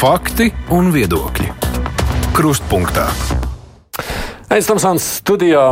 Fakti 0.00 0.46
un 0.72 0.86
viedokļi. 0.94 1.50
Krustpunktā. 2.32 3.02
Aizsmeļamies 4.48 5.08
studijā. 5.18 5.64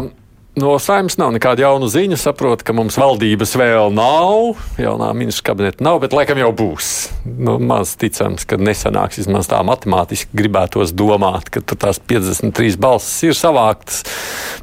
No 0.56 0.72
saimnes 0.80 1.14
nav 1.20 1.30
nekāda 1.34 1.62
jauna 1.66 1.86
ziņa. 1.92 2.16
Saprotu, 2.18 2.64
ka 2.66 2.74
mums 2.74 2.96
valdības 2.98 3.52
vēl 3.60 3.92
nav, 3.94 4.58
jaunā 4.80 5.10
ministra 5.14 5.50
kabineta 5.50 5.84
nav, 5.84 6.00
bet 6.02 6.14
laikam 6.16 6.40
jau 6.40 6.48
būs. 6.56 6.88
Nu, 7.28 7.58
maz 7.62 7.92
ticams, 8.00 8.46
ka 8.48 8.58
nesanāks 8.58 9.20
vismaz 9.20 9.50
tā 9.50 9.60
matemātiski 9.66 10.34
gribētos 10.40 10.94
domāt, 10.96 11.52
ka 11.54 11.62
tās 11.62 12.00
53 12.00 12.78
balsis 12.80 13.28
ir 13.28 13.38
savāktas 13.38 14.02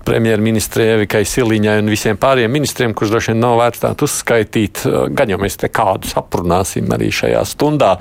premjerministrē 0.05 0.89
Evikai 0.97 1.23
Siliņai 1.29 1.77
un 1.83 1.93
visiem 1.93 2.19
pārējiem 2.19 2.51
ministriem, 2.57 2.95
kurus 2.97 3.13
droši 3.13 3.31
vien 3.31 3.43
nav 3.45 3.55
vērts 3.61 3.85
tādu 3.85 4.09
uzskaitīt. 4.09 4.83
Gan 5.15 5.31
jau 5.31 5.39
mēs 5.41 5.59
te 5.61 5.71
kādus 5.71 6.17
aprunāsim 6.19 6.91
arī 6.97 7.11
šajā 7.13 7.45
stundā, 7.47 7.95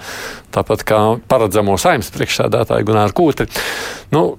tāpat 0.56 0.82
kā 0.88 1.02
paredzamo 1.30 1.78
saimnes 1.80 2.10
priekšsēdētāju 2.16 2.91
Gunāru 2.91 3.16
Kūtri. 3.20 3.48
Nu, 4.14 4.32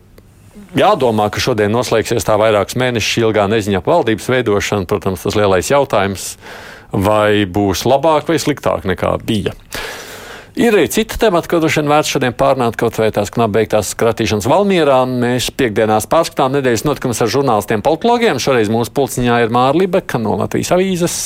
jādomā, 0.77 1.29
ka 1.29 1.43
šodien 1.43 1.73
noslēgsies 1.75 2.25
tā 2.25 2.37
vairākus 2.41 2.77
mēnešus 2.79 3.21
ilgā 3.25 3.45
neziņa 3.51 3.83
par 3.85 3.99
valdības 3.99 4.31
veidošanu. 4.33 4.89
Protams, 4.89 5.25
tas 5.27 5.37
lielais 5.37 5.69
jautājums, 5.71 6.31
vai 6.91 7.45
būs 7.45 7.85
labāk 7.85 8.31
vai 8.31 8.39
sliktāk 8.41 8.87
nekā 8.89 9.15
bija. 9.25 9.53
Ir 10.55 10.71
arī 10.71 10.87
citi 10.87 11.17
temati, 11.19 11.49
ko 11.51 11.57
droši 11.59 11.81
vien 11.81 11.89
vērts 11.91 12.11
šodien 12.13 12.35
pārnāt, 12.37 12.77
kaut 12.79 12.95
vai 12.95 13.09
tās 13.11 13.27
knapbeigtās 13.35 13.89
skratīšanas 13.91 14.45
Valmierā. 14.47 15.01
Mēs 15.03 15.49
piekdienās 15.51 16.07
pārskatām 16.07 16.53
nedēļas 16.55 16.85
notikumus 16.87 17.19
ar 17.25 17.31
žurnālistiem, 17.33 17.83
politologiem. 17.83 18.39
Šoreiz 18.39 18.71
mūsu 18.71 18.93
pulciņā 18.95 19.41
ir 19.43 19.51
Māra 19.51 19.75
Libeka 19.75 20.21
no 20.21 20.37
Latvijas 20.39 20.71
avīzes. 20.77 21.17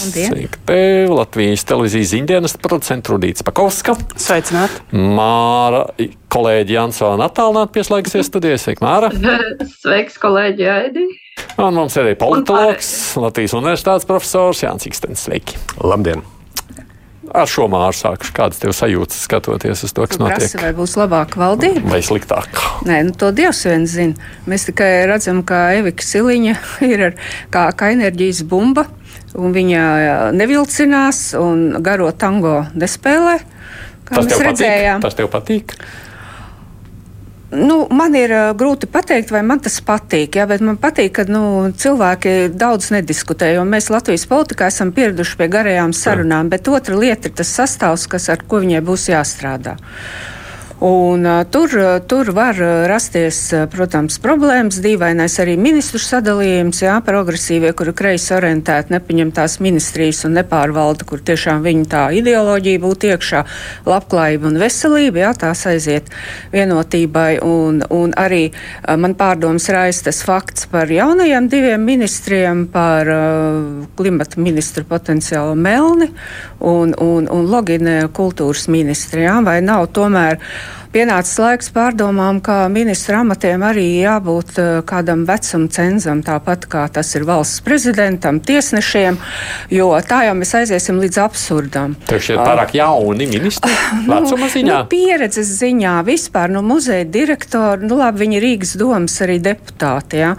Tev, 0.65 1.13
Latvijas 1.13 1.67
televīzijas 1.69 2.09
ziņdienas 2.15 2.57
producents 2.63 3.13
Rudīts 3.13 3.45
Pakovska. 3.45 3.93
Sveicināt! 4.17 4.81
Māra, 4.97 5.85
kolēģi 6.33 6.79
Jansona 6.79 7.29
attālināt 7.29 7.75
pieslēgsies 7.77 8.31
studijai. 8.31 8.57
Sveika, 8.57 8.85
Māra! 8.87 9.13
Sveiks, 9.83 10.17
kolēģi 10.25 10.71
Aidi! 10.73 11.05
Un 11.61 11.77
mums 11.77 11.93
ir 11.99 12.07
arī 12.07 12.17
politologs, 12.17 12.91
Latvijas 13.21 13.53
universitātes 13.61 14.09
profesors 14.09 14.65
Jānis 14.65 14.89
Ikstens. 14.89 15.29
Sveiki! 15.29 15.61
Labdien! 15.85 16.25
Ar 17.35 17.49
šo 17.49 17.67
māru 17.69 17.93
sākuši. 17.93 18.33
Kādas 18.33 18.61
tev 18.61 18.73
sajūtas 18.73 19.19
skatoties 19.27 19.83
uz 19.85 19.93
to, 19.93 20.05
kas 20.09 20.17
Tu 20.17 20.23
notiek? 20.23 20.39
prasi, 20.41 20.57
vai 20.61 20.71
būs 20.77 20.95
labāka 20.97 21.37
valdība? 21.41 21.83
Vai 21.91 21.99
sliktāk? 22.05 22.61
Nē, 22.89 23.03
nu, 23.09 23.13
to 23.13 23.29
Dievs 23.35 23.61
viens 23.69 23.91
zina. 23.93 24.29
Mēs 24.49 24.65
tikai 24.69 24.89
redzam, 25.09 25.43
ka 25.45 25.69
Evika 25.77 26.05
Siliņa 26.05 26.55
ir 26.89 27.05
ar, 27.11 27.17
kā, 27.53 27.67
kā 27.77 27.91
enerģijas 27.93 28.41
bumba, 28.49 28.87
un 29.37 29.53
viņa 29.53 29.83
nevilcinās 30.33 31.21
un 31.39 31.67
garo 31.85 32.09
tango 32.11 32.63
nespēlē. 32.73 33.39
Tas 34.09 34.25
tev 34.25 34.41
redzējām, 34.47 35.03
patīk? 35.03 35.05
Tas 35.05 35.19
tev 35.19 35.27
patīk? 35.29 35.75
Nu, 37.51 37.87
man 37.89 38.13
ir 38.13 38.29
uh, 38.29 38.51
grūti 38.53 38.85
pateikt, 38.85 39.31
vai 39.33 39.41
man 39.41 39.61
tas 39.65 39.79
patīk. 39.81 40.37
Jā, 40.37 40.45
bet 40.49 40.61
man 40.61 40.77
patīk, 40.77 41.15
ka 41.17 41.25
nu, 41.25 41.71
cilvēki 41.73 42.53
daudz 42.53 42.91
nediskutē. 42.93 43.55
Mēs 43.65 43.89
Latvijas 43.89 44.27
politikā 44.29 44.67
esam 44.69 44.91
pieraduši 44.93 45.39
pie 45.39 45.47
garajām 45.49 45.95
sarunām, 45.97 46.51
bet 46.53 46.69
otra 46.69 46.99
lieta 46.99 47.31
ir 47.31 47.33
tas 47.41 47.49
sastāvs, 47.57 48.05
kas, 48.11 48.29
ar 48.29 48.45
ko 48.45 48.61
viņai 48.61 48.83
būs 48.85 49.09
jāstrādā. 49.09 49.79
Un, 50.79 51.25
uh, 51.25 51.43
tur, 51.43 51.69
uh, 51.75 51.99
tur 52.07 52.29
var 52.31 52.55
rasties, 52.87 53.37
uh, 53.51 53.65
protams, 53.67 54.15
problēmas. 54.23 54.77
Dīvainais 54.79 55.33
arī 55.43 55.57
ministru 55.59 55.99
sadalījums, 55.99 56.79
jā, 56.85 56.93
progresīvie, 57.03 57.73
kuri 57.75 57.91
kreisi 57.91 58.31
orientēti, 58.37 58.93
nepaņem 58.95 59.33
tās 59.35 59.57
ministrijas 59.59 60.23
un 60.29 60.37
nepārvalda, 60.39 61.03
kur 61.09 61.19
tiešām 61.19 61.65
viņa 61.65 61.89
tā 61.91 62.03
ideoloģija 62.21 62.79
būtu 62.79 63.09
iekšā, 63.11 63.41
labklājība 63.91 64.47
un 64.47 64.61
veselība, 64.61 65.25
jā, 65.25 65.33
tās 65.41 65.65
aiziet 65.67 66.07
vienotībai. 66.55 67.41
Un, 67.43 67.83
un 67.91 68.15
arī 68.15 68.45
uh, 68.47 68.95
man 68.95 69.17
pārdoms 69.19 69.67
raisa 69.75 70.07
tas 70.07 70.23
fakts 70.23 70.69
par 70.71 70.87
jaunajiem 70.87 71.51
diviem 71.51 71.83
ministriem, 71.83 72.63
par 72.71 73.11
uh, 73.11 73.83
klimata 73.99 74.39
ministru 74.39 74.87
potenciālu 74.87 75.59
Melni 75.59 76.07
un, 76.63 76.95
un, 76.95 77.27
un 77.27 77.51
Logine 77.51 77.99
kultūras 78.15 78.69
ministru, 78.71 79.27
jā, 79.27 79.35
vai 79.43 79.59
nav 79.59 79.89
tomēr 79.91 80.39
pienācis 80.93 81.37
laiks 81.37 81.69
pārdomām, 81.73 82.39
ka 82.41 82.63
ministra 82.71 83.21
amatiem 83.21 83.61
arī 83.65 83.85
jābūt 84.01 84.55
uh, 84.57 84.69
kādam 84.89 85.25
vecuma 85.27 85.69
cenzam, 85.73 86.23
tāpat 86.25 86.65
kā 86.71 86.85
tas 86.93 87.11
ir 87.17 87.25
valsts 87.29 87.61
prezidentam, 87.65 88.39
tiesnešiem, 88.41 89.19
jo 89.73 89.89
tā 90.09 90.23
jau 90.25 90.35
mēs 90.39 90.55
aiziesim 90.61 90.97
līdz 91.01 91.19
absurdam. 91.21 91.93
Tev 92.09 92.23
šķiet 92.25 92.41
pārāk 92.41 92.73
jauni 92.79 93.27
ministri 93.29 93.73
vecuma 94.07 94.49
ziņā? 94.49 94.79
Nu, 94.79 94.89
pieredzes 94.89 95.51
ziņā 95.59 95.93
vispār 96.07 96.53
nu, 96.55 96.63
muzeja 96.65 97.05
direktora, 97.05 97.77
nu 97.83 97.99
labi, 97.99 98.23
viņi 98.23 98.41
Rīgas 98.43 98.73
domas 98.79 99.19
arī 99.25 99.37
deputāti. 99.45 100.23
Ja? 100.23 100.33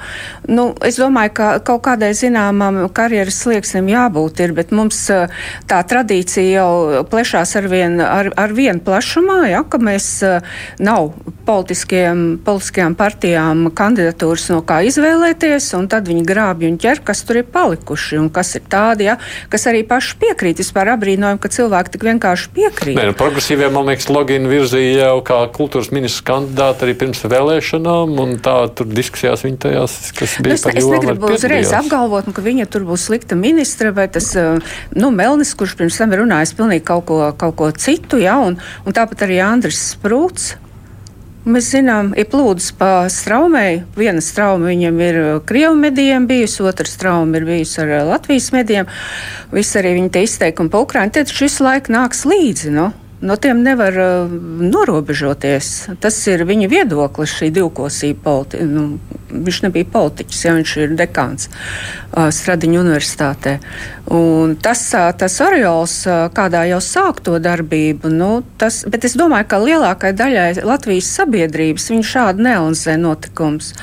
Nu, 0.51 0.71
es 0.87 0.99
domāju, 0.99 1.35
ka 1.39 1.53
kaut 1.67 1.85
kādai 1.87 2.11
zināmam 2.19 2.83
karjeras 2.95 3.39
slieksnim 3.45 3.89
jābūt 3.93 4.43
ir, 4.43 4.57
bet 4.59 4.75
mums 4.75 5.05
uh, 5.15 5.31
tā 5.71 5.81
tradīcija 5.87 6.59
jau 6.59 7.07
plešās 7.11 7.55
ar 7.61 7.71
vien, 7.71 8.01
ar, 8.03 8.33
ar 8.35 8.57
vien 8.57 8.83
plašumā, 8.83 9.41
ja? 9.53 9.63
ka 9.71 9.79
mēs 9.79 10.11
uh, 10.27 10.40
nav 10.83 11.13
politiskajām 11.49 12.95
partijām 12.99 13.67
kandidatūras, 13.77 14.49
no 14.53 14.61
kā 14.67 14.81
izvēlēties, 14.87 15.71
un 15.79 15.89
tad 15.91 16.09
viņi 16.11 16.25
grābj 16.27 16.69
un 16.69 16.79
ķer, 16.81 17.03
kas 17.07 17.25
tur 17.27 17.41
ir 17.43 17.49
palikuši, 17.51 18.19
un 18.21 18.29
kas 18.35 18.55
ir 18.59 18.67
tādi, 18.71 19.09
ja, 19.09 19.17
kas 19.51 19.67
arī 19.71 19.83
paši 19.89 20.19
piekrīt. 20.21 20.63
Vispār 20.63 20.93
apbrīnojam, 20.95 21.41
ka 21.43 21.51
cilvēki 21.53 21.95
tik 21.97 22.07
vienkārši 22.11 22.53
piekrīt. 22.55 22.99
Nē, 22.99 23.09
nu, 23.11 23.17
progresīviem, 23.19 23.75
man 23.75 23.91
liekas, 23.91 24.11
Logina 24.13 24.51
virzīja 24.51 25.11
jau 25.11 25.21
kā 25.27 25.41
kultūras 25.55 25.91
ministrs 25.95 26.25
kandidāti 26.27 26.87
arī 26.87 26.97
pirms 27.03 27.25
vēlēšanām, 27.25 28.15
un 28.23 28.37
tā 28.43 28.57
tur 28.77 28.91
diskusijās 28.91 29.45
viņa 29.47 29.61
tajās, 29.67 29.97
kas 30.19 30.37
bija 30.43 30.55
nu, 30.55 30.59
es, 30.59 30.67
es 30.71 30.89
negribu 30.95 31.33
uzreiz 31.35 31.75
apgalvot, 31.77 32.29
nu, 32.29 32.37
ka 32.37 32.45
viņa 32.45 32.69
tur 32.71 32.87
būs 32.89 33.09
slikta 33.09 33.39
ministra, 33.39 33.95
vai 33.97 34.07
tas, 34.13 34.33
nu, 34.95 35.11
Melnis, 35.15 35.55
kurš 35.59 35.77
pirms 35.81 35.99
tam 36.01 36.15
ir 36.15 36.23
runājis 36.25 36.55
pilnīgi 36.59 36.87
kaut 36.91 37.07
ko, 37.11 37.21
kaut 37.41 37.57
ko 37.59 37.71
citu, 37.75 38.21
ja, 38.23 38.37
un, 38.43 38.59
un 38.85 38.97
tāpat 38.97 39.27
arī 39.27 39.41
Andris 39.45 39.83
Sprūts. 40.31 40.57
Mēs 41.51 41.71
zinām, 41.73 42.11
ir 42.21 42.29
plūdes 42.31 42.69
pa 42.77 43.09
straumei. 43.11 43.81
Viena 43.97 44.21
strauma 44.23 44.69
viņam 44.69 44.99
ir 45.03 45.19
Krievu 45.49 45.75
medijiem 45.81 46.27
bijusi, 46.29 46.63
otra 46.69 46.87
strauma 46.87 47.41
ir 47.41 47.47
bijusi 47.49 47.81
ar 47.81 48.05
Latvijas 48.07 48.51
medijiem. 48.53 48.87
Viss 49.51 49.79
arī 49.81 49.97
viņa 49.97 50.13
te 50.13 50.23
izteikumi 50.27 50.71
pa 50.71 50.83
Ukrainu. 50.85 51.15
Tad 51.17 51.33
šis 51.33 51.59
laiks 51.65 51.91
nāks 51.91 52.27
līdzi. 52.29 52.75
No? 52.77 52.91
No 53.21 53.37
tiem 53.37 53.61
nevar 53.61 53.93
uh, 54.01 54.31
norobežoties. 54.65 55.91
Tas 56.01 56.17
ir 56.33 56.47
viņa 56.49 56.69
viedoklis, 56.73 57.35
šī 57.37 57.51
divkosība. 57.53 58.23
Politi 58.25 58.61
nu, 58.65 58.85
viņš 59.31 59.59
nebija 59.67 59.89
politiķis, 59.93 60.39
ja 60.47 60.55
viņš 60.57 60.73
ir 60.81 60.95
dekāns 60.97 61.51
uh, 61.51 62.31
Stradiņu 62.33 62.81
universitātē. 62.81 63.59
Un 64.17 64.55
tas, 64.57 64.87
uh, 64.97 65.11
tas 65.13 65.37
oriols, 65.45 65.99
uh, 66.09 66.31
kādā 66.33 66.63
jau 66.71 66.79
sāk 66.85 67.21
to 67.27 67.37
darbību, 67.45 68.09
nu, 68.09 68.31
tas, 68.61 68.81
bet 68.89 69.05
es 69.05 69.19
domāju, 69.21 69.51
ka 69.53 69.61
lielākai 69.67 70.15
daļai 70.17 70.65
Latvijas 70.65 71.13
sabiedrības 71.21 71.91
viņi 71.93 72.09
šādi 72.15 72.47
neanalizē 72.49 72.97
notikums. 73.01 73.75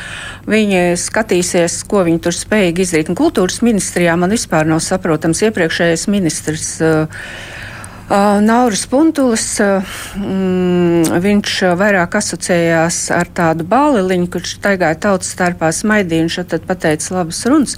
Viņi 0.49 0.97
skatīsies, 0.97 1.83
ko 1.85 2.01
viņi 2.09 2.23
tur 2.25 2.33
spējīgi 2.33 2.87
izdarīt. 2.87 3.13
Un 3.13 3.21
kultūras 3.21 3.61
ministrijā 3.61 4.17
man 4.17 4.33
vispār 4.33 4.65
nav 4.65 4.81
saprotams 4.81 5.45
iepriekšējais 5.45 6.09
ministrs. 6.09 6.73
Uh, 6.81 7.29
Nauris 8.09 8.85
Puntulis, 8.87 9.45
uh, 9.59 9.97
mm, 10.15 11.17
viņš 11.23 11.55
vairāk 11.79 12.15
asociējās 12.21 13.01
ar 13.11 13.27
tādu 13.35 13.67
bāliņu, 13.67 14.29
kurš 14.31 14.53
taigāja 14.63 14.95
tautas 15.07 15.33
starpā 15.35 15.73
smaidīja 15.75 16.27
un 16.27 16.31
šeit 16.31 16.55
pateica 16.69 17.17
labas 17.17 17.43
runas, 17.49 17.75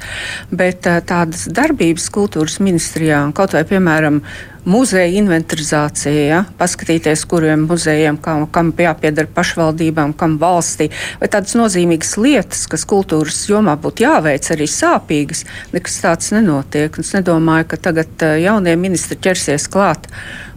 bet 0.54 0.86
tādas 0.86 1.48
darbības 1.50 2.06
kultūras 2.14 2.60
ministrijā, 2.62 3.24
kaut 3.34 3.58
vai, 3.58 3.66
piemēram, 3.72 4.22
muzeja 4.66 5.08
inventarizācija, 5.20 6.26
ja? 6.30 6.42
paskatīties, 6.60 7.26
kuriem 7.30 7.66
muzejiem, 7.70 8.18
kam, 8.24 8.46
kam 8.52 8.72
jāpiedara 8.76 9.30
pašvaldībām, 9.36 10.14
kam 10.20 10.38
valstī, 10.42 10.90
vai 11.22 11.30
tādas 11.32 11.56
nozīmīgas 11.60 12.16
lietas, 12.20 12.66
kas 12.72 12.86
kultūras 12.90 13.42
jomā 13.50 13.78
būtu 13.80 14.06
jāveic, 14.08 14.52
arī 14.56 14.68
sāpīgas, 14.70 15.46
nekas 15.76 16.02
tāds 16.04 16.34
nenotiek. 16.36 17.00
Es 17.00 17.16
nedomāju, 17.16 17.70
ka 17.72 17.82
tagad 17.90 18.30
jaunie 18.44 18.76
ministri 18.80 19.20
ķersies 19.20 19.70
klāt. 19.72 20.10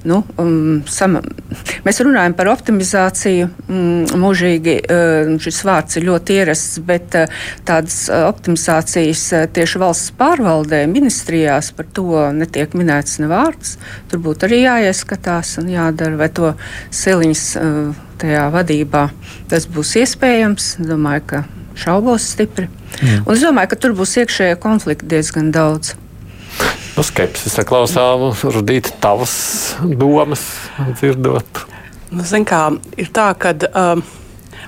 Nu, 0.09 0.23
um, 0.43 0.81
sama, 0.91 1.21
mēs 1.87 2.01
runājam 2.03 2.35
par 2.35 2.51
optimizāciju. 2.51 3.49
Um, 3.71 4.03
mūžīgi 4.23 4.77
uh, 4.83 5.31
šis 5.43 5.61
vārds 5.69 5.99
ir 5.99 6.09
ļoti 6.09 6.39
ierasts, 6.41 6.81
bet 6.87 7.15
uh, 7.19 7.43
tādas 7.69 8.01
uh, 8.11 8.27
optimizācijas 8.27 9.25
tieši 9.55 9.83
valsts 9.83 10.15
pārvaldē, 10.19 10.83
ministrijās 10.91 11.71
par 11.77 11.87
to 11.95 12.27
netiek 12.35 12.75
minēts 12.79 13.21
ne 13.23 13.31
vārds. 13.31 13.77
Tur 14.11 14.25
būtu 14.27 14.49
arī 14.49 14.65
jāieskatās 14.65 15.57
un 15.63 15.71
jādara, 15.71 16.19
vai 16.19 16.31
to 16.35 16.55
siliņas 16.91 17.47
tajā 18.23 18.45
vadībā 18.55 19.07
tas 19.51 19.67
būs 19.71 19.97
iespējams. 20.03 20.77
Domāju, 20.83 21.27
ka 21.31 21.45
šaubos 21.79 22.27
stipri. 22.35 22.69
Mm. 23.01 23.25
Un 23.27 23.35
es 23.35 23.43
domāju, 23.45 23.73
ka 23.73 23.81
tur 23.87 23.97
būs 23.97 24.19
iekšējie 24.23 24.59
konflikti 24.63 25.09
diezgan 25.15 25.53
daudz. 25.55 25.95
Nu, 26.93 27.05
skepsis 27.07 27.55
klausām, 27.65 28.31
rudīt 28.53 28.91
tavas 29.01 29.33
domas, 29.81 30.43
dzirdot. 30.99 31.63
Nu, 32.13 32.25
Zin 32.29 32.45
kā, 32.45 32.67
ir 33.01 33.09
tā, 33.17 33.31
ka 33.41 33.55
um, 33.73 34.03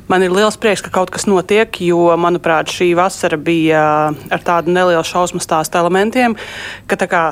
man 0.08 0.24
ir 0.24 0.32
liels 0.32 0.56
prieks, 0.60 0.80
ka 0.84 0.92
kaut 0.94 1.12
kas 1.12 1.28
notiek, 1.28 1.68
jo, 1.84 2.06
manuprāt, 2.16 2.72
šī 2.72 2.94
vasara 2.96 3.36
bija 3.36 3.82
ar 4.32 4.44
tādu 4.46 4.72
nelielu 4.72 5.04
šausmu 5.04 5.42
stāstu 5.44 5.76
elementiem, 5.82 6.38
ka 6.88 6.96
tā 7.00 7.10
kā. 7.12 7.24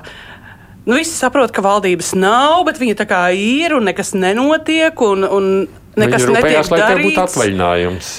Nu, 0.84 0.98
visi 0.98 1.14
saprot, 1.14 1.54
ka 1.54 1.62
valdības 1.64 2.12
nav, 2.18 2.64
bet 2.66 2.80
viņa 2.82 2.98
tā 2.98 3.06
kā 3.08 3.22
ir 3.38 3.72
un 3.76 3.86
nekas 3.88 4.12
nenotiek. 4.18 4.98
Un, 5.06 5.24
un 5.24 5.48
nekas 5.94 6.26
Viņi 6.26 6.34
rūpējās, 6.34 6.68
netiek 6.68 6.74
lai 6.74 6.80
tev 6.82 6.98
būtu 6.98 7.16
darīts. 7.16 7.22
atvaļinājums. 7.24 8.12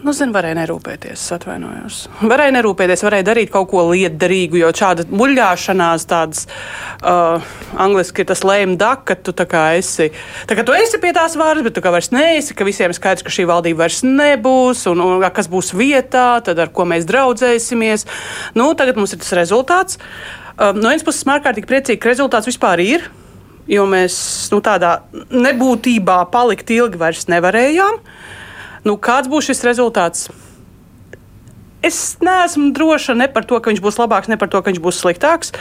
Nu, 0.00 0.14
zinu, 0.16 0.32
varēja 0.32 0.56
nerūpēties, 0.56 1.20
es 1.20 1.32
atvainojos. 1.34 1.96
Varēja 2.24 2.54
nerūpēties, 2.56 3.02
varēja 3.04 3.26
darīt 3.26 3.50
kaut 3.52 3.66
ko 3.68 3.82
lietderīgu, 3.90 4.56
jo 4.62 4.70
šāda 4.72 5.04
muļāšanās, 5.12 6.06
tādas 6.08 6.46
uh, 6.48 7.50
angliski 7.84 8.24
ir 8.24 8.30
tas 8.30 8.40
lame 8.48 8.78
duck, 8.80 9.04
ka 9.10 9.18
tu 9.20 9.34
esi, 9.74 10.08
tā 10.48 10.56
kā 10.56 10.64
tu 10.64 10.72
esi 10.72 11.02
pie 11.02 11.12
tās 11.16 11.36
varas, 11.36 11.60
bet 11.66 11.76
tu 11.76 11.84
kā 11.84 11.92
vairs 11.92 12.08
neesi, 12.16 12.56
ka 12.56 12.64
visiem 12.64 12.94
ir 12.94 12.96
skaidrs, 12.96 13.26
ka 13.26 13.34
šī 13.34 13.44
valdība 13.50 13.84
vairs 13.84 14.00
nebūs, 14.06 14.86
un, 14.88 15.04
un 15.04 15.28
kas 15.36 15.52
būs 15.52 15.74
vietā, 15.76 16.40
tad 16.48 16.64
ar 16.64 16.72
ko 16.72 16.88
mēs 16.88 17.04
draudzēsimies. 17.10 18.08
Nu, 18.56 18.72
tagad 18.72 18.96
mums 18.96 19.12
ir 19.12 19.20
tas 19.20 19.36
rezultāts. 19.36 20.00
Uh, 20.56 20.72
no 20.72 20.88
vienas 20.88 21.04
puses, 21.04 21.20
esmu 21.20 21.36
ārkārtīgi 21.36 21.68
priecīgi, 21.68 22.00
ka 22.00 22.14
rezultāts 22.14 22.48
vispār 22.48 22.80
ir. 22.88 23.10
Jo 23.70 23.84
mēs 23.86 24.16
nu, 24.50 24.64
tādā 24.64 25.02
nebūtībā 25.28 26.22
palikt 26.32 26.72
ilgi 26.72 26.98
vairs 26.98 27.28
nevarējām. 27.28 28.00
Nu, 28.86 28.96
kāds 28.96 29.28
būs 29.30 29.50
šis 29.50 29.64
rezultāts? 29.66 30.30
Es 31.84 32.18
neesmu 32.20 32.74
droša 32.76 33.14
ne 33.16 33.26
par 33.32 33.46
to, 33.48 33.56
ka 33.60 33.72
viņš 33.72 33.80
būs 33.80 33.98
labāks, 34.00 34.28
ne 34.28 34.36
par 34.40 34.50
to, 34.52 34.60
ka 34.60 34.68
viņš 34.68 34.82
būs 34.84 35.00
sliktāks. 35.00 35.54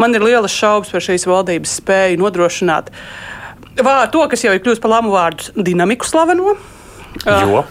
Man 0.00 0.16
ir 0.16 0.24
lielas 0.24 0.54
šaubas 0.54 0.92
par 0.94 1.04
šīs 1.04 1.28
valdības 1.28 1.74
spēju 1.82 2.22
nodrošināt 2.22 2.88
vā, 3.84 3.98
to, 4.12 4.24
kas 4.30 4.44
jau 4.44 4.54
ir 4.54 4.62
kļuvis 4.62 4.82
par 4.82 4.92
lamu 4.96 5.12
vārdu, 5.14 5.52
dinamiku 5.54 6.08
slaveno. 6.08 6.56
Jo 7.24 7.64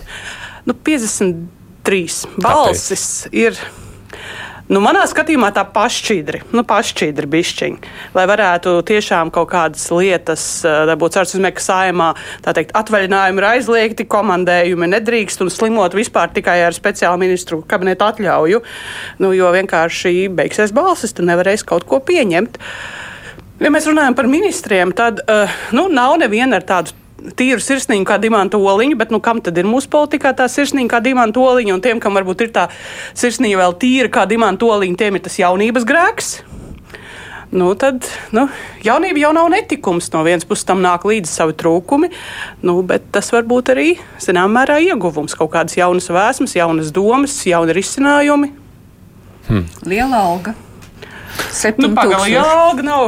Nu, 0.67 0.73
53 0.83 2.25
balsis 2.44 3.27
ir. 3.31 3.55
Nu, 4.67 4.81
manā 4.83 5.05
skatījumā 5.07 5.47
tā 5.55 5.63
pašķidri, 5.71 6.41
nu, 6.51 6.65
pašķidri 6.67 7.29
bišķiņi, 7.31 7.91
lai 8.17 8.25
varētu 8.27 8.73
tiešām 8.89 9.31
kaut 9.31 9.47
kādas 9.53 9.85
lietas, 9.95 10.43
dabūt 10.89 11.15
cārts 11.15 11.37
uz 11.37 11.43
meka 11.43 11.63
saimā, 11.63 12.09
tā 12.43 12.51
teikt, 12.57 12.73
atvaļinājumi 12.75 13.39
ir 13.39 13.47
aizliegti, 13.47 14.07
komandējumi 14.11 14.91
nedrīkst 14.91 15.45
un 15.45 15.53
slimot 15.53 15.95
vispār 15.95 16.35
tikai 16.35 16.57
ar 16.65 16.75
speciālu 16.75 17.23
ministru 17.23 17.61
kabinetu 17.63 18.09
atļauju, 18.09 18.61
nu, 19.23 19.31
jo 19.39 19.55
vienkārši 19.55 20.27
beigsies 20.35 20.75
balsis, 20.75 21.15
tu 21.15 21.23
nevarēsi 21.23 21.67
kaut 21.71 21.87
ko 21.87 22.03
pieņemt. 22.03 22.59
Ja 23.63 23.71
mēs 23.71 23.87
runājam 23.87 24.19
par 24.19 24.27
ministriem, 24.27 24.91
tad 24.91 25.23
uh, 25.23 25.59
nu, 25.71 25.87
nav 25.87 26.19
neviena 26.19 26.59
ar 26.59 26.67
tādu 26.67 27.06
tīru 27.37 27.61
sirsniņu 27.63 28.07
kā 28.07 28.17
dimanta 28.21 28.59
oliņu, 28.59 28.97
bet 28.99 29.13
nu, 29.13 29.21
kam 29.23 29.41
tad 29.43 29.57
ir 29.57 29.67
mūsu 29.69 29.89
politikā 29.93 30.33
tā 30.37 30.47
sirsniņa 30.51 30.91
kā 30.91 31.01
dimanta 31.03 31.41
oliņa? 31.41 31.77
Un 31.77 31.83
tiem, 31.83 32.01
kam 32.03 32.17
varbūt 32.17 32.45
ir 32.45 32.53
tā 32.55 32.67
sirsniņa 33.17 33.63
vēl 33.63 33.77
tīra 33.81 34.11
kā 34.13 34.27
dimanta 34.29 34.67
oliņa, 34.67 34.99
tiem 34.99 35.17
ir 35.17 35.25
tas 35.25 35.39
jaunības 35.41 35.87
grēks. 35.87 36.35
Nu, 37.47 37.69
tad 37.79 38.03
nu, 38.35 38.43
jaunība 38.83 39.21
jau 39.21 39.31
nav 39.35 39.47
netikums. 39.53 40.09
No 40.11 40.25
vienas 40.27 40.43
puses 40.47 40.67
tam 40.67 40.81
nāk 40.83 41.07
līdzi 41.07 41.31
savi 41.31 41.55
trūkumi, 41.55 42.11
nu, 42.67 42.81
bet 42.87 43.07
tas 43.15 43.31
var 43.31 43.47
būt 43.47 43.71
arī 43.71 43.87
zināmā 44.23 44.61
mērā 44.61 44.81
ieguvums. 44.89 45.37
Kaut 45.39 45.53
kādas 45.55 45.79
jaunas 45.79 46.11
vēsmas, 46.11 46.57
jaunas 46.59 46.91
domas, 46.95 47.39
jauni 47.47 47.77
risinājumi. 47.79 48.51
Liela 49.87 50.25
alga. 50.27 50.57
Nu, 51.77 51.89
Pagaidām, 51.95 52.25
jau 52.31 52.43
alga 52.47 52.83
nav. 52.85 53.05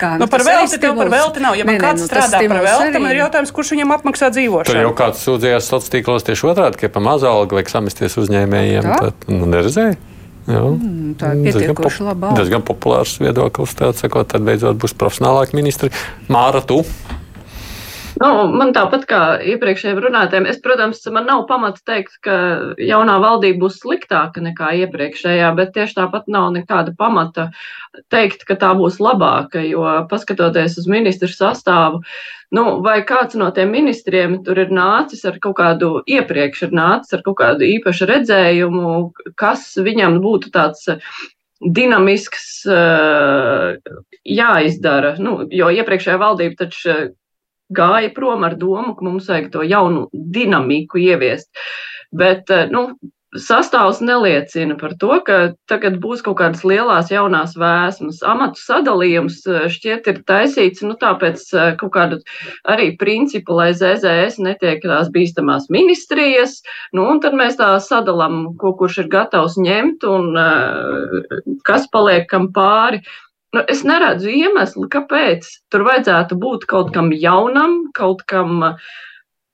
Kā, 0.00 0.12
Nu, 0.20 0.26
par 0.30 0.40
tas 0.40 0.48
arī 0.48 0.60
velti 0.60 0.78
tev 0.82 0.96
par 0.96 1.10
velti 1.12 1.42
nav. 1.44 1.56
Ja 1.58 1.64
man 1.68 1.74
Nē, 1.74 1.80
nē, 1.80 1.84
kāds 1.86 2.04
nu, 2.04 2.08
tas 2.08 2.28
strādā 2.30 2.48
par 2.48 2.62
velti, 2.64 3.02
man 3.02 3.10
ir 3.14 3.20
jautājums, 3.22 3.52
kurš 3.56 3.72
viņam 3.74 3.94
apmaksā 3.96 4.30
tur 4.30 4.36
dzīvošanu. 4.38 4.84
jau 4.84 4.92
kāds 4.96 5.24
sūdzējās 5.26 5.68
sociālos 5.70 5.92
tīklos 5.92 6.26
tieši 6.28 6.46
otrādi, 6.52 6.80
ka 6.80 6.88
pa 6.94 7.02
mazu 7.04 7.28
algu 7.30 7.58
vajag 7.58 7.72
samesties 7.74 8.16
uzņēmējiem. 8.22 8.88
Tā? 8.88 8.98
Tad, 9.10 9.28
nu, 9.28 9.46
neredzēju. 9.50 9.98
Jā. 10.50 10.60
Mm, 10.66 11.14
tā 11.20 11.34
ir 11.36 11.42
Diezgan 11.44 11.60
pietiekoši 11.68 12.06
laba 12.06 12.30
alga. 12.30 12.40
Diezgan 12.40 12.62
populārs 12.66 13.12
viedoklis. 13.20 13.74
Tāds, 13.78 14.00
sakot, 14.02 14.26
tad 14.32 14.42
beidzot 14.46 14.78
būs 14.80 14.96
profesionālāki 14.98 15.54
ministri. 15.58 15.92
Māra, 16.32 16.62
tu? 16.64 16.80
Nu, 18.20 18.28
man 18.52 18.74
tāpat 18.76 19.06
kā 19.08 19.18
iepriekšējiem 19.48 19.98
runātājiem, 20.04 20.46
es, 20.50 20.58
protams, 20.60 20.98
man 21.08 21.24
nav 21.24 21.46
pamata 21.48 21.80
teikt, 21.88 22.18
ka 22.26 22.34
jaunā 22.76 23.14
valdība 23.22 23.62
būs 23.62 23.78
sliktāka 23.80 24.42
nekā 24.44 24.74
iepriekšējā, 24.82 25.46
bet 25.56 25.72
tieši 25.72 25.96
tāpat 25.96 26.28
nav 26.28 26.50
nekāda 26.52 26.92
pamata 26.98 27.46
teikt, 28.12 28.44
ka 28.44 28.58
tā 28.60 28.74
būs 28.76 28.98
labāka, 29.00 29.62
jo 29.64 29.86
paskatoties 30.10 30.76
uz 30.82 30.88
ministru 30.92 31.30
sastāvu, 31.32 32.02
nu, 32.52 32.64
vai 32.84 32.98
kāds 33.08 33.38
no 33.40 33.48
tiem 33.56 33.72
ministriem 33.72 34.42
tur 34.44 34.60
ir 34.66 34.74
nācis 34.74 35.24
ar 35.24 35.38
kaut 35.40 35.56
kādu 35.62 35.94
iepriekš 36.04 36.66
ir 36.68 36.76
nācis 36.76 37.16
ar 37.16 37.24
kaut 37.24 37.38
kādu 37.40 37.64
īpašu 37.72 38.08
redzējumu, 38.10 38.90
kas 39.40 39.70
viņam 39.80 40.20
būtu 40.20 40.52
tāds 40.52 40.90
dinamisks 41.60 42.66
uh, 42.68 43.80
jāizdara. 44.28 45.14
Nu, 45.20 45.38
jo 45.52 45.72
iepriekšējā 45.72 46.20
valdība 46.20 46.66
taču 46.66 46.98
gāja 47.76 48.10
prom 48.14 48.44
ar 48.46 48.58
domu, 48.58 48.96
ka 48.96 49.06
mums 49.06 49.30
vajag 49.30 49.50
to 49.54 49.64
jaunu 49.66 50.08
dinamiku 50.12 51.00
ieviest. 51.00 51.50
Bet 52.10 52.50
nu, 52.74 52.88
sastāvs 53.38 54.00
neliecina 54.02 54.74
par 54.78 54.96
to, 54.98 55.12
ka 55.26 55.36
tagad 55.70 56.00
būs 56.02 56.22
kaut 56.26 56.40
kādas 56.40 56.64
lielas 56.66 57.12
jaunās 57.12 57.54
vēsmas. 57.58 58.18
Amatu 58.26 58.58
sadalījums 58.58 59.38
šķiet 59.70 60.10
ir 60.10 60.18
taisīts 60.26 60.82
nu, 60.82 60.96
tāpēc 60.98 61.44
kaut 61.78 61.92
kādu 61.94 62.18
arī 62.66 62.90
principu, 62.98 63.54
lai 63.60 63.70
ZZS 63.76 64.40
netiek 64.42 64.82
tās 64.82 65.12
bīstamās 65.14 65.70
ministrijas, 65.70 66.58
nu, 66.96 67.06
un 67.06 67.22
tad 67.22 67.38
mēs 67.38 67.58
tā 67.60 67.70
sadalām, 67.78 68.56
ko 68.58 68.74
kurš 68.78 69.04
ir 69.04 69.10
gatavs 69.14 69.58
ņemt 69.60 70.06
un 70.10 70.34
kas 71.66 71.86
paliek 71.94 72.26
kam 72.30 72.50
pāri. 72.56 73.04
Nu, 73.50 73.62
es 73.72 73.80
neredzu 73.82 74.30
iemeslu, 74.30 74.86
kāpēc 74.90 75.46
tur 75.72 75.82
vajadzētu 75.88 76.36
būt 76.38 76.66
kaut 76.70 76.92
kam 76.94 77.10
jaunam, 77.10 77.80
kaut 77.96 78.22
kam 78.30 78.60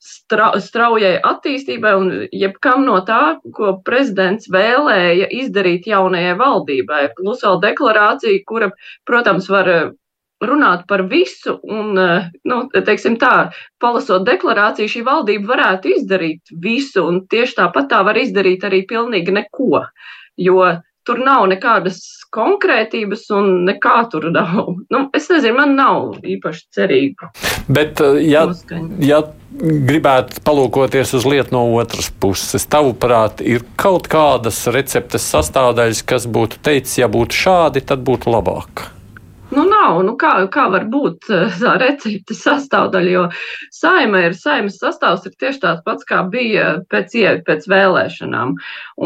stra 0.06 0.50
straujai 0.60 1.14
attīstībai 1.24 1.92
un 1.98 2.10
jebkam 2.28 2.84
no 2.86 2.98
tā, 3.08 3.38
ko 3.56 3.78
prezidents 3.86 4.50
vēlēja 4.52 5.30
izdarīt 5.40 5.88
jaunajai 5.90 6.34
valdībai. 6.38 7.06
Plus 7.16 7.40
vēl 7.46 7.62
deklarācija, 7.64 8.42
kura, 8.46 8.68
protams, 9.08 9.48
var 9.50 9.72
runāt 10.44 10.84
par 10.90 11.06
visu, 11.08 11.56
un, 11.64 11.96
nu, 11.96 12.58
teiksim 12.76 13.16
tā, 13.20 13.48
palasot 13.80 14.26
deklarāciju, 14.28 14.92
šī 14.92 15.04
valdība 15.06 15.54
varētu 15.54 15.94
izdarīt 15.96 16.52
visu, 16.52 17.06
un 17.08 17.22
tieši 17.32 17.62
tāpat 17.62 17.88
tā 17.94 18.02
var 18.04 18.20
izdarīt 18.20 18.68
arī 18.68 18.84
pilnīgi 18.88 19.32
neko. 19.40 19.86
Jo 20.36 20.60
tur 21.06 21.22
nav 21.22 21.46
nekādas 21.50 22.00
konkrētības 22.34 23.26
un 23.36 23.52
nekā 23.68 23.96
tur 24.12 24.28
nav. 24.34 24.74
Nu, 24.92 25.06
es 25.16 25.28
nezinu, 25.32 25.56
man 25.58 25.76
nav 25.78 26.18
īpaši 26.26 26.64
cerību. 26.76 27.30
Bet, 27.72 28.02
ja, 28.22 28.44
ja 29.02 29.22
gribētu 29.56 30.42
palūkoties 30.46 31.14
uz 31.16 31.28
lietu 31.28 31.56
no 31.56 31.62
otras 31.78 32.10
puses, 32.10 32.66
tavuprāt, 32.70 33.40
ir 33.40 33.64
kaut 33.80 34.10
kādas 34.12 34.64
receptes 34.74 35.26
sastāvdaļas, 35.32 36.04
kas 36.06 36.28
būtu 36.28 36.60
teicis, 36.66 36.98
ja 37.00 37.10
būtu 37.12 37.40
šādi, 37.46 37.86
tad 37.86 38.04
būtu 38.06 38.32
labāk. 38.34 38.90
Nu, 39.50 39.62
nav, 39.62 40.00
nu 40.02 40.16
kā, 40.18 40.32
kā 40.50 40.66
var 40.72 40.88
būt 40.90 41.28
tā 41.60 41.76
recepte 41.78 42.34
sastāvdaļa, 42.34 43.10
jo 43.12 43.24
saima 43.74 44.24
ir, 44.26 44.34
saimas 44.34 44.80
sastāvs 44.80 45.28
ir 45.28 45.36
tieši 45.38 45.60
tāds 45.62 45.84
pats, 45.86 46.06
kā 46.08 46.24
bija 46.30 46.80
pēc, 46.90 47.14
pēc 47.46 47.68
vēlēšanām. 47.70 48.56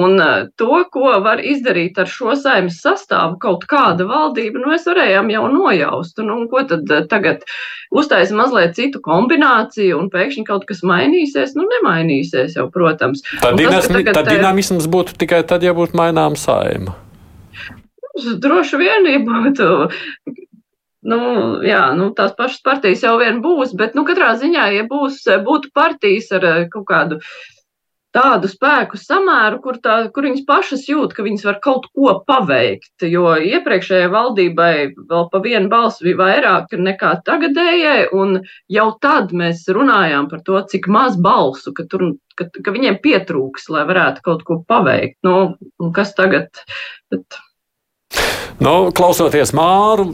Un 0.01 0.23
to, 0.61 0.71
ko 0.95 1.13
var 1.27 1.43
izdarīt 1.45 2.01
ar 2.01 2.09
šo 2.09 2.33
saimas 2.41 2.81
sastāvu, 2.81 3.37
kaut 3.43 3.67
kāda 3.69 4.07
valdība, 4.09 4.63
nu, 4.63 4.73
mēs 4.73 4.89
varējām 4.89 5.29
jau 5.35 5.45
nojaust. 5.53 6.25
Nu, 6.25 6.41
ko 6.49 6.65
tad 6.73 6.89
tagad 7.13 7.45
uztaisa 7.93 8.37
mazliet 8.39 8.79
citu 8.79 9.03
kombināciju 9.05 10.01
un 10.01 10.09
pēkšņi 10.15 10.47
kaut 10.49 10.65
kas 10.71 10.81
mainīsies? 10.87 11.53
Nu, 11.59 11.69
nemainīsies 11.77 12.57
jau, 12.57 12.71
protams. 12.73 13.27
Tad, 13.43 13.61
tas, 13.61 13.93
tagad, 13.93 14.17
tad 14.17 14.33
dinamisms 14.33 14.89
būtu 14.89 15.21
tikai 15.21 15.45
tad, 15.45 15.69
ja 15.69 15.77
būtu 15.77 16.01
mainām 16.01 16.41
saima. 16.41 16.97
Droši 18.17 18.81
vien, 18.81 19.07
ja 19.07 19.21
būtu. 19.23 19.69
Nu, 21.11 21.21
jā, 21.65 21.85
nu, 21.97 22.11
tās 22.17 22.35
pašas 22.37 22.61
partijas 22.65 23.07
jau 23.07 23.15
vien 23.21 23.41
būs, 23.41 23.73
bet, 23.79 23.95
nu, 23.97 24.05
katrā 24.09 24.35
ziņā, 24.37 24.67
ja 24.75 24.85
būs, 24.91 25.23
būtu 25.47 25.73
partijas 25.73 26.29
ar 26.37 26.45
kaut 26.73 26.85
kādu 26.91 27.21
tādu 28.15 28.51
spēku 28.51 28.99
samēru, 28.99 29.61
kur, 29.63 29.79
tā, 29.83 29.97
kur 30.15 30.27
viņas 30.27 30.45
pašas 30.47 30.87
jūt, 30.91 31.15
ka 31.15 31.25
viņas 31.27 31.45
var 31.47 31.59
kaut 31.63 31.87
ko 31.95 32.15
paveikt. 32.27 33.07
Jo 33.07 33.37
iepriekšējai 33.39 34.11
valdībai 34.13 34.73
vēl 35.11 35.29
pa 35.33 35.43
vienu 35.45 35.71
balsu 35.73 36.09
bija 36.09 36.19
vairāk 36.21 36.75
nekā 36.75 37.13
tagadējai, 37.27 38.09
un 38.17 38.41
jau 38.73 38.89
tad 39.03 39.35
mēs 39.37 39.63
runājām 39.71 40.31
par 40.33 40.43
to, 40.47 40.59
cik 40.73 40.91
maz 40.91 41.19
balsu, 41.23 41.73
ka, 41.77 41.87
tur, 41.91 42.11
ka, 42.39 42.51
ka 42.51 42.75
viņiem 42.75 42.99
pietrūks, 43.05 43.71
lai 43.73 43.87
varētu 43.89 44.27
kaut 44.27 44.43
ko 44.49 44.59
paveikt. 44.67 45.21
Nu, 45.27 45.55
kas 45.97 46.13
tagad? 46.19 46.67
Bet... 47.13 47.41
Nu, 48.61 48.91
klausoties 48.93 49.55
Māru, 49.57 50.05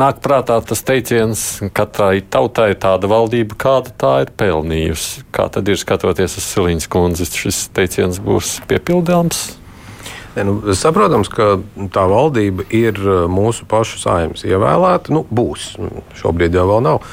nāk 0.00 0.22
prātā 0.24 0.56
tas 0.64 0.80
teiciens, 0.88 1.42
ka 1.60 1.84
katrai 1.84 2.22
tautai 2.24 2.70
tāda 2.80 3.10
valdība, 3.12 3.58
kāda 3.60 3.92
tā 3.92 4.12
ir 4.24 4.32
pelnījusi. 4.40 5.26
Kā 5.36 5.50
tad 5.52 5.68
ir 5.68 5.76
skatoties 5.76 6.38
uz 6.40 6.46
Silīņas 6.48 6.88
kundzes, 6.88 7.36
šis 7.36 7.66
teiciens 7.76 8.22
būs 8.24 8.54
piepildāms? 8.70 9.50
Ne, 10.38 10.44
nu, 10.46 10.74
saprotams, 10.78 11.26
ka 11.34 11.56
tā 11.90 12.04
valdība 12.06 12.62
ir 12.74 12.98
uh, 13.02 13.24
mūsu 13.30 13.66
pašu 13.66 13.98
saimnes 13.98 14.44
ievēlēta. 14.46 15.10
Nu, 15.14 15.24
būs. 15.26 15.72
Šobrīd 16.20 16.54
jau 16.54 16.66
vēl 16.68 16.84
nav. 16.86 17.08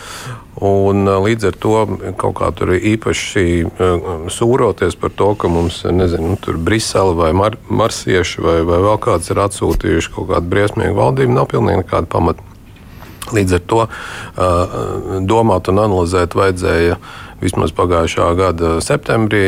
Un, 0.62 1.08
uh, 1.10 1.18
līdz 1.26 1.48
ar 1.50 1.58
to 1.58 1.80
kaut 2.22 2.36
kā 2.38 2.52
tur 2.54 2.76
īpaši 2.78 3.46
uh, 3.66 4.28
sūroties 4.30 4.98
par 5.02 5.16
to, 5.18 5.32
ka 5.42 5.50
mums 5.50 5.82
nezinu, 5.90 6.36
nu, 6.36 6.58
Brisele 6.68 7.16
vai 7.18 7.32
Mar 7.34 7.58
Marsieši 7.66 8.46
vai, 8.46 8.60
vai 8.68 8.84
vēl 8.86 9.02
kāds 9.08 9.34
ir 9.34 9.42
atsūtījuši 9.48 10.14
kaut 10.20 10.30
kādu 10.36 10.54
briesmīgu 10.54 10.94
valdību, 11.00 11.34
nav 11.40 11.50
pilnīgi 11.50 11.82
nekāda 11.82 12.12
pamata. 12.12 12.46
Līdz 13.34 13.56
ar 13.58 13.62
to 13.66 13.80
domāt 15.26 15.72
un 15.72 15.80
analizēt 15.82 16.36
vajadzēja 16.38 17.00
vismaz 17.42 17.74
pagājušā 17.74 18.28
gada 18.38 18.76
septembrī, 18.86 19.48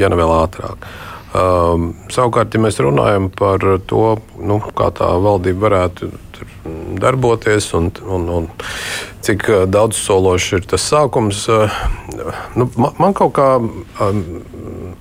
ja 0.00 0.08
ne 0.08 0.16
vēl 0.16 0.32
ātrāk. 0.38 0.88
Um, 1.30 1.92
savukārt, 2.10 2.54
ja 2.54 2.58
mēs 2.62 2.80
runājam 2.82 3.28
par 3.30 3.62
to, 3.86 4.16
nu, 4.42 4.56
kā 4.74 4.88
tā 4.90 5.12
valdība 5.22 5.68
varētu 5.68 6.08
darboties 7.00 7.68
un, 7.78 7.86
un, 8.02 8.24
un 8.34 8.48
cik 9.22 9.46
daudz 9.70 10.00
sološs 10.00 10.56
ir 10.58 10.66
tas 10.72 10.88
sākums, 10.90 11.44
uh, 11.52 11.70
nu, 12.58 12.66
man, 12.74 12.98
man 12.98 13.14
kaut 13.14 13.36
kā 13.38 13.48
um, 13.60 14.24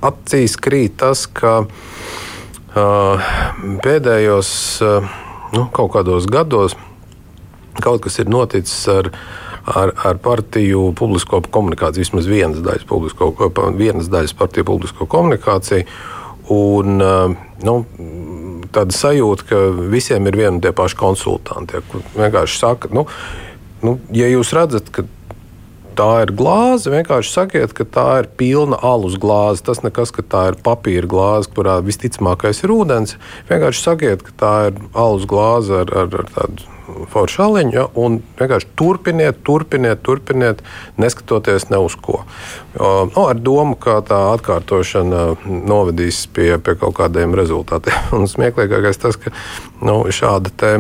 acīs 0.06 0.54
krīt 0.62 1.00
tas, 1.02 1.26
ka 1.26 1.64
uh, 1.66 3.34
pēdējos 3.82 4.54
uh, 4.86 5.10
nu, 5.58 5.66
kaut 5.74 5.96
kādos 5.98 6.30
gados 6.30 6.78
kaut 7.82 8.04
kas 8.06 8.22
ir 8.22 8.30
noticis 8.30 8.84
ar 8.92 9.10
ar, 9.70 9.92
ar 10.04 10.18
partiju 10.18 10.94
publisko 10.98 11.42
komunikāciju, 11.52 12.02
vismaz 12.02 12.30
vienas 12.30 12.64
daļas, 12.66 12.86
publisko, 12.90 13.34
vienas 13.78 14.10
daļas 14.12 14.34
partiju 14.38 14.66
publisko 14.66 15.06
komunikāciju. 15.10 15.86
Un, 16.50 16.98
nu, 17.66 17.76
tāda 18.74 18.96
sajūta, 18.96 19.46
ka 19.50 19.62
visiem 19.92 20.26
ir 20.30 20.38
vieni 20.40 20.56
un 20.58 20.64
tie 20.64 20.74
paši 20.76 20.98
konsultanti. 21.00 21.78
Ja, 21.78 22.02
vienkārši 22.18 22.58
saka, 22.58 22.92
nu, 22.96 23.06
nu, 23.86 23.98
ja 24.16 24.30
jūs 24.32 24.54
redzat, 24.58 24.90
ka 24.94 25.06
tā 26.00 26.10
ir 26.24 26.34
glāze, 26.40 26.92
vienkārši 26.94 27.34
sakiet, 27.34 27.76
ka 27.76 27.86
tā 27.86 28.08
ir 28.24 28.32
pilna 28.40 28.80
alus 28.86 29.20
glāze. 29.20 29.66
Tas 29.68 29.84
nekas, 29.84 30.14
ka 30.16 30.24
tā 30.24 30.46
ir 30.54 30.60
papīra 30.64 31.10
glāze, 31.12 31.52
kurā 31.54 31.80
visticamākais 31.86 32.64
ir 32.64 32.74
ūdens. 32.76 33.18
Vienkārši 33.52 33.86
sakiet, 33.86 34.26
ka 34.26 34.36
tā 34.44 34.56
ir 34.72 34.84
alus 34.98 35.28
glāze 35.30 35.84
ar, 35.84 35.96
ar, 36.06 36.22
ar 36.24 36.36
tādu 36.38 36.79
foršu 37.12 37.44
aliņu, 37.46 37.74
ja, 37.76 37.86
un 38.00 38.20
vienkārši 38.40 38.70
turpiniet, 38.80 39.42
turpiniet, 39.48 40.02
turpiniet, 40.06 40.64
neskatoties 41.02 41.70
ne 41.70 41.82
uz 41.84 41.96
ko. 42.00 42.24
O, 42.80 42.90
no, 43.12 43.26
ar 43.26 43.40
domu, 43.40 43.78
ka 43.80 44.00
tā 44.06 44.20
atkārtošana 44.36 45.24
novedīs 45.46 46.26
pie, 46.34 46.52
pie 46.64 46.76
kaut 46.80 46.98
kādiem 47.00 47.36
rezultātiem. 47.38 48.10
Un 48.20 48.28
smieklīgākais 48.32 49.02
tas, 49.02 49.20
ka 49.20 49.34
nu, 49.86 50.02
šāda 50.14 50.54
te, 50.54 50.74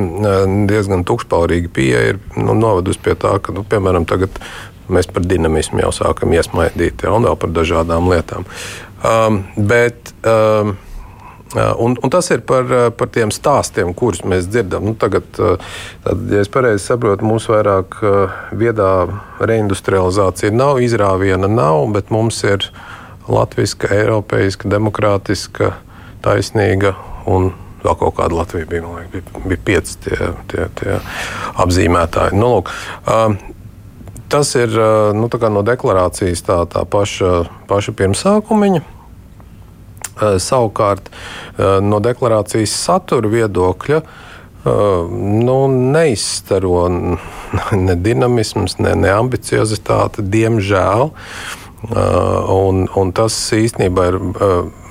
diezgan 0.70 1.06
tukšpaurīga 1.08 1.72
pieeja 1.75 2.04
ir 2.13 2.22
nu, 2.38 2.58
novedusi 2.58 3.01
pie 3.06 3.16
tā, 3.20 3.38
ka, 3.44 3.56
nu, 3.56 3.66
piemēram, 3.68 4.08
tagad 4.10 4.42
mēs 4.89 5.10
par 5.13 5.25
dinamismu 5.25 5.84
jau 5.84 5.94
sākam 5.94 6.34
iesmaidīt, 6.34 7.06
ja, 7.06 7.13
un 7.13 7.28
vēl 7.30 7.38
par 7.39 7.54
dažādām 7.54 8.10
lietām. 8.10 8.48
Um, 9.06 9.44
bet, 9.70 10.13
um, 10.28 10.75
Un, 11.58 11.96
un 11.98 12.12
tas 12.13 12.27
ir 12.29 12.44
par, 12.46 12.68
par 12.94 13.10
tiem 13.10 13.32
stāstiem, 13.34 13.96
kurus 13.98 14.22
mēs 14.22 14.46
dzirdam. 14.51 14.86
Nu, 14.86 14.94
tagad, 15.00 15.25
tad, 15.34 16.25
ja 16.29 16.44
es 16.44 16.51
pareizi 16.53 16.84
saprotu, 16.86 17.25
mums 17.25 17.48
vairāk 17.50 17.98
viedā 18.53 18.91
reindustrializācija 19.41 20.53
nav, 20.53 20.77
izrāviena 20.86 21.50
nav, 21.50 21.88
bet 21.96 22.13
mums 22.13 22.44
ir 22.46 22.70
latviska, 23.29 23.89
eiropeiska, 23.98 24.70
demokrātiska, 24.70 25.74
taisnīga 26.22 26.94
un 27.29 27.50
vēl 27.84 27.98
kaut 27.98 28.18
kāda 28.20 28.41
Latvija 28.41 28.70
bija. 28.70 28.86
Liekas, 28.86 29.12
bija, 29.13 29.44
bija 29.48 29.63
pieci 29.65 29.98
tie, 30.06 30.32
tie, 30.51 30.68
tie 30.79 31.00
apzīmētāji. 31.65 32.38
Nu, 32.38 32.60
lūk, 32.60 32.70
tas 34.29 34.53
ir 34.60 34.77
nu, 35.18 35.29
no 35.29 35.65
deklarācijas 35.65 36.46
tā, 36.46 36.62
tā 36.70 36.86
paša, 36.86 37.34
paša 37.72 37.98
pirmsākumiņa. 37.98 38.99
Eh, 40.19 40.35
savukārt 40.43 41.07
eh, 41.09 41.79
no 41.79 42.01
deklarācijas 42.03 42.73
satura 42.75 43.29
viedokļa 43.31 43.99
eh, 44.01 45.13
nu, 45.47 45.59
neizstaro 45.95 46.81
ne 47.88 47.95
dinamisms, 47.95 48.79
ne, 48.83 48.95
ne 48.99 49.13
ambiciozitāte, 49.15 50.25
diemžēl. 50.25 51.11
Un, 51.79 52.81
un 52.99 53.11
tas 53.15 53.35
īstenībā 53.55 54.09
ir 54.09 54.15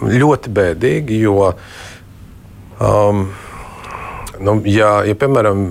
ļoti 0.09 0.53
bēdīgi, 0.57 1.19
jo, 1.21 1.51
um, 2.81 3.19
nu, 4.41 4.55
ja, 4.73 4.95
ja 5.05 5.19
piemēram, 5.21 5.67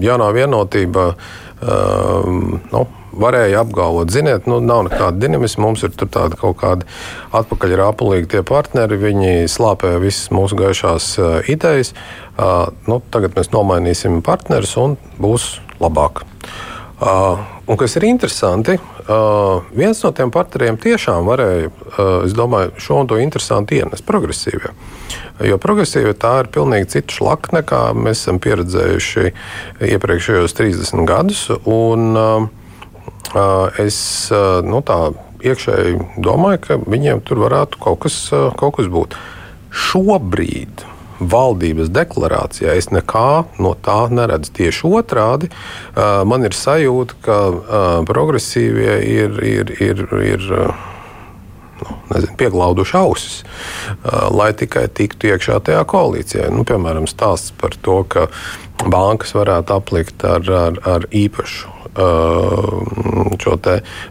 jaunā 0.00 0.30
vienotība 0.32 1.04
um, 1.12 2.56
nu, 2.72 2.86
varēja 3.18 3.62
apgalvot, 3.64 4.12
ziniet, 4.14 4.46
nu, 4.50 4.60
nav 4.64 4.86
nekāda 4.88 5.18
dinamisma, 5.20 5.66
mums 5.66 5.84
ir 5.86 5.94
tādi 5.98 6.38
kaut 6.40 6.58
kādi 6.62 6.88
atpakaļrāpulīgi 7.36 8.32
tie 8.34 8.42
partneri, 8.46 9.00
viņi 9.00 9.50
slāpē 9.50 9.96
visas 10.02 10.30
mūsu 10.34 10.58
gaišās 10.58 11.10
uh, 11.20 11.38
idejas. 11.50 11.94
Uh, 12.38 12.70
nu, 12.90 13.00
tagad 13.12 13.34
mēs 13.38 13.52
nomainīsim 13.54 14.22
partnerus 14.26 14.76
un 14.80 14.98
būs 15.18 15.56
labāk. 15.82 16.24
Uh, 16.98 17.38
un 17.70 17.78
kas 17.78 17.94
ir 17.94 18.08
interesanti, 18.08 18.74
uh, 18.74 19.62
viens 19.70 20.00
no 20.02 20.10
tiem 20.10 20.32
partneriem 20.34 20.78
tiešām 20.82 21.28
varēja, 21.30 21.68
uh, 21.70 22.00
es 22.26 22.34
domāju, 22.34 22.72
šo 22.82 23.02
un 23.04 23.10
to 23.10 23.20
interesanti 23.22 23.78
ienest 23.78 24.06
progresīvie. 24.06 24.72
Jo 25.46 25.60
progresīva 25.62 26.16
tā 26.18 26.32
ir 26.42 26.50
pilnīgi 26.50 26.90
cita 26.96 27.14
šlaka 27.14 27.54
nekā 27.60 27.82
mēs 27.94 28.24
esam 28.24 28.40
pieredzējuši 28.42 29.28
iepriekšējos 29.92 30.58
30 30.58 31.06
gadus. 31.06 31.44
Un, 31.62 32.08
uh, 32.18 32.48
es 33.82 33.98
nu, 34.64 34.82
tā 34.86 34.98
iekšēji 35.44 36.22
domāju, 36.24 36.62
ka 36.64 36.78
viņiem 36.82 37.22
tur 37.26 37.42
varētu 37.44 37.80
kaut 37.82 38.04
kas, 38.06 38.20
kaut 38.58 38.78
kas 38.78 38.88
būt. 38.92 39.16
Šobrīd 39.68 40.84
valdības 41.18 41.90
deklarācijā 41.90 42.76
es 42.78 42.90
nekā 42.94 43.44
no 43.62 43.74
tā 43.82 44.00
neredzu. 44.10 44.54
Tieši 44.58 44.92
otrādi 45.00 45.50
man 45.96 46.46
ir 46.46 46.54
sajūta, 46.56 47.18
ka 47.22 47.38
progresīvie 48.08 49.00
ir. 49.06 49.42
ir, 49.44 49.74
ir, 49.82 50.06
ir 50.34 50.46
nu, 51.78 51.96
nezinu, 52.10 52.34
pieglauduši 52.38 52.96
ausis, 52.98 53.34
lai 54.34 54.50
tikai 54.58 54.88
tiktu 54.90 55.30
iekšā 55.30 55.60
tajā 55.68 55.84
koalīcijā. 55.86 56.48
Nu, 56.50 56.66
piemēram, 56.66 57.06
stāsts 57.10 57.54
par 57.54 57.76
to, 57.82 58.00
ka 58.10 58.26
bankas 58.82 59.34
varētu 59.38 59.76
aplikt 59.76 60.26
ar, 60.26 60.42
ar, 60.42 60.80
ar 60.96 61.06
īpašu 61.14 61.77
šo 63.38 63.56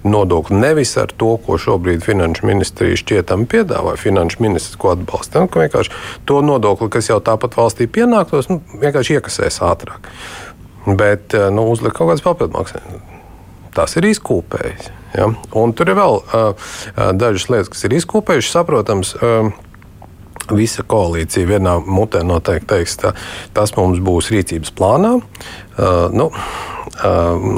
nodokli 0.03 0.57
nevis 0.59 0.95
ar 0.99 1.11
to, 1.17 1.35
ko 1.45 1.57
šobrīd 1.61 2.03
Finanšu 2.05 2.47
ministrija 2.47 2.99
šķietami 2.99 3.47
piedāvā, 3.49 3.95
Finanšu 3.99 4.41
ministrs, 4.43 4.77
ko 4.79 4.93
atbalsta. 4.95 5.45
Nu, 5.45 5.51
vienkārši 5.51 5.93
to 6.27 6.41
nodokli, 6.45 6.89
kas 6.93 7.09
jau 7.11 7.19
tāpat 7.23 7.57
valstī 7.57 7.87
pienāktos, 7.87 8.49
nu, 8.51 8.61
vienkārši 8.81 9.17
iekasēs 9.17 9.61
ātrāk. 9.67 10.11
Bet 10.87 11.35
nu, 11.51 11.67
uzlikt 11.71 11.97
kaut 11.97 12.11
kādas 12.11 12.25
papildmaksas. 12.25 12.83
Tas 13.77 13.93
ir 13.99 14.07
izkūpējis. 14.09 14.91
Ja? 15.13 15.29
Un 15.57 15.73
tur 15.77 15.91
ir 15.91 15.97
vēl 15.99 16.19
uh, 16.21 16.69
dažas 17.13 17.49
lietas, 17.51 17.71
kas 17.73 17.85
ir 17.85 17.97
izkūpējušas. 17.99 18.55
Saprotams, 18.55 19.13
uh, 19.19 19.51
visa 20.55 20.85
koalīcija 20.87 21.49
vienā 21.49 21.77
mutē 21.85 22.23
noteikti 22.25 22.69
teiks, 22.71 22.97
ka 23.01 23.13
tas 23.57 23.75
mums 23.77 24.01
būs 24.03 24.31
rīcības 24.33 24.73
plānā. 24.77 25.17
Uh, 25.19 26.07
nu, 26.15 26.31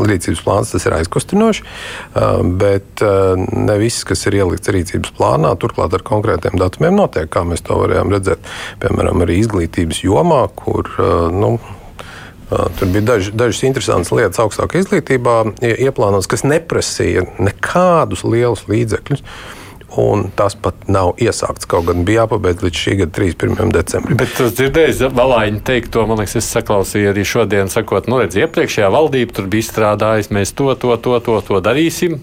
rīcības 0.09 0.43
plāns 0.45 0.73
tas 0.73 0.85
ir 0.87 0.95
aizkustinoši, 0.99 1.65
uh, 1.65 2.41
bet 2.61 3.03
uh, 3.05 3.33
ne 3.37 3.77
viss, 3.81 4.05
kas 4.07 4.25
ir 4.29 4.39
ielikts 4.41 4.71
rīcības 4.73 5.13
plānā, 5.17 5.53
turklāt 5.59 5.95
ar 5.95 6.05
konkrētiem 6.05 6.59
datumiem 6.59 6.97
notiek, 6.99 7.29
kā 7.31 7.45
mēs 7.47 7.63
to 7.65 7.79
varējām 7.81 8.15
redzēt, 8.15 8.49
piemēram, 8.83 9.25
arī 9.25 9.39
izglītības 9.43 10.03
jomā, 10.05 10.45
kur. 10.59 10.89
Uh, 10.97 11.27
nu, 11.33 11.53
uh, 11.59 12.65
Tur 12.79 12.89
bija 12.89 13.05
daž, 13.13 13.27
dažas 13.37 13.61
interesantas 13.67 14.09
lietas 14.15 14.41
augstākā 14.41 14.81
izglītībā, 14.81 15.35
ieplānotas, 15.61 16.29
kas 16.31 16.41
neprasīja 16.47 17.27
nekādus 17.37 18.25
lielus 18.25 18.65
līdzekļus. 18.71 19.21
Uh, 19.21 19.58
un 19.97 20.27
tas 20.37 20.55
pat 20.59 20.87
nav 20.91 21.15
iesākts. 21.21 21.67
Kaut 21.69 21.87
gan 21.89 22.03
bija 22.07 22.23
jāpabeidz 22.25 22.65
līdz 22.65 22.81
šī 22.83 22.97
gada 23.01 23.15
31. 23.17 23.71
decembrim. 23.73 24.19
Bet 24.19 24.35
jūs 24.37 24.53
dzirdējāt, 24.59 25.15
Valāņa 25.17 25.63
teikt 25.65 25.93
to, 25.95 26.05
man 26.09 26.21
liekas, 26.21 26.37
es 26.41 26.51
saklausīju 26.53 27.13
arī 27.13 27.25
šodien, 27.27 27.71
sakot, 27.73 28.09
nu, 28.11 28.19
redz, 28.21 28.37
iepriekšējā 28.39 28.91
valdība 28.93 29.39
tur 29.39 29.49
bija 29.51 29.65
izstrādājusi, 29.65 30.35
mēs 30.37 30.53
to, 30.57 30.69
to, 30.79 30.93
to, 31.01 31.17
to, 31.25 31.39
to 31.47 31.63
darīsim. 31.65 32.19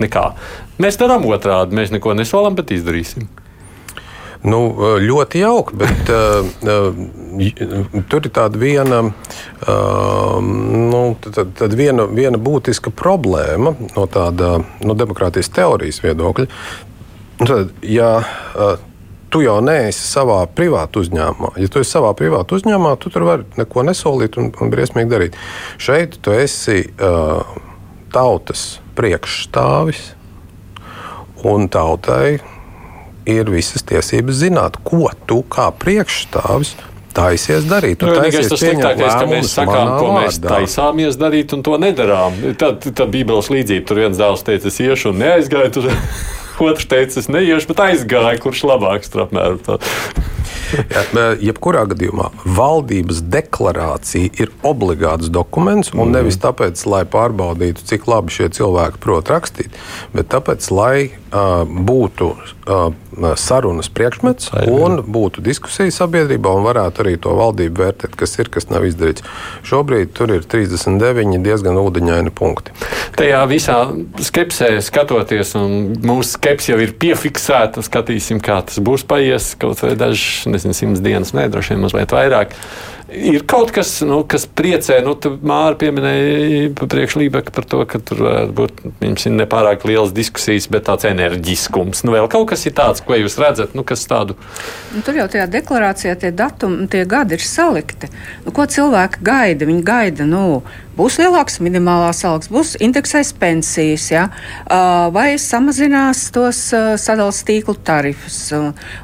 Nekā. 0.00 0.30
Mēs 0.80 0.96
darām 0.96 1.26
otrādi, 1.28 1.76
mēs 1.76 1.92
neko 1.92 2.16
nesolam, 2.16 2.56
bet 2.56 2.72
izdarīsim. 2.72 3.28
Nu, 4.40 4.60
ļoti 5.04 5.42
jauki, 5.42 5.76
bet 5.76 6.10
uh, 6.16 6.46
tur 8.08 8.24
ir 8.24 8.32
tāda 8.32 8.60
viena, 8.60 9.02
uh, 9.04 10.38
nu, 10.40 11.02
tad, 11.20 11.50
tad 11.58 11.76
viena, 11.76 12.06
viena 12.08 12.40
būtiska 12.40 12.92
problēma 12.96 13.74
no 13.82 14.06
tāda 14.08 14.54
no 14.80 14.96
demokrātijas 14.96 15.52
teorijas 15.52 16.00
viedokļa. 16.06 16.48
Tad, 17.40 17.70
ja, 17.86 18.10
tu 19.30 19.40
jau 19.44 19.56
neesi 19.64 20.02
savā 20.04 20.42
privātu 20.52 21.04
uzņēmumā. 21.04 21.54
Ja 21.62 21.70
tu 21.72 21.80
esi 21.80 21.94
savā 21.94 22.12
privātu 22.18 22.58
uzņēmumā, 22.58 22.96
tu 23.00 23.12
tur 23.14 23.24
vari 23.28 23.46
neko 23.60 23.84
nesolīt 23.86 24.36
un, 24.40 24.50
un 24.52 24.72
briesmīgi 24.72 25.12
darīt. 25.12 25.38
Šeit 25.80 26.18
tu 26.24 26.34
esi 26.36 26.82
uh, 26.90 27.40
tautas 28.12 28.80
priekšstāvis, 28.98 30.02
un 31.46 31.70
tautai 31.72 32.40
ir 33.30 33.50
visas 33.52 33.84
tiesības 33.86 34.40
zināt, 34.42 34.80
ko 34.84 35.08
tu 35.28 35.40
kā 35.48 35.70
priekšstāvis 35.80 36.74
taisies 37.14 37.66
darīt. 37.70 38.02
Nu, 38.04 38.12
taisies 38.18 38.50
tas 38.50 38.62
sliktākais, 38.62 39.14
ka 39.14 39.30
mēs 39.30 39.54
sakām, 39.54 39.94
ko 39.98 40.10
mēs 40.18 40.38
vārdā. 40.38 40.60
taisāmies 40.60 41.18
darīt, 41.20 41.54
un 41.56 41.64
to 41.66 41.78
nedarām. 41.80 42.36
Tad, 42.58 42.84
tad 42.86 43.10
Bībeles 43.14 43.50
līdzība 43.50 43.86
tur 43.86 44.02
viens 44.04 44.20
dēls 44.20 44.46
teica, 44.46 44.70
es 44.70 44.78
iešu 44.82 45.10
un 45.10 45.22
neaizgāju. 45.24 45.72
Tur 45.78 45.90
otrs 46.64 46.88
teica, 46.90 47.20
es 47.20 47.30
neiešu, 47.32 47.70
bet 47.72 47.84
aizgāju, 47.88 48.42
kurš 48.44 48.66
labāks 48.70 49.12
tur 49.12 49.26
apmēram. 49.26 49.60
Jā, 50.70 51.02
jebkurā 51.42 51.82
gadījumā 51.90 52.28
valdības 52.46 53.24
deklarācija 53.32 54.30
ir 54.38 54.52
obligāts 54.66 55.30
dokuments, 55.32 55.90
un 55.96 56.04
mm. 56.04 56.12
nevis 56.14 56.38
tāpēc, 56.42 56.82
lai 56.90 57.02
pārbaudītu, 57.10 57.82
cik 57.90 58.06
labi 58.10 58.34
šie 58.34 58.50
cilvēki 58.54 59.02
prot 59.02 59.32
rakstīt, 59.32 59.74
bet 60.14 60.30
tāpēc, 60.30 60.70
lai 60.74 60.94
būtu 61.30 62.30
sarunas 63.38 63.88
priekšmets 63.92 64.50
un 64.66 65.00
būtu 65.06 65.42
diskusija 65.44 65.92
sabiedrībā 65.94 66.50
un 66.56 66.64
varētu 66.66 67.04
arī 67.04 67.16
to 67.22 67.34
valdību 67.38 67.84
vērtēt, 67.84 68.16
kas 68.18 68.36
ir, 68.38 68.50
kas 68.52 68.68
nav 68.70 68.86
izdarīts. 68.88 69.24
Šobrīd 69.66 70.14
tur 70.16 70.32
ir 70.34 70.46
39 70.46 71.42
diezgan 71.44 71.78
ūdeņaini 71.80 72.34
punkti. 72.34 72.74
Tajā 73.18 73.40
visā 73.50 73.78
skepsē 74.22 74.72
skatoties, 74.84 75.54
un 75.58 75.96
mūsu 76.06 76.36
skepse 76.36 76.72
jau 76.72 76.78
ir 76.82 76.94
piefiksēta, 77.00 77.84
skatīsim, 77.86 78.42
kā 78.42 78.60
tas 78.66 78.80
būs 78.82 79.06
paies 79.06 79.52
kaut 79.60 79.82
vai 79.84 79.96
dažas, 79.98 80.46
nezinu, 80.50 80.76
simts 80.76 81.04
dienas, 81.04 81.34
nē, 81.36 81.50
droši 81.52 81.76
vien 81.76 81.84
mazliet 81.86 82.14
vairāk 82.14 82.56
ir 83.12 83.44
kaut 83.48 83.72
kas, 83.74 83.92
nu, 84.06 84.20
kas 84.28 84.46
priecē. 84.46 85.00
Nu, 85.04 85.14
Māra 85.46 85.76
pieminēja 85.80 86.70
priekšlībeka 86.80 87.54
par 87.54 87.66
to, 87.68 87.82
ka 87.88 88.00
tur 88.02 88.22
varētu 88.26 88.56
būt 88.56 88.82
viņams 89.02 89.26
ir 89.26 89.34
nepārāk 89.36 89.86
lielas 89.88 90.14
diskusijas, 90.16 90.68
bet 90.72 90.86
tāds 90.88 91.08
enerģiskums. 91.10 92.04
Nu, 92.06 92.14
vēl 92.16 92.30
kaut 92.32 92.50
kas 92.52 92.66
ir 92.68 92.76
tāds, 92.78 93.02
ko 93.04 93.18
jūs 93.18 93.38
redzat, 93.40 93.74
nu, 93.78 93.84
kas 93.86 94.06
tādu. 94.10 94.38
Nu, 94.94 95.04
tur 95.06 95.18
jau 95.20 95.28
tajā 95.30 95.48
deklarācijā 95.50 96.16
tie 96.20 96.32
datumi, 96.34 96.88
tie 96.90 97.04
gadi 97.08 97.38
ir 97.38 97.46
salikti. 97.46 98.10
Nu, 98.46 98.54
ko 98.56 98.68
cilvēki 98.70 99.24
gaida? 99.26 99.68
Viņi 99.70 99.84
gaida, 99.86 100.28
nu, 100.28 100.62
būs 101.00 101.18
lielāks 101.22 101.60
minimālās 101.64 102.24
algas, 102.28 102.50
būs 102.52 102.76
indeksēs 102.82 103.32
pensijas, 103.40 104.10
ja? 104.12 104.28
vai 105.14 105.32
samazinās 105.40 106.26
tos 106.34 106.66
sadalījuma 106.70 107.18
tīklu 107.20 107.74
tarifus. 107.84 108.38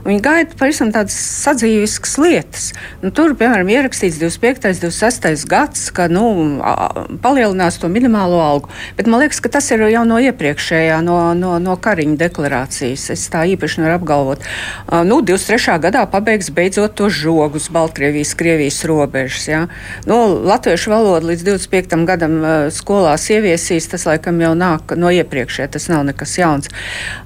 Viņi 0.07 0.23
gaida 0.25 0.57
pavisam 0.59 0.91
tādas 0.95 1.17
sadzīviskas 1.45 2.17
lietas. 2.21 2.69
Nu, 3.03 3.11
tur, 3.15 3.35
piemēram, 3.39 3.69
ierakstīts 3.73 4.19
25. 4.21 4.71
un 4.71 4.79
26. 4.81 5.47
gads, 5.51 5.89
ka 5.95 6.09
nu, 6.13 6.25
palielinās 7.23 7.79
to 7.83 7.91
minimālo 7.93 8.41
algu. 8.43 8.73
Bet 8.97 9.11
man 9.11 9.23
liekas, 9.25 9.43
ka 9.45 9.53
tas 9.53 9.69
ir 9.75 9.85
jau 9.91 10.05
no 10.09 10.19
iepriekšējā, 10.23 11.01
no, 11.05 11.19
no, 11.39 11.57
no 11.63 11.77
Kariņa 11.77 12.17
deklarācijas. 12.25 13.09
Es 13.15 13.27
tā 13.33 13.45
īpaši 13.53 13.83
nevaru 13.83 13.99
apgalvot. 14.01 14.49
Nu, 15.09 15.21
23. 15.21 15.77
gadā 15.85 16.07
pabeigs 16.11 16.51
beidzot 16.57 16.97
to 16.99 17.11
žogus 17.13 17.69
Baltkrievijas, 17.73 18.35
Krievijas 18.39 18.81
robežas. 18.89 19.47
Ja? 19.51 19.63
Nu, 20.09 20.23
latviešu 20.47 20.95
valoda 20.95 21.33
līdz 21.33 21.47
25 21.51 21.86
piektam 21.87 22.03
gadam 22.07 22.41
skolās 22.75 23.29
ieviesīs, 23.31 23.87
tas 23.87 24.07
laikam 24.09 24.41
jau 24.43 24.55
nāk 24.59 24.97
no 24.99 25.11
iepriekšējā, 25.15 25.69
tas 25.71 25.87
nav 25.89 26.03
nekas 26.09 26.33
jauns. 26.39 26.71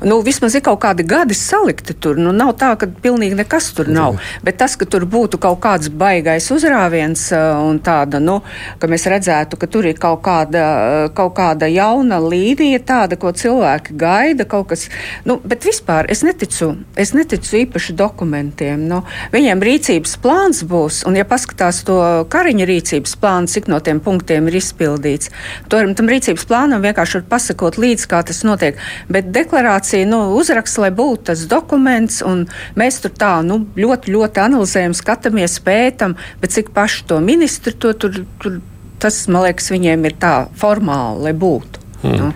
Nu, 0.05 0.21
vismaz 0.21 0.55
ir 0.55 0.61
kaut 0.67 0.83
kādi 0.83 1.07
gadi 1.09 1.35
salikti 1.35 1.95
tur. 1.97 2.19
Nu, 2.21 2.33
nav 2.37 2.53
tā, 2.61 2.75
ka 2.77 2.87
pilnīgi 2.87 3.39
nekas 3.39 3.71
tur 3.73 3.89
nav. 3.89 4.19
Bet 4.45 4.59
tas, 4.61 4.77
ka 4.77 4.85
tur 4.85 5.07
būtu 5.09 5.41
kaut 5.41 5.63
kāds 5.65 5.89
baigais 5.89 6.51
uzrāviens 6.53 7.31
un 7.33 7.81
tāda, 7.81 8.21
nu, 8.21 8.41
ka 8.79 8.91
mēs 8.91 9.09
redzētu, 9.09 9.57
ka 9.57 9.69
tur 9.71 9.89
ir 9.89 9.97
kaut 9.97 10.21
kāda, 10.27 11.09
kaut 11.17 11.33
kāda 11.39 11.71
jauna 11.73 12.21
līnija, 12.21 12.83
tāda, 12.85 13.17
ko 13.17 13.33
cilvēki 13.33 13.97
gaida, 13.97 14.45
kaut 14.45 14.69
kas. 14.75 14.89
Nu, 15.25 15.39
bet 15.41 15.65
vispār 15.65 16.11
es 16.13 16.21
neticu, 16.27 16.75
es 17.01 17.15
neticu 17.17 17.63
īpaši 17.63 17.97
dokumentiem. 17.97 18.85
Nu, 18.93 19.03
viņiem 19.33 19.65
rīcības 19.65 20.19
plāns 20.21 20.63
būs, 20.69 21.03
un 21.09 21.17
ja 21.17 21.25
paskatās 21.25 21.81
to 21.89 21.99
kariņa 22.29 22.69
rīcības 22.69 23.17
plānu, 23.21 23.49
cik 23.51 23.71
no 23.73 23.81
tiem 23.85 24.03
punktiem 24.05 24.50
ir 24.51 24.59
izpildīts. 24.61 25.31
Tur, 25.73 25.89
tam 25.97 26.11
rīcības 26.11 26.47
plānam 26.51 26.85
vienkārši 26.85 27.21
var 27.21 27.27
pasakot 27.37 27.79
līdzi, 27.81 28.09
kā 28.11 28.23
tas 28.27 28.43
notiek. 28.47 28.79
Bet 29.13 29.31
deklarācija 29.35 30.09
nu, 30.11 30.23
uzraksta, 30.39 30.85
lai 30.87 30.93
būtu 30.95 31.31
tas 31.31 31.47
dokuments, 31.51 32.21
un 32.27 32.47
mēs 32.79 33.01
tur 33.05 33.15
tā 33.15 33.33
nu, 33.47 33.63
ļoti, 33.79 34.13
ļoti 34.15 34.45
analizējam, 34.45 34.97
skatāmies, 34.97 35.59
pētam, 35.65 36.19
bet 36.43 36.57
cik 36.57 36.75
paši 36.77 37.07
to 37.11 37.21
ministru 37.25 37.75
to 37.81 37.95
tur, 38.05 38.23
tur 38.43 38.61
tas, 39.01 39.25
man 39.33 39.49
liekas, 39.49 39.71
viņiem 39.73 40.07
ir 40.11 40.17
tā 40.21 40.35
formāli, 40.61 41.29
lai 41.29 41.37
būtu. 41.37 41.85
Hmm. 42.05 42.17
Nu. 42.17 42.31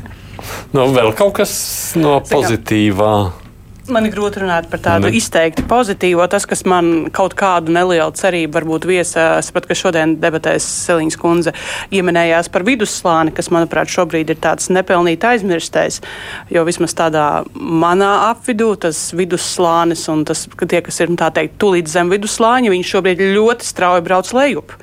Nu, 0.76 0.88
vēl 0.92 1.14
kaut 1.16 1.38
kas 1.38 1.54
no 1.96 2.18
pozitīvā. 2.28 3.43
Man 3.92 4.06
ir 4.08 4.14
grūti 4.14 4.40
runāt 4.40 4.70
par 4.72 4.80
tādu 4.80 5.10
ne. 5.10 5.18
izteikti 5.18 5.60
pozitīvu. 5.68 6.22
Tas, 6.32 6.46
kas 6.48 6.62
man 6.64 7.10
kaut 7.12 7.34
kādu 7.36 7.72
nelielu 7.74 8.14
cerību 8.16 8.56
varbūt 8.56 8.86
viesa, 8.88 9.26
sapratu, 9.44 9.68
ka 9.68 9.76
šodien 9.76 10.14
debatēs 10.22 10.64
Seliņas 10.86 11.18
kundze 11.20 11.52
ieminējās 11.92 12.48
par 12.54 12.64
vidusslāni, 12.64 13.34
kas, 13.36 13.50
manuprāt, 13.52 13.92
šobrīd 13.92 14.32
ir 14.32 14.40
tāds 14.40 14.70
nepelnīti 14.72 15.28
aizmirstais. 15.28 16.00
Jo 16.54 16.64
vismaz 16.64 16.96
tādā 16.96 17.26
manā 17.52 18.30
apvidū 18.30 18.70
tas 18.86 19.10
vidusslānis 19.12 20.06
un 20.08 20.24
tas, 20.24 20.46
tie, 20.48 20.80
kas 20.80 21.02
ir, 21.04 21.12
nu, 21.12 21.20
tā 21.20 21.28
teikt, 21.36 21.58
tulīt 21.60 21.92
zem 21.92 22.08
vidusslāņa, 22.14 22.72
viņi 22.72 22.88
šobrīd 22.88 23.20
ļoti 23.36 23.68
strauji 23.68 24.06
brauc 24.08 24.32
lejup. 24.32 24.74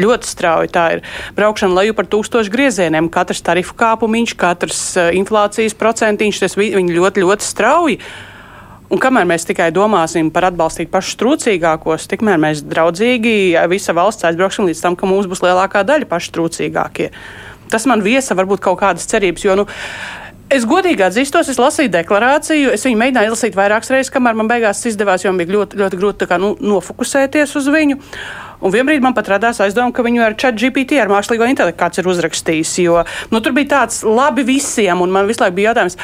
Ļoti 0.00 0.28
strauji 0.30 0.72
tā 0.72 0.86
ir. 0.96 1.04
Braukšana 1.36 1.76
leju 1.82 1.98
par 1.98 2.08
tūkstošu 2.08 2.52
griezieniem, 2.54 3.10
katrs 3.12 3.42
tarifu 3.44 3.76
kāpumiņš, 3.76 4.34
katrs 4.38 4.82
uh, 4.96 5.12
inflācijas 5.18 5.76
procentiņš, 5.76 6.44
tas 6.46 6.56
viņi 6.56 6.96
ļoti, 6.96 7.26
ļoti 7.26 7.48
strauji. 7.52 8.00
Un 8.90 8.98
kamēr 8.98 9.26
mēs 9.30 9.46
tikai 9.46 9.68
domāsim 9.74 10.32
par 10.34 10.48
atbalstīt 10.48 10.90
pašus 10.90 11.18
trūcīgākos, 11.20 12.08
tikmēr 12.10 12.40
mēs 12.42 12.64
draudzīgi 12.66 13.54
visa 13.70 13.94
valsts 13.94 14.26
aizbrauksim 14.26 14.66
līdz 14.66 14.80
tam, 14.82 14.96
ka 14.98 15.06
mums 15.06 15.30
būs 15.30 15.44
lielākā 15.44 15.84
daļa 15.86 16.08
paši 16.10 16.32
trūcīgākie. 16.34 17.10
Tas 17.70 17.86
man 17.86 18.02
viesa 18.02 18.34
varbūt 18.34 18.64
kaut 18.64 18.80
kādas 18.82 19.06
cerības, 19.10 19.46
jo, 19.46 19.60
nu, 19.62 19.68
Es 20.50 20.64
godīgi 20.66 21.04
atzīstos, 21.06 21.46
es 21.52 21.60
lasīju 21.62 21.92
deklarāciju, 21.94 22.72
es 22.74 22.82
viņu 22.82 22.98
mēģināju 22.98 23.28
izlasīt 23.28 23.54
vairākas 23.54 23.92
reizes, 23.94 24.10
kamēr 24.10 24.34
man 24.34 24.48
beigās 24.50 24.80
izdevās, 24.90 25.22
jo 25.22 25.30
man 25.30 25.38
bija 25.38 25.52
ļoti, 25.52 25.78
ļoti 25.78 26.00
grūti 26.00 26.26
kā, 26.26 26.40
nu, 26.42 26.48
nofokusēties 26.58 27.54
uz 27.60 27.68
viņu. 27.70 28.00
Un 28.66 28.74
vienbrīd 28.74 29.04
man 29.04 29.14
pat 29.14 29.30
radās 29.30 29.62
aizdoма, 29.62 29.94
ka 29.94 30.02
viņu 30.02 30.24
ar 30.26 30.34
chat 30.34 30.58
GPT, 30.58 30.98
ar 30.98 31.12
mākslīgo 31.12 31.46
intelektu 31.46 31.78
kāds 31.78 32.02
ir 32.02 32.10
uzrakstījis. 32.10 32.74
Jo 32.82 33.04
nu, 33.30 33.38
tur 33.38 33.54
bija 33.54 33.76
tāds 33.76 34.02
labi 34.02 34.42
visiem, 34.50 34.98
un 34.98 35.14
man 35.14 35.30
visu 35.30 35.44
laiku 35.44 35.60
bija 35.60 35.70
jautājums, 35.70 36.00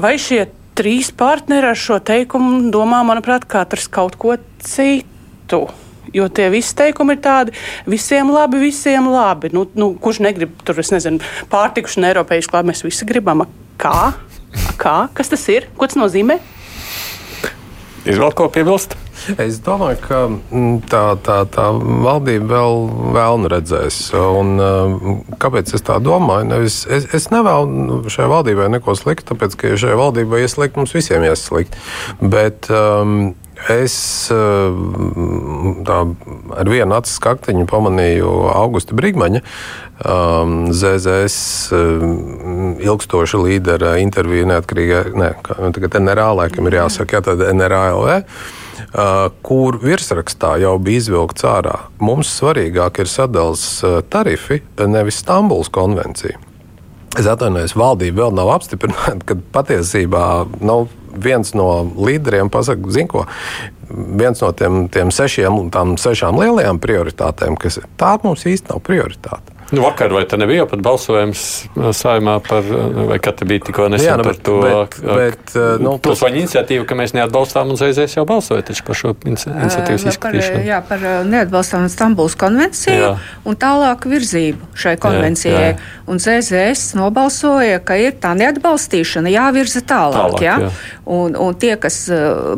vai 0.00 0.16
šie 0.16 0.46
trīs 0.78 1.10
partneri 1.14 1.70
ar 1.70 1.78
šo 1.78 2.00
teikumu 2.02 2.70
domā, 2.74 3.02
manuprāt, 3.06 3.46
katrs 3.50 3.88
kaut 3.92 4.18
ko 4.20 4.36
citu. 4.64 5.66
Jo 6.14 6.28
tie 6.30 6.46
visi 6.52 6.74
teikumi 6.78 7.16
ir 7.16 7.22
tādi, 7.24 7.54
visiem 7.90 8.28
labi, 8.30 8.60
visiem 8.62 9.08
labi. 9.10 9.50
Nu, 9.54 9.64
nu, 9.78 9.92
kurš 9.98 10.20
negrib 10.22 10.52
tur, 10.66 10.78
es 10.78 10.92
nezinu, 10.94 11.22
pārtikuši 11.50 12.00
un 12.00 12.10
eiropeisku 12.10 12.54
labi, 12.54 12.70
mēs 12.70 12.84
visi 12.86 13.08
gribam. 13.08 13.46
Kā? 13.80 14.12
Kā? 14.78 14.98
Kas 15.16 15.32
tas 15.32 15.48
ir? 15.50 15.66
Ko 15.78 15.88
tas 15.90 15.98
nozīmē? 15.98 16.38
Ir 18.04 18.20
vēl 18.20 18.36
ko 18.36 18.50
piebilst? 18.52 18.98
Es 19.40 19.60
domāju, 19.64 19.98
ka 20.04 20.18
mm, 20.28 20.82
tā, 20.90 21.02
tā, 21.24 21.38
tā 21.48 21.68
valdība 21.74 22.48
vēl, 22.50 22.82
vēl 23.16 23.46
redzēs. 23.52 24.00
Un, 24.18 24.56
mm, 24.58 25.38
kāpēc 25.40 25.72
es 25.76 25.84
tā 25.86 25.96
domāju? 26.04 26.48
Nevis, 26.50 26.82
es, 26.92 27.08
es 27.16 27.30
nevēlu 27.32 28.02
šai 28.12 28.28
valdībai 28.30 28.68
neko 28.76 28.96
sliktu, 28.98 29.32
tāpēc 29.32 29.56
ka 29.60 29.72
šai 29.80 29.96
valdībai 30.00 30.44
ies 30.44 30.58
slikti, 30.58 30.80
mums 30.80 30.92
visiem 30.96 31.24
ies 31.24 31.46
slikti. 31.48 31.80
Bet, 32.20 32.68
um, 32.72 33.32
Es 33.70 33.94
tā, 34.28 35.98
ar 36.58 36.68
vienu 36.68 36.96
acu 36.96 37.12
skaktiņu 37.12 37.68
pamanīju 37.70 38.32
Augusta 38.50 38.96
Brīsmaņa, 38.98 39.40
um, 40.02 40.56
ZZS 40.74 41.38
um, 41.78 42.74
ilgstoša 42.82 43.38
līdera 43.40 43.94
interviju 44.02 44.50
neatkarīgā, 44.50 45.04
ne, 45.14 45.30
tagad 45.46 45.96
NRA 46.02 46.32
laikam 46.42 46.66
ir 46.68 46.80
jāsaka, 46.80 47.20
jā, 47.20 47.24
tad 47.30 47.46
NRALV. 47.54 48.26
Kur 49.44 49.78
virsrakstā 49.82 50.56
jau 50.62 50.74
bija 50.82 51.02
izvilkts 51.02 51.46
ārā. 51.48 51.76
Mums 52.02 52.32
svarīgāk 52.40 53.02
ir 53.02 53.10
sadalījums 53.10 53.84
tarifi, 54.12 54.60
nevis 54.90 55.22
Stambulas 55.22 55.72
konvencija. 55.72 56.38
Es 57.14 57.28
atvainojos, 57.30 57.76
valdība 57.78 58.24
vēl 58.24 58.34
nav 58.34 58.50
apstiprināta, 58.56 59.20
ka 59.28 59.38
patiesībā 59.54 60.26
nav. 60.60 60.88
viens 61.14 61.52
no 61.54 61.86
līderiem 61.94 62.48
pasaka, 62.50 62.90
zin 62.90 63.06
ko, 63.06 63.20
viens 63.88 64.40
no 64.42 64.48
tiem, 64.50 64.88
tiem 64.90 65.12
sešiem, 65.14 65.70
tām 65.70 65.94
sešām 65.94 66.40
lielajām 66.42 66.80
prioritātēm, 66.82 67.54
kas 67.54 67.78
tā 68.00 68.16
mums 68.24 68.42
īsti 68.50 68.72
nav 68.72 68.82
prioritāte. 68.82 69.53
Nu, 69.70 69.82
vakar 69.82 70.12
vai 70.12 70.24
te 70.28 70.36
nebija 70.36 70.66
pat 70.68 70.80
balsojums 70.84 71.40
uh, 71.74 71.88
saimā 71.96 72.36
par, 72.44 72.66
uh, 72.68 73.04
vai 73.08 73.18
kad 73.22 73.38
te 73.40 73.46
bija 73.48 73.62
tikko 73.64 73.88
nesen 73.92 74.10
Jā, 74.10 74.16
nu, 74.20 74.26
bet, 74.26 74.40
par 74.42 74.44
to 74.44 74.56
bet, 74.62 74.98
bet, 75.00 75.54
uh, 75.56 75.80
nu, 75.80 75.94
pilsoņu 76.04 76.42
iniciatīvu, 76.42 76.84
ka 76.88 76.98
mēs 76.98 77.14
neatbalstām 77.16 77.72
un 77.72 77.80
ZZS 77.80 78.18
jau 78.18 78.26
balsoja 78.28 78.66
taču 78.68 78.84
par 78.86 78.98
šo 79.00 79.14
iniciatīvas 79.24 80.04
izskatīšanu. 80.12 80.58
Par, 80.58 80.68
jā, 80.68 80.80
par 80.88 81.06
neatbalstām 81.30 81.88
Stambuls 81.92 82.36
konvenciju 82.40 82.98
jā. 83.00 83.10
un 83.48 83.58
tālāk 83.60 84.04
virzību 84.10 84.70
šai 84.84 84.94
konvencijai. 85.00 85.54
Jā, 85.54 85.72
jā. 85.72 85.90
Un 86.12 86.20
ZZS 86.20 86.98
nobalsoja, 86.98 87.80
ka 87.80 87.96
ir 87.96 88.18
tā 88.20 88.34
neatbalstīšana 88.36 89.32
jāvirza 89.32 89.80
tālāk. 89.80 90.36
tālāk 90.36 90.44
jā? 90.44 90.58
Jā. 90.66 90.72
Un, 91.14 91.36
un 91.40 91.56
tie, 91.60 91.74
kas 91.80 92.02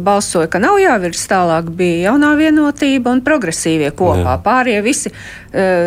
balsoja, 0.03 0.51
ka 0.51 0.59
nav 0.63 0.81
jāvirza 0.83 1.29
tālāk, 1.31 1.71
bija 1.79 2.11
jaunā 2.11 2.35
vienotība 2.39 3.15
un 3.15 3.23
progresīvie 3.27 3.93
kopā. 3.95 4.35
Jā. 4.35 4.39
Pārējie 4.43 4.83
visi 4.87 5.15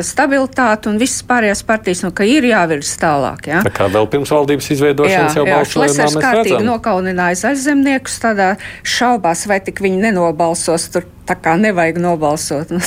stabilitāte 0.08 0.90
un 0.90 0.98
viss 1.10 1.26
pārējās 1.26 1.64
partijas, 1.66 2.04
nu, 2.06 2.12
ka 2.16 2.26
ir 2.28 2.46
jāvirs 2.46 2.94
tālāk. 3.02 3.50
Ja? 3.50 3.62
Tā 3.66 3.74
kā 3.74 3.90
vēl 3.92 4.08
pirms 4.12 4.32
valdības 4.34 4.70
izveidošanas 4.76 5.36
jā, 5.36 5.42
jau 5.42 5.46
balsojumā 5.50 6.06
mēs 6.06 6.18
kārtīgi 6.22 6.56
redzam. 6.56 6.68
nokaunināja 6.70 7.40
zaļzemniekus 7.44 8.18
tādā 8.22 8.50
šaubās, 8.86 9.46
vai 9.50 9.60
tik 9.66 9.82
viņi 9.84 10.04
nenobalsos, 10.06 10.90
tur 10.94 11.08
tā 11.30 11.38
kā 11.40 11.56
nevajag 11.60 12.02
nobalsot. 12.04 12.76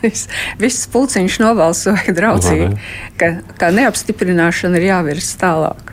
Viss, 0.00 0.30
viss 0.56 0.86
pulciņš 0.88 1.34
nobalsoja 1.42 2.14
draudzīgi, 2.16 2.70
ka, 3.20 3.26
ka 3.60 3.68
neapstiprināšana 3.76 4.78
ir 4.80 4.86
jāvirs 4.86 5.26
tālāk. 5.36 5.90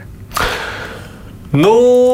Nu, 1.52 1.74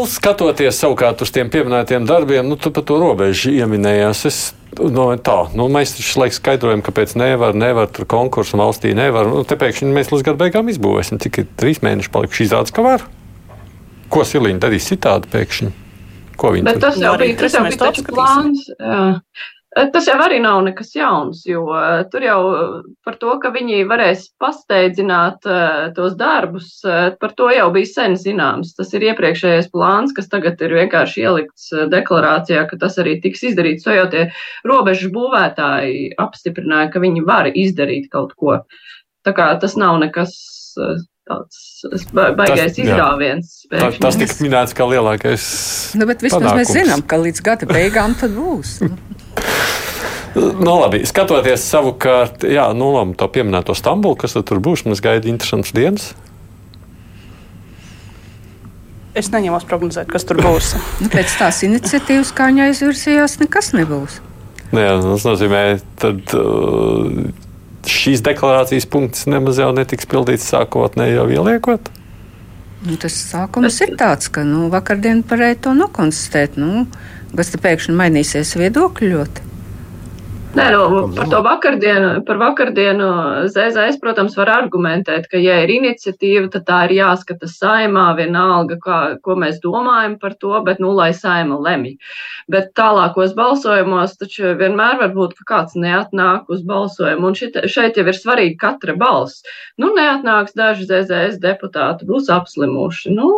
skatoties 0.10 0.80
savukārt 0.82 1.22
uz 1.22 1.30
tiem 1.30 1.52
pieminētiem 1.54 2.10
darbiem, 2.10 2.50
nu, 2.50 2.58
tu 2.58 2.74
par 2.74 2.88
to 2.90 2.98
robežu 2.98 3.54
ieminējās. 3.54 4.24
Es 4.26 4.40
Nu, 4.74 5.06
tā, 5.22 5.36
nu, 5.58 5.68
mēs 5.72 5.94
taču 5.98 6.22
laikam 6.22 6.38
skaidrojam, 6.38 6.82
kāpēc 6.86 7.14
nevar, 7.20 7.54
nevar 7.58 7.90
tur 7.94 8.08
konkursu 8.10 8.58
valstī 8.60 8.94
nevar. 8.98 9.30
Nu, 9.30 9.44
te 9.48 9.58
pēkšņi 9.60 9.92
mēs 9.94 10.12
līdz 10.14 10.26
gada 10.30 10.42
beigām 10.42 10.72
izbūvēsim, 10.74 11.22
cik 11.24 11.42
ir 11.42 11.50
trīs 11.60 11.84
mēneši 11.86 12.12
palikuši 12.14 12.48
izrādās, 12.48 12.74
ka 12.74 12.86
var. 12.86 13.06
Ko 14.14 14.26
Silīna 14.28 14.62
darīs 14.64 14.90
citādi 14.90 15.30
pēkšņi? 15.34 15.72
Ko 16.40 16.54
viņi 16.56 16.66
Bet 16.66 16.82
tas 16.82 16.98
jau 17.02 17.14
bija, 17.22 17.38
tas 17.38 17.58
jau 17.58 17.66
bija 17.68 18.08
plāns. 18.10 18.66
Jā. 18.80 19.04
Eh, 19.74 19.88
tas 19.90 20.06
jau 20.06 20.16
arī 20.22 20.38
nav 20.42 20.60
nekas 20.68 20.92
jauns, 20.94 21.40
jo 21.50 21.64
eh, 21.74 22.04
tur 22.14 22.22
jau 22.26 22.40
eh, 22.54 22.74
par 23.06 23.16
to, 23.22 23.32
ka 23.42 23.50
viņi 23.56 23.80
varēs 23.90 24.28
pasteidzināt 24.42 25.48
tos 25.98 26.14
darbus, 26.20 26.68
par 27.22 27.34
to 27.38 27.50
jau 27.54 27.66
bija 27.74 27.90
sen 27.90 28.18
zināms. 28.20 28.76
Tas 28.78 28.94
ir 28.94 29.08
iepriekšējais 29.10 29.72
plāns, 29.74 30.14
kas 30.16 30.30
tagad 30.30 30.62
ir 30.62 30.76
vienkārši 30.78 31.26
ielikts 31.26 31.72
deklarācijā, 31.94 32.68
ka 32.70 32.80
tas 32.84 33.00
arī 33.02 33.18
tiks 33.24 33.44
izdarīts. 33.50 33.88
To 33.88 33.96
jau 33.96 34.06
tie 34.14 34.28
robežu 34.68 35.10
būvētāji 35.16 36.14
apstiprināja, 36.22 36.92
ka 36.94 37.02
viņi 37.04 37.26
var 37.26 37.50
izdarīt 37.50 38.12
kaut 38.14 38.38
ko. 38.38 38.62
Tā 39.26 39.34
kā 39.36 39.50
tas 39.60 39.78
nav 39.80 39.98
nekas 40.04 40.36
tāds 41.30 42.10
baigais 42.14 42.78
izrāviens. 42.80 43.54
Tā, 43.72 43.92
tas 44.02 44.18
tika 44.20 44.38
minēts 44.44 44.76
kā 44.78 44.88
lielākais. 44.90 45.46
Nu, 46.00 46.08
bet 46.10 46.24
vismaz 46.26 46.42
panākums. 46.42 46.60
mēs 46.60 46.74
zinām, 46.76 47.06
ka 47.08 47.20
līdz 47.22 47.44
gada 47.46 47.70
beigām 47.70 48.16
tad 48.20 48.36
būs. 48.36 48.76
Nu, 50.36 50.76
labi, 50.84 51.04
skatoties 51.08 51.64
savukārt, 51.70 52.46
jā, 52.50 52.68
nu, 52.78 52.92
labi, 52.98 53.16
to 53.20 53.30
pieminēto 53.32 53.76
Stambulu, 53.78 54.20
kas 54.20 54.36
tur 54.40 54.62
būs, 54.64 54.86
mums 54.88 55.04
gaida 55.04 55.32
interesants 55.32 55.74
dienas. 55.76 56.12
Es 59.14 59.30
neņemos 59.30 59.68
prognozēt, 59.70 60.10
kas 60.10 60.26
tur 60.26 60.42
būs. 60.42 60.74
nu, 61.04 61.10
pēc 61.14 61.38
tās 61.40 61.62
iniciatīvas, 61.68 62.34
kā 62.36 62.50
viņa 62.50 62.70
aizvirsījās, 62.72 63.40
nekas 63.44 63.74
nebūs. 63.78 64.20
Jā, 64.74 64.98
tas 64.98 65.26
nozīmē, 65.28 65.60
ka 66.02 66.16
šīs 67.90 68.24
deklarācijas 68.26 68.88
punkts 68.90 69.28
nemaz 69.30 69.60
jau 69.62 69.72
netiks 69.76 70.08
pildīts 70.10 70.50
sākotnēji 70.52 71.18
jau 71.18 71.28
ieliekot. 71.40 71.92
Nu, 72.84 72.98
tas 73.00 73.16
sākums 73.16 73.80
ir 73.86 73.96
tāds, 74.00 74.28
ka 74.28 74.44
nu, 74.48 74.68
vakardien 74.72 75.24
varēja 75.28 75.62
to 75.68 75.76
nokonstatēt. 75.78 76.60
Nu, 76.60 76.86
kas 77.32 77.54
te 77.54 77.60
pēkšņi 77.64 77.96
mainīsies 77.96 78.58
viedokļi 78.60 79.12
ļoti? 79.14 79.53
Nē, 80.54 80.66
nu, 80.70 80.98
par 81.16 81.30
to 81.32 81.40
vakardienu, 81.42 82.10
par 82.28 82.38
vakardienu 82.38 83.06
ZZS, 83.50 83.96
protams, 84.02 84.36
var 84.38 84.52
argumentēt, 84.54 85.26
ka, 85.32 85.40
ja 85.42 85.56
ir 85.64 85.72
iniciatīva, 85.74 86.46
tad 86.54 86.68
tā 86.68 86.82
ir 86.86 86.94
jāskata 87.00 87.50
saimā, 87.50 88.04
vienalga, 88.20 88.78
kā, 88.84 88.98
ko 89.26 89.34
mēs 89.42 89.58
domājam 89.64 90.20
par 90.22 90.36
to, 90.38 90.52
bet, 90.68 90.78
nu, 90.84 90.92
lai 90.94 91.10
saima 91.18 91.58
lemj. 91.58 91.96
Bet 92.54 92.70
tālākos 92.78 93.34
balsojumos 93.40 94.14
taču 94.20 94.54
vienmēr 94.60 95.02
var 95.02 95.16
būt, 95.18 95.34
ka 95.40 95.48
kāds 95.56 95.74
neatnāk 95.74 96.54
uz 96.54 96.62
balsojumu, 96.70 97.32
un 97.32 97.40
šit, 97.40 97.58
šeit 97.66 97.98
jau 97.98 98.06
ir 98.06 98.20
svarīgi 98.20 98.60
katra 98.62 98.94
balss. 98.94 99.42
Nu, 99.82 99.90
neatnāks 99.98 100.54
daži 100.54 100.86
ZZS 100.86 101.42
deputāti, 101.42 102.06
būs 102.06 102.30
apslimuši. 102.30 103.18
Nu, 103.18 103.32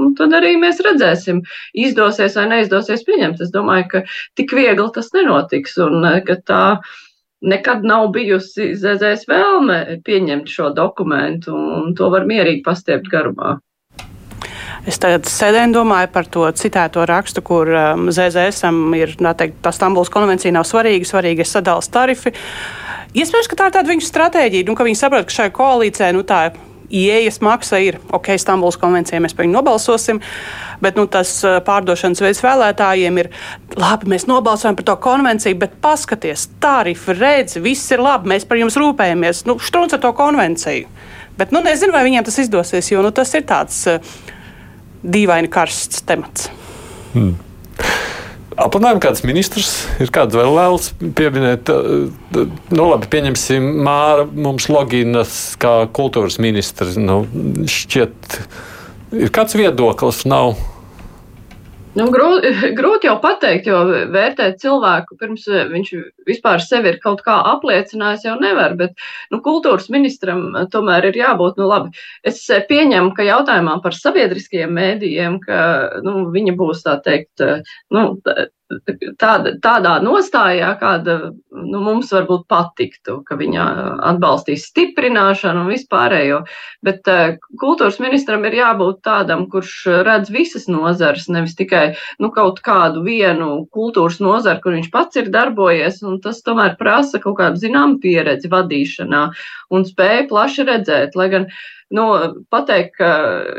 Un 0.00 0.16
tad 0.18 0.34
arī 0.36 0.56
mēs 0.60 0.80
redzēsim, 0.86 1.42
izdosies 1.86 2.38
vai 2.38 2.48
neizdosies 2.54 3.04
pieņemt. 3.06 3.44
Es 3.44 3.52
domāju, 3.54 3.88
ka 3.92 4.04
tik 4.40 4.56
viegli 4.56 4.88
tas 4.94 5.12
nenotiks 5.16 5.76
un 5.84 6.04
eh, 6.08 6.20
ka 6.26 6.40
tā 6.40 6.64
nekad 7.40 7.84
nav 7.88 8.10
bijusi 8.14 8.74
ZZS 8.76 9.28
vēlme 9.28 9.80
pieņemt 10.04 10.48
šo 10.50 10.70
dokumentu, 10.76 11.54
un 11.56 11.94
to 11.96 12.10
var 12.12 12.28
mierīgi 12.28 12.64
pastiept 12.66 13.08
garumā. 13.12 13.58
Es 14.88 14.96
tagad 15.00 15.28
sēdēju 15.28 15.68
un 15.68 15.74
domāju 15.74 16.08
par 16.12 16.28
to 16.32 16.46
citēto 16.56 17.04
rakstu, 17.08 17.42
kur 17.44 17.68
um, 17.68 18.08
ZZS 18.12 18.64
ir, 18.96 19.12
teikt, 19.36 19.58
tā 19.64 19.72
Stambuls 19.76 20.12
konvencija 20.12 20.54
nav 20.56 20.64
svarīga, 20.68 21.08
svarīgi 21.08 21.44
ir 21.44 21.48
sadalījums 21.48 21.92
tarifi. 21.92 22.32
Iespējams, 23.10 23.50
ka 23.50 23.58
tā 23.58 23.68
ir 23.68 23.76
tāda 23.76 23.90
viņu 23.90 24.06
stratēģija, 24.06 24.68
un 24.70 24.78
ka 24.78 24.86
viņi 24.86 25.00
saprot, 25.00 25.28
ka 25.28 25.36
šai 25.36 25.48
koalīcijai 25.52 26.14
nu, 26.16 26.24
tā 26.24 26.46
ieejas 26.90 27.40
maksa 27.44 27.78
ir 27.82 27.98
ok, 28.12 28.32
Stambulas 28.40 28.78
konvencija, 28.80 29.20
mēs 29.22 29.34
par 29.36 29.46
viņu 29.46 29.56
nobalsosim. 29.56 30.20
Bet 30.80 30.96
nu, 30.96 31.06
tas 31.10 31.32
eh, 31.44 31.58
pārdošanas 31.64 32.22
veids 32.24 32.42
vēlētājiem 32.44 33.20
ir 33.22 33.30
labi, 33.78 34.10
mēs 34.14 34.26
nobalsojam 34.30 34.78
par 34.78 34.88
to 34.88 34.96
konvenciju, 35.04 35.58
bet 35.60 35.76
paskaties, 35.82 36.48
tarifi, 36.62 37.16
redz, 37.18 37.58
viss 37.62 37.92
ir 37.92 38.02
labi, 38.04 38.32
mēs 38.34 38.48
par 38.48 38.60
jums 38.60 38.78
rūpējamies. 38.80 39.44
Nu, 39.48 39.58
Štrunc 39.60 39.96
ar 39.96 40.02
to 40.02 40.12
konvenciju. 40.16 40.88
Bet 41.40 41.54
nu, 41.54 41.62
nezinu, 41.64 41.94
vai 41.96 42.04
viņiem 42.04 42.26
tas 42.26 42.40
izdosies, 42.42 42.90
jo 42.92 43.04
nu, 43.04 43.12
tas 43.16 43.30
ir 43.38 43.46
tāds 43.48 43.84
uh, 43.88 44.00
dīvaini 45.00 45.48
karsts 45.52 46.02
temats. 46.08 46.50
Hmm. 47.14 47.38
Aplūkojam, 48.60 48.98
kāds 49.00 49.22
ministrs 49.24 49.70
ir 50.02 50.10
kāds 50.12 50.36
vēl 50.36 50.52
vēlas 50.52 50.90
pieminēt. 51.16 51.70
Nu, 51.72 52.88
labi, 52.90 53.08
pieņemsim, 53.12 53.70
Māra 53.86 54.26
mums 54.28 54.68
loginas 54.68 55.38
kā 55.60 55.86
kultūras 55.96 56.36
ministrs. 56.42 56.98
Nu, 57.00 57.22
šķiet, 57.70 58.36
ir 59.16 59.32
kāds 59.32 59.56
viedoklis, 59.56 60.26
nav 60.28 60.58
Nu, 61.98 62.04
grūti, 62.14 62.50
grūti 62.78 63.08
jau 63.08 63.16
pateikt, 63.22 63.66
jo 63.66 63.80
vērtēt 64.14 64.60
cilvēku 64.62 65.16
pirms 65.18 65.48
viņš 65.72 65.90
vispār 66.28 66.62
sevi 66.62 66.92
ir 66.92 67.00
kaut 67.02 67.24
kā 67.26 67.34
apliecinājis, 67.54 68.28
jau 68.28 68.36
nevar. 68.42 68.76
Bet 68.78 68.94
nu, 69.34 69.40
kultūras 69.42 69.90
ministram 69.90 70.46
tomēr 70.70 71.10
ir 71.10 71.18
jābūt, 71.18 71.58
nu, 71.58 71.66
labi. 71.70 71.90
Es 72.26 72.44
pieņemu, 72.46 73.10
ka 73.16 73.26
jautājumā 73.26 73.80
par 73.82 73.98
sabiedriskajiem 73.98 74.78
mēdījiem, 74.78 75.40
ka 75.42 75.60
nu, 76.06 76.28
viņa 76.34 76.56
būs 76.60 76.86
tā 76.86 77.00
teikt, 77.02 77.42
nu, 77.90 78.06
tāda, 79.20 79.54
tādā 79.62 79.94
nostājā, 80.04 80.70
kāda 80.80 81.16
nu, 81.30 81.80
mums 81.82 82.10
varbūt 82.14 82.46
patiktu, 82.50 83.18
ka 83.26 83.36
viņa 83.40 83.64
atbalstīs 84.12 84.68
stiprināšanu 84.70 85.64
un 85.64 85.72
vispārējo. 85.72 86.42
Bet 86.86 87.10
uh, 87.10 87.34
kultūras 87.60 88.00
ministram 88.02 88.46
ir 88.48 88.58
jābūt 88.60 89.02
tādam, 89.06 89.46
kurš 89.52 89.74
redz 90.06 90.30
visas 90.34 90.68
nozares, 90.70 91.28
nevis 91.32 91.56
tikai 91.58 91.84
nu, 92.22 92.30
kaut 92.34 92.62
kādu 92.66 93.04
vienu 93.06 93.66
kultūras 93.74 94.20
nozaru, 94.22 94.62
kur 94.62 94.78
viņš 94.78 94.92
pats 94.94 95.20
ir 95.20 95.32
darbojies. 95.34 96.00
Tas 96.24 96.40
tomēr 96.46 96.78
prasa 96.80 97.22
kaut 97.22 97.40
kādu 97.40 97.60
zināmu 97.62 98.00
pieredzi 98.02 98.50
vadīšanā 98.52 99.26
un 99.74 99.86
spēju 99.88 100.30
plaši 100.30 100.66
redzēt. 100.70 101.18
Lai 101.18 101.30
gan 101.32 101.50
uh, 101.50 101.60
Nu, 101.90 102.04
pateikt, 102.54 102.92
ka 103.00 103.08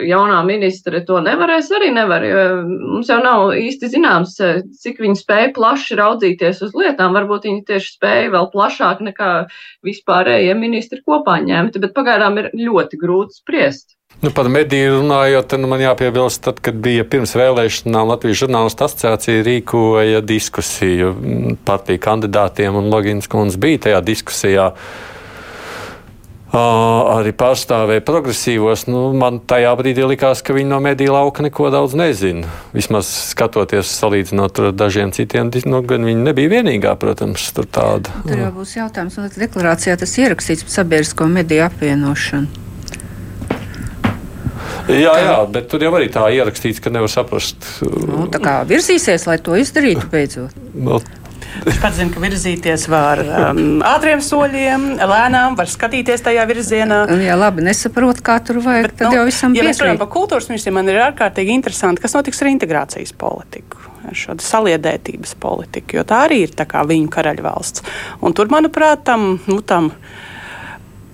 jaunā 0.08 0.38
ministre 0.48 1.02
to 1.04 1.18
nevarēs, 1.20 1.68
arī 1.76 1.90
nevar. 1.92 2.24
Mums 2.64 3.10
jau 3.12 3.18
nav 3.20 3.52
īsti 3.60 3.90
zināms, 3.92 4.38
cik 4.80 5.02
viņi 5.04 5.20
spēja 5.20 5.50
plaši 5.58 5.98
raudzīties 6.00 6.62
uz 6.64 6.76
lietām. 6.80 7.12
Varbūt 7.18 7.50
viņi 7.50 7.66
tieši 7.68 7.98
spēja 7.98 8.30
vēl 8.38 8.48
plašāk 8.54 9.04
nekā 9.10 9.32
vispārējie 9.84 10.56
ministri 10.56 11.04
kopā 11.04 11.42
ņemti, 11.44 11.84
bet 11.84 11.98
pagaidām 11.98 12.40
ir 12.40 12.54
ļoti 12.56 13.02
grūti 13.04 13.42
spriest. 13.42 13.98
Nu, 14.22 14.30
par 14.32 14.48
mediju 14.54 15.00
runājot, 15.02 15.58
nu, 15.60 15.68
man 15.72 15.82
jāpiebilst, 15.84 16.44
tad, 16.46 16.60
kad 16.64 16.80
bija 16.84 17.04
pirms 17.10 17.36
vēlēšanām 17.36 18.12
Latvijas 18.14 18.44
žurnālistu 18.46 18.86
asociācija 18.86 19.44
rīkoja 19.48 20.20
diskusiju 20.24 21.14
partiju 21.68 22.00
kandidātiem, 22.04 22.80
un 22.80 22.92
Logins 22.94 23.28
kundze 23.32 23.60
bija 23.60 23.88
tajā 23.88 24.04
diskusijā. 24.12 24.68
Arī 26.58 27.32
pārstāvēja 27.38 28.04
progresīvos. 28.04 28.86
Nu, 28.92 29.04
man 29.16 29.40
tajā 29.48 29.72
brīdī 29.80 30.04
likās, 30.08 30.42
ka 30.44 30.56
viņi 30.56 30.70
no 30.72 30.80
mediju 30.84 31.16
lauka 31.16 31.46
neko 31.46 31.70
daudz 31.72 31.96
nezina. 31.96 32.50
Vismaz 32.76 33.10
skatoties, 33.32 33.92
salīdzinot 34.02 34.60
ar 34.60 34.72
dažiem 34.76 35.14
citiem, 35.16 35.52
nu, 35.66 35.84
gan 35.88 36.08
viņi 36.08 36.26
nebija 36.28 36.52
vienīgā, 36.58 36.96
protams, 37.00 37.48
tur 37.56 37.70
tāda. 37.72 38.12
Tur 38.28 38.44
jau 38.44 38.52
būs 38.58 38.76
jautājums, 38.76 39.20
un 39.22 39.32
deklarācijā 39.32 39.96
tas 40.02 40.18
ierakstīts 40.20 40.68
par 40.68 40.76
sabiedrisko 40.82 41.30
mediju 41.32 41.66
apvienošanu. 41.70 42.60
Jā, 44.92 45.14
jā, 45.22 45.36
bet 45.52 45.70
tur 45.72 45.84
jau 45.84 45.92
arī 45.96 46.10
tā 46.12 46.26
ierakstīts, 46.34 46.82
ka 46.84 46.92
nevar 46.92 47.12
saprast. 47.12 47.64
Nu, 47.86 48.26
tā 48.32 48.42
kā 48.44 48.60
virzīsies, 48.68 49.28
lai 49.30 49.38
to 49.44 49.56
izdarītu 49.60 50.08
beidzot. 50.12 50.56
No, 50.74 51.00
Viņš 51.66 51.80
pats 51.84 52.00
zina, 52.00 52.12
ka 52.14 52.22
virzīties 52.24 52.88
var 52.92 53.22
um, 53.26 53.82
ātriem 53.86 54.22
soļiem, 54.24 54.86
lēnām, 54.98 55.58
var 55.60 55.70
skatīties 55.70 56.24
tajā 56.26 56.46
virzienā. 56.50 57.04
Ja 57.22 57.38
labi 57.40 57.66
nesaprot, 57.66 58.24
kā 58.26 58.40
tur 58.46 58.62
vajag, 58.64 58.88
Bet, 58.88 58.98
tad 59.02 59.12
nu, 59.12 59.20
jau 59.20 59.28
visam 59.28 59.56
ja 59.58 59.66
mēs 59.68 59.82
runājam 59.84 60.02
par 60.02 60.10
kultūras 60.16 60.50
ministriju, 60.52 60.78
man 60.80 60.90
ir 60.90 61.02
ārkārtīgi 61.10 61.54
interesanti, 61.58 62.04
kas 62.04 62.16
notiks 62.18 62.42
ar 62.42 62.52
integrācijas 62.54 63.14
politiku. 63.20 63.84
Šo 64.18 64.34
saliedētības 64.42 65.36
politiku, 65.40 66.00
jo 66.00 66.04
tā 66.08 66.24
arī 66.26 66.42
ir 66.48 66.56
tā 66.58 66.66
kā 66.68 66.82
viņu 66.90 67.12
karaļvalsts. 67.14 67.86
Un 68.26 68.34
tur, 68.36 68.50
manuprāt, 68.52 69.06
tam, 69.08 69.36
nu, 69.46 69.60
tam 69.62 69.92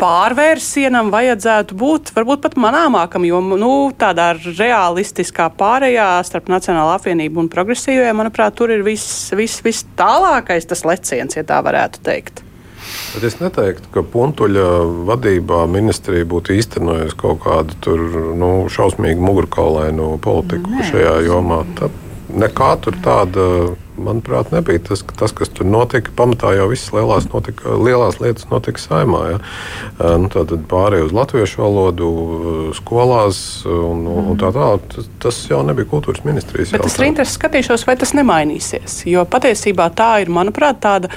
pārvērsienam 0.02 1.12
vajadzētu 1.14 1.78
būt 1.78 2.12
varbūt 2.16 2.44
pat 2.46 2.58
manāmākam, 2.62 3.26
jo 3.28 3.42
nu, 3.42 3.72
tādā 3.98 4.32
realistiskā 4.38 5.50
pārējā 5.58 6.10
starp 6.28 6.52
Nacionālo 6.54 6.96
apvienību 6.96 7.44
un 7.44 7.52
progresīvajiem, 7.54 8.20
manuprāt, 8.22 8.58
tur 8.58 8.74
ir 8.74 8.86
viss 8.86 9.32
vis, 9.38 9.60
vis 9.66 9.84
tālākais 10.00 10.70
tas 10.70 10.86
leciens, 10.88 11.38
ja 11.38 11.46
tā 11.48 11.62
varētu 11.66 12.04
teikt. 12.06 12.44
Bet 13.14 13.24
es 13.28 13.38
neteiktu, 13.42 13.90
ka 13.92 14.04
Puntuļa 14.14 14.68
vadībā 15.10 15.66
ministrija 15.72 16.28
būtu 16.30 16.56
īstenojusi 16.56 17.18
kaut 17.20 17.42
kādu 17.44 17.78
tur, 17.84 18.04
nu, 18.38 18.52
šausmīgu 18.72 19.24
mugurkaulainu 19.24 20.14
politiku 20.24 20.72
Nē, 20.78 20.86
šajā 20.92 21.16
jomā. 21.28 21.64
Tad 21.80 21.96
nekā 22.38 22.72
tur 22.84 22.98
tāda 23.04 23.44
manuprāt, 23.98 24.52
nebija 24.54 24.82
tas, 24.90 25.02
tas, 25.18 25.34
kas 25.36 25.50
tur 25.54 25.68
notika. 25.70 26.12
Pamatā 26.18 26.54
jau 26.58 26.68
visas 26.72 26.92
lielās, 26.94 27.28
notika, 27.32 27.76
lielās 27.82 28.20
lietas 28.22 28.48
notika 28.52 28.82
saimā. 28.82 29.22
Ja? 29.32 29.40
Nu, 30.22 30.30
tad 30.34 30.54
pārējai 30.70 31.08
uz 31.08 31.16
latviešu 31.18 31.64
valodu, 31.64 32.10
skolās 32.78 33.40
un, 33.70 34.06
un 34.08 34.38
tā 34.42 34.52
tālāk. 34.56 34.86
Tas, 34.94 35.10
tas 35.24 35.40
jau 35.50 35.64
nebija 35.68 35.90
kultūras 35.90 36.26
ministrijas. 36.28 36.76
Bet 36.76 36.86
es 36.90 37.00
ar 37.00 37.08
interesi 37.10 37.40
skatīšos, 37.40 37.88
vai 37.90 37.98
tas 38.00 38.14
nemainīsies. 38.18 39.02
Jo 39.10 39.26
patiesībā 39.30 39.90
tā 39.98 40.14
ir, 40.24 40.32
manuprāt, 40.34 40.82
tāda. 40.84 41.12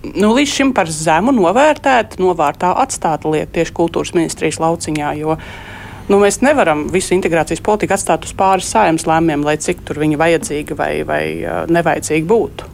Nu, 0.00 0.30
līdz 0.32 0.52
šim 0.54 0.70
par 0.72 0.88
zemu 0.88 1.34
novērtēta, 1.36 2.16
novārtā 2.22 2.70
atstāta 2.80 3.28
lieta 3.28 3.58
tieši 3.58 3.74
kultūras 3.76 4.14
ministrijas 4.16 4.56
lauciņā. 4.62 5.10
Jo, 5.18 5.34
uh, 5.36 5.79
Nu, 6.10 6.18
mēs 6.18 6.40
nevaram 6.42 6.88
visu 6.90 7.14
integrācijas 7.14 7.62
politiku 7.62 7.94
atstāt 7.94 8.26
uz 8.26 8.34
pāris 8.34 8.66
saimnes 8.72 9.06
lēmumiem, 9.06 9.44
lai 9.46 9.54
cik 9.62 9.84
tur 9.86 10.00
viņi 10.02 10.18
vajadzīgi 10.18 10.76
vai, 10.78 10.92
vai 11.06 11.22
nevajadzīgi 11.70 12.26
būtu. 12.26 12.70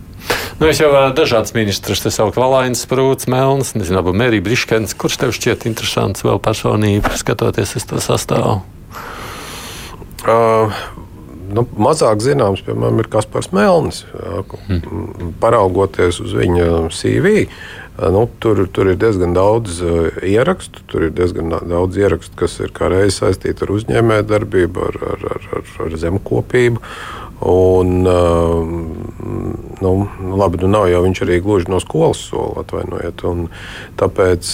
Nu, 0.57 0.71
es 0.71 0.81
jau 0.81 0.89
dažādas 1.13 1.53
ministrus 1.53 2.01
te 2.01 2.11
sauktu 2.11 2.41
Valainas, 2.41 2.87
Sprūts, 2.87 3.29
Melns, 3.29 3.75
nezinu, 3.77 4.01
abu 4.01 4.15
Merija 4.17 4.45
Briškens. 4.47 4.97
Kurš 4.97 5.21
tev 5.21 5.35
šķiet 5.37 5.69
interesants 5.69 6.25
vēl 6.25 6.41
personība, 6.43 7.13
skatoties 7.21 7.77
uz 7.77 7.85
to 7.91 8.01
sastāvu? 8.01 8.63
Uh, 10.25 10.73
nu, 11.53 11.67
mazāk 11.77 12.25
zināms, 12.25 12.65
piemēram, 12.65 13.05
ir 13.05 13.11
Kaspars 13.13 13.53
Melnis. 13.53 14.07
Hmm. 14.65 14.81
Paraugoties 15.45 16.23
uz 16.25 16.33
viņa 16.41 16.89
CV, 16.89 17.43
uh, 17.45 17.86
Nu, 17.97 18.27
tur, 18.39 18.67
tur 18.69 18.91
ir 18.93 18.99
diezgan 19.01 19.33
daudz 19.37 19.81
uh, 19.81 20.09
ierakstu. 20.21 20.83
Tur 20.91 21.07
ir 21.09 21.15
diezgan 21.17 21.55
daudz 21.65 21.97
ierakstu, 21.97 22.35
kas 22.37 22.59
ir 22.61 22.75
reizes 22.93 23.23
saistīti 23.23 23.65
ar 23.65 23.73
uzņēmējdarbību, 23.73 24.89
ar, 24.91 24.99
ar, 25.15 25.25
ar, 25.37 25.47
ar, 25.61 25.71
ar 25.87 25.97
zemkopību. 26.03 26.83
Un, 27.47 27.95
uh, 28.09 28.69
nu, 29.81 29.95
labi, 30.37 30.61
nu 30.65 30.73
nav 30.73 30.91
jau 30.93 31.03
viņš 31.07 31.25
arī 31.25 31.41
gluži 31.45 31.73
no 31.73 31.81
skolas 31.81 32.21
sola, 32.29 32.65
atvainojiet. 32.65 33.25
Tāpēc 34.01 34.53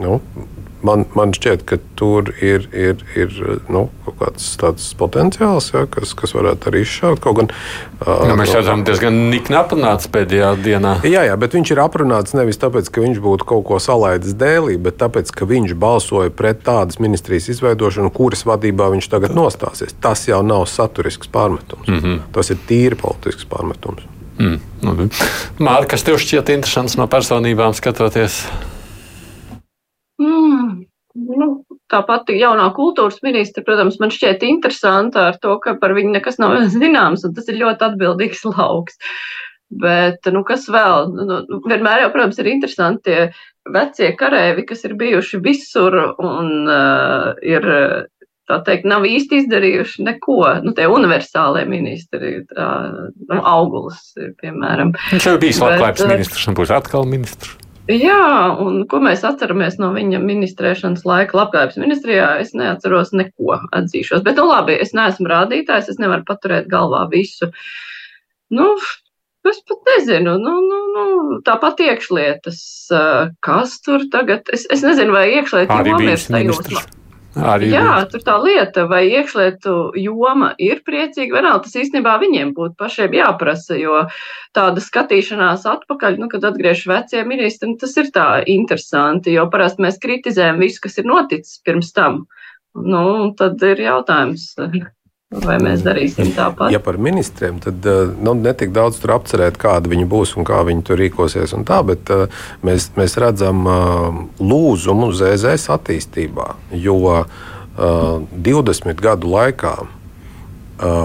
nu, 0.00 0.20
man, 0.86 1.04
man 1.16 1.32
šķiet, 1.36 1.64
ka 1.68 1.78
tur 1.98 2.30
ir, 2.42 2.66
ir, 2.76 3.00
ir 3.18 3.32
nu, 3.72 3.86
kaut 4.06 4.16
kāds 4.20 4.46
tāds 4.60 4.86
potenciāls, 4.98 5.70
ja, 5.74 5.84
kas, 5.90 6.14
kas 6.18 6.34
varētu 6.36 6.70
arī 6.70 6.82
izšaut. 6.84 7.20
Kaut 7.24 7.38
gan, 7.40 7.50
nu, 8.04 8.36
mēs 8.40 8.54
redzam, 8.56 8.84
diezgan 8.86 9.16
nikni 9.32 9.58
aprunāts 9.58 10.10
pēdējā 10.12 10.52
dienā. 10.64 10.94
Jā, 11.06 11.24
jā, 11.28 11.36
bet 11.40 11.56
viņš 11.58 11.74
ir 11.74 11.82
aprunāts 11.84 12.36
nevis 12.38 12.60
tāpēc, 12.62 12.90
ka 12.92 13.04
viņš 13.04 13.20
būtu 13.24 13.48
kaut 13.52 13.66
ko 13.68 13.80
salaidis 13.82 14.36
dēlī, 14.40 14.78
bet 14.82 15.00
tāpēc, 15.02 15.32
ka 15.36 15.48
viņš 15.50 15.76
balsoja 15.80 16.32
pret 16.34 16.64
tādas 16.66 17.00
ministrijas 17.02 17.50
izveidošanu, 17.54 18.12
kuras 18.14 18.46
vadībā 18.48 18.90
viņš 18.94 19.10
tagad 19.12 19.36
nostāsies. 19.36 19.96
Tas 20.00 20.26
jau 20.28 20.42
nav 20.46 20.66
saturisks 20.70 21.30
pārmetums. 21.32 21.88
Mm 21.88 22.00
-hmm. 22.00 22.24
Tas 22.32 22.50
ir 22.50 22.58
tīri 22.68 22.98
politisks 23.00 23.46
pārmetums. 23.50 24.08
Mm. 24.40 25.10
Mārka, 25.60 25.90
kas 25.92 26.04
tev 26.06 26.16
šķiet 26.20 26.54
interesants 26.54 26.96
no 26.96 27.06
personībām 27.06 27.74
skatoties? 27.76 28.46
Nu, 30.20 31.50
tā 31.90 32.00
pati 32.06 32.38
jaunā 32.38 32.70
kultūras 32.76 33.20
ministra, 33.26 33.64
protams, 33.66 33.98
man 34.02 34.12
šķiet 34.14 34.44
interesanta 34.46 35.30
ar 35.30 35.38
to, 35.42 35.56
ka 35.62 35.76
par 35.80 35.94
viņu 35.96 36.14
nekas 36.16 36.40
nav 36.42 36.56
zināms, 36.76 37.26
un 37.26 37.36
tas 37.36 37.50
ir 37.50 37.60
ļoti 37.62 37.88
atbildīgs 37.90 38.44
lauks. 38.52 39.00
Bet, 39.70 40.26
nu, 40.34 40.42
kas 40.42 40.64
vēl? 40.66 41.12
Nu, 41.14 41.26
nu, 41.46 41.58
vienmēr 41.70 42.04
jau, 42.04 42.14
protams, 42.14 42.40
ir 42.42 42.48
interesanti 42.50 43.04
tie 43.06 43.18
vecie 43.70 44.08
karēvi, 44.18 44.64
kas 44.66 44.82
ir 44.88 44.96
bijuši 44.98 45.38
visur 45.44 45.94
un 46.18 46.66
uh, 46.66 47.38
ir, 47.46 47.68
tā 48.50 48.58
teikt, 48.66 48.88
nav 48.90 49.06
īsti 49.06 49.44
izdarījuši 49.44 50.08
neko. 50.08 50.40
Nu, 50.66 50.74
tie 50.74 50.90
universālie 50.90 51.62
ministri, 51.70 52.40
tā, 52.50 52.68
nu, 53.14 53.38
augulis, 53.38 54.10
piemēram. 54.42 54.96
Viņš 55.14 55.30
jau 55.30 55.38
bijis 55.46 55.62
labklājības 55.62 56.06
uh, 56.06 56.14
ministrs 56.16 56.50
un 56.50 56.58
būs 56.58 56.74
atkal 56.74 57.06
ministrs. 57.06 57.69
Jā, 57.88 58.54
un 58.60 58.82
ko 58.90 59.00
mēs 59.02 59.24
atceramies 59.26 59.78
no 59.80 59.90
viņa 59.94 60.20
ministrēšanas 60.22 61.06
laika 61.08 61.38
labklājības 61.38 61.78
ministrijā, 61.80 62.28
es 62.42 62.52
neatceros 62.54 63.14
neko, 63.16 63.56
atzīšos. 63.76 64.22
Bet, 64.26 64.38
nu 64.38 64.46
labi, 64.50 64.76
es 64.84 64.92
neesmu 64.96 65.30
rādītājs, 65.30 65.88
es 65.94 65.98
nevaru 66.02 66.26
paturēt 66.28 66.68
galvā 66.70 67.06
visu. 67.10 67.50
Nu, 68.52 68.68
es 69.48 69.62
pat 69.66 69.90
nezinu, 69.94 70.36
nu, 70.42 70.54
nu, 70.68 70.80
nu, 70.94 71.40
tāpat 71.46 71.82
iekšlietas, 71.88 72.62
kas 73.42 73.76
tur 73.86 74.06
tagad, 74.12 74.52
es, 74.54 74.68
es 74.70 74.86
nezinu, 74.86 75.16
vai 75.16 75.28
iekšlietu 75.40 75.82
joma 75.90 76.14
ir 76.14 76.24
sajūta. 76.28 76.99
Arī 77.38 77.68
Jā, 77.70 77.82
bija. 77.84 78.06
tur 78.10 78.22
tā 78.26 78.34
lieta, 78.42 78.84
vai 78.90 79.04
iekšlietu 79.06 79.74
joma 80.02 80.50
ir 80.58 80.80
priecīga, 80.82 81.36
vienalga 81.36 81.62
tas 81.68 81.76
īstenībā 81.78 82.16
viņiem 82.18 82.50
būtu 82.56 82.74
pašiem 82.80 83.14
jāprasa, 83.14 83.76
jo 83.78 84.00
tāda 84.56 84.82
skatīšanās 84.82 85.62
atpakaļ, 85.70 86.18
nu, 86.18 86.26
kad 86.32 86.48
atgriež 86.50 86.82
vecie 86.90 87.22
ministri, 87.22 87.70
nu, 87.70 87.78
tas 87.78 87.94
ir 88.02 88.10
tā 88.10 88.42
interesanti, 88.50 89.36
jo 89.36 89.46
parasti 89.52 89.86
mēs 89.86 90.02
kritizējam 90.02 90.58
visu, 90.58 90.82
kas 90.82 90.98
ir 90.98 91.06
noticis 91.06 91.62
pirms 91.62 91.94
tam. 91.94 92.24
Nu, 92.74 93.30
tad 93.38 93.62
ir 93.66 93.78
jautājums, 93.86 94.50
Vai 95.30 95.60
mēs 95.62 95.84
darīsim 95.86 96.32
tāpat? 96.34 96.72
Ja 96.74 96.80
par 96.82 96.96
ministriem, 96.98 97.60
tad 97.62 97.84
eh, 97.86 98.08
nu, 98.18 98.32
netik 98.34 98.72
daudz 98.74 98.96
tur 98.98 99.12
apcerēt, 99.14 99.60
kāda 99.62 99.86
viņi 99.92 100.08
būs 100.10 100.32
un 100.34 100.46
kā 100.48 100.58
viņi 100.66 100.82
tur 100.88 100.98
rīkosies. 100.98 101.54
Tā, 101.68 101.76
bet 101.86 102.10
uh, 102.10 102.24
mēs, 102.66 102.88
mēs 102.98 103.14
redzam 103.22 103.62
uh, 103.62 104.08
lūzumu 104.42 105.12
ZZS 105.14 105.70
attīstībā, 105.76 106.48
jo 106.82 106.96
uh, 107.14 107.46
20 107.78 108.98
gadu 108.98 109.30
laikā 109.30 109.76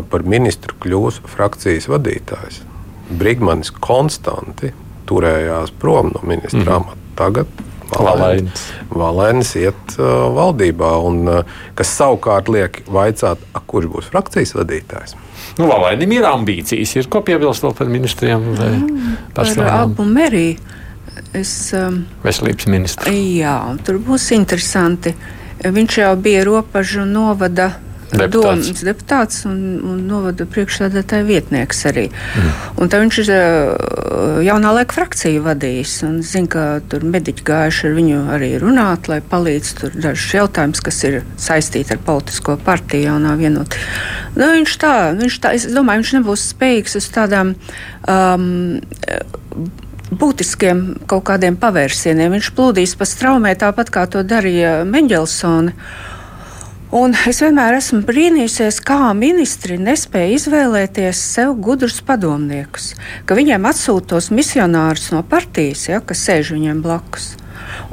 par 0.10 0.24
ministru 0.24 0.74
kļūs 0.82 1.20
frakcijas 1.30 1.86
vadītājs. 1.92 2.62
Brigmanis 3.20 3.74
konstanti 3.76 4.72
turējās 5.06 5.74
prom 5.78 6.14
no 6.16 6.24
ministra 6.26 6.64
mm. 6.64 6.76
amata. 6.80 7.02
Tagad 7.20 7.60
Valēns. 7.94 8.66
Valēns 8.92 9.54
iet 9.60 9.98
uh, 9.98 10.28
valdībā, 10.36 10.92
un, 11.06 11.22
uh, 11.30 11.60
kas 11.78 11.94
savukārt 12.00 12.50
liek 12.52 12.82
vaicāt, 12.92 13.42
a, 13.54 13.62
kurš 13.62 13.92
būs 13.92 14.10
frakcijas 14.14 14.56
vadītājs. 14.58 15.16
Nu, 15.60 15.70
Valēnim 15.70 16.18
ir 16.18 16.28
ambīcijas, 16.28 16.96
ir 16.98 17.10
ko 17.12 17.22
piebilst 17.26 17.64
vēl 17.64 17.76
par 17.78 17.92
ministriem 17.92 18.50
vai 18.58 18.72
mm, 18.80 19.16
par 19.38 19.52
Albu 19.70 20.08
Meriju. 20.10 20.74
Es, 21.36 21.52
um, 21.76 22.02
Veselības 22.24 22.68
ministrs. 22.72 23.12
Jā, 23.12 23.58
tur 23.88 24.00
būs 24.04 24.30
interesanti. 24.36 25.14
Viņš 25.64 25.98
jau 26.02 26.12
bija 26.20 26.44
robežu 26.48 27.06
novada 27.08 27.70
Deputāts. 28.20 28.70
domas 28.70 28.84
deputāts 28.88 29.42
un, 29.50 29.60
un 29.84 30.02
novada 30.10 30.48
priekšsēdētāja 30.50 31.26
vietnieks 31.28 31.86
arī. 31.90 32.06
Mm. 32.10 32.50
Un 32.82 32.92
tā 32.92 33.02
viņš 33.04 33.20
ir 33.24 33.32
jaunā 34.48 34.74
laika 34.80 34.98
frakciju 34.98 35.44
vadījis 35.46 35.96
un 36.08 36.20
zina, 36.26 36.52
ka 36.52 36.66
tur 36.92 37.06
mediķi 37.06 37.46
gājuši 37.48 37.88
ar 37.90 37.96
viņu 38.00 38.22
arī 38.36 38.52
runāt, 38.62 39.10
lai 39.12 39.22
palīdz 39.26 39.74
tur 39.80 39.96
dažus 39.96 40.36
jautājumus, 40.40 40.84
kas 40.86 41.02
ir 41.08 41.22
saistīti 41.42 41.96
ar 41.96 42.04
politisko 42.06 42.58
partiju 42.66 43.10
jaunā 43.12 43.36
vienot. 43.40 43.80
Nu, 44.36 44.52
viņš 44.58 44.78
tā, 44.82 44.94
viņš 45.18 45.40
tā, 45.44 45.56
es 45.58 45.70
domāju, 45.72 46.04
viņš 46.04 46.14
nebūs 46.20 46.50
spējīgs 46.56 47.00
uz 47.00 47.10
tādām 47.16 47.56
um, 48.10 48.46
būtiskiem 50.12 50.84
kaut 51.10 51.26
kādiem 51.30 51.58
pavērsieniem. 51.60 52.36
Viņš 52.36 52.52
plūdīs 52.58 52.96
pa 53.00 53.08
straumē 53.10 53.56
tāpat 53.60 53.92
kā 53.94 54.06
to 54.12 54.24
darīja 54.28 54.84
Mendelsone. 54.88 55.74
Un 56.96 57.12
es 57.28 57.42
vienmēr 57.44 57.76
esmu 57.76 58.06
brīnījusies, 58.08 58.78
kā 58.88 59.10
ministri 59.20 59.76
nespēja 59.76 60.38
izvēlēties 60.38 61.20
sev 61.34 61.58
gudrus 61.60 61.98
padomniekus, 62.08 62.94
ka 63.28 63.36
viņiem 63.36 63.68
atsūta 63.68 64.14
tos 64.14 64.30
misionārus 64.32 65.10
no 65.12 65.20
partijas, 65.28 65.90
ja, 65.90 66.00
kas 66.00 66.24
sēž 66.24 66.54
viņiem 66.56 66.80
blakus. 66.86 67.34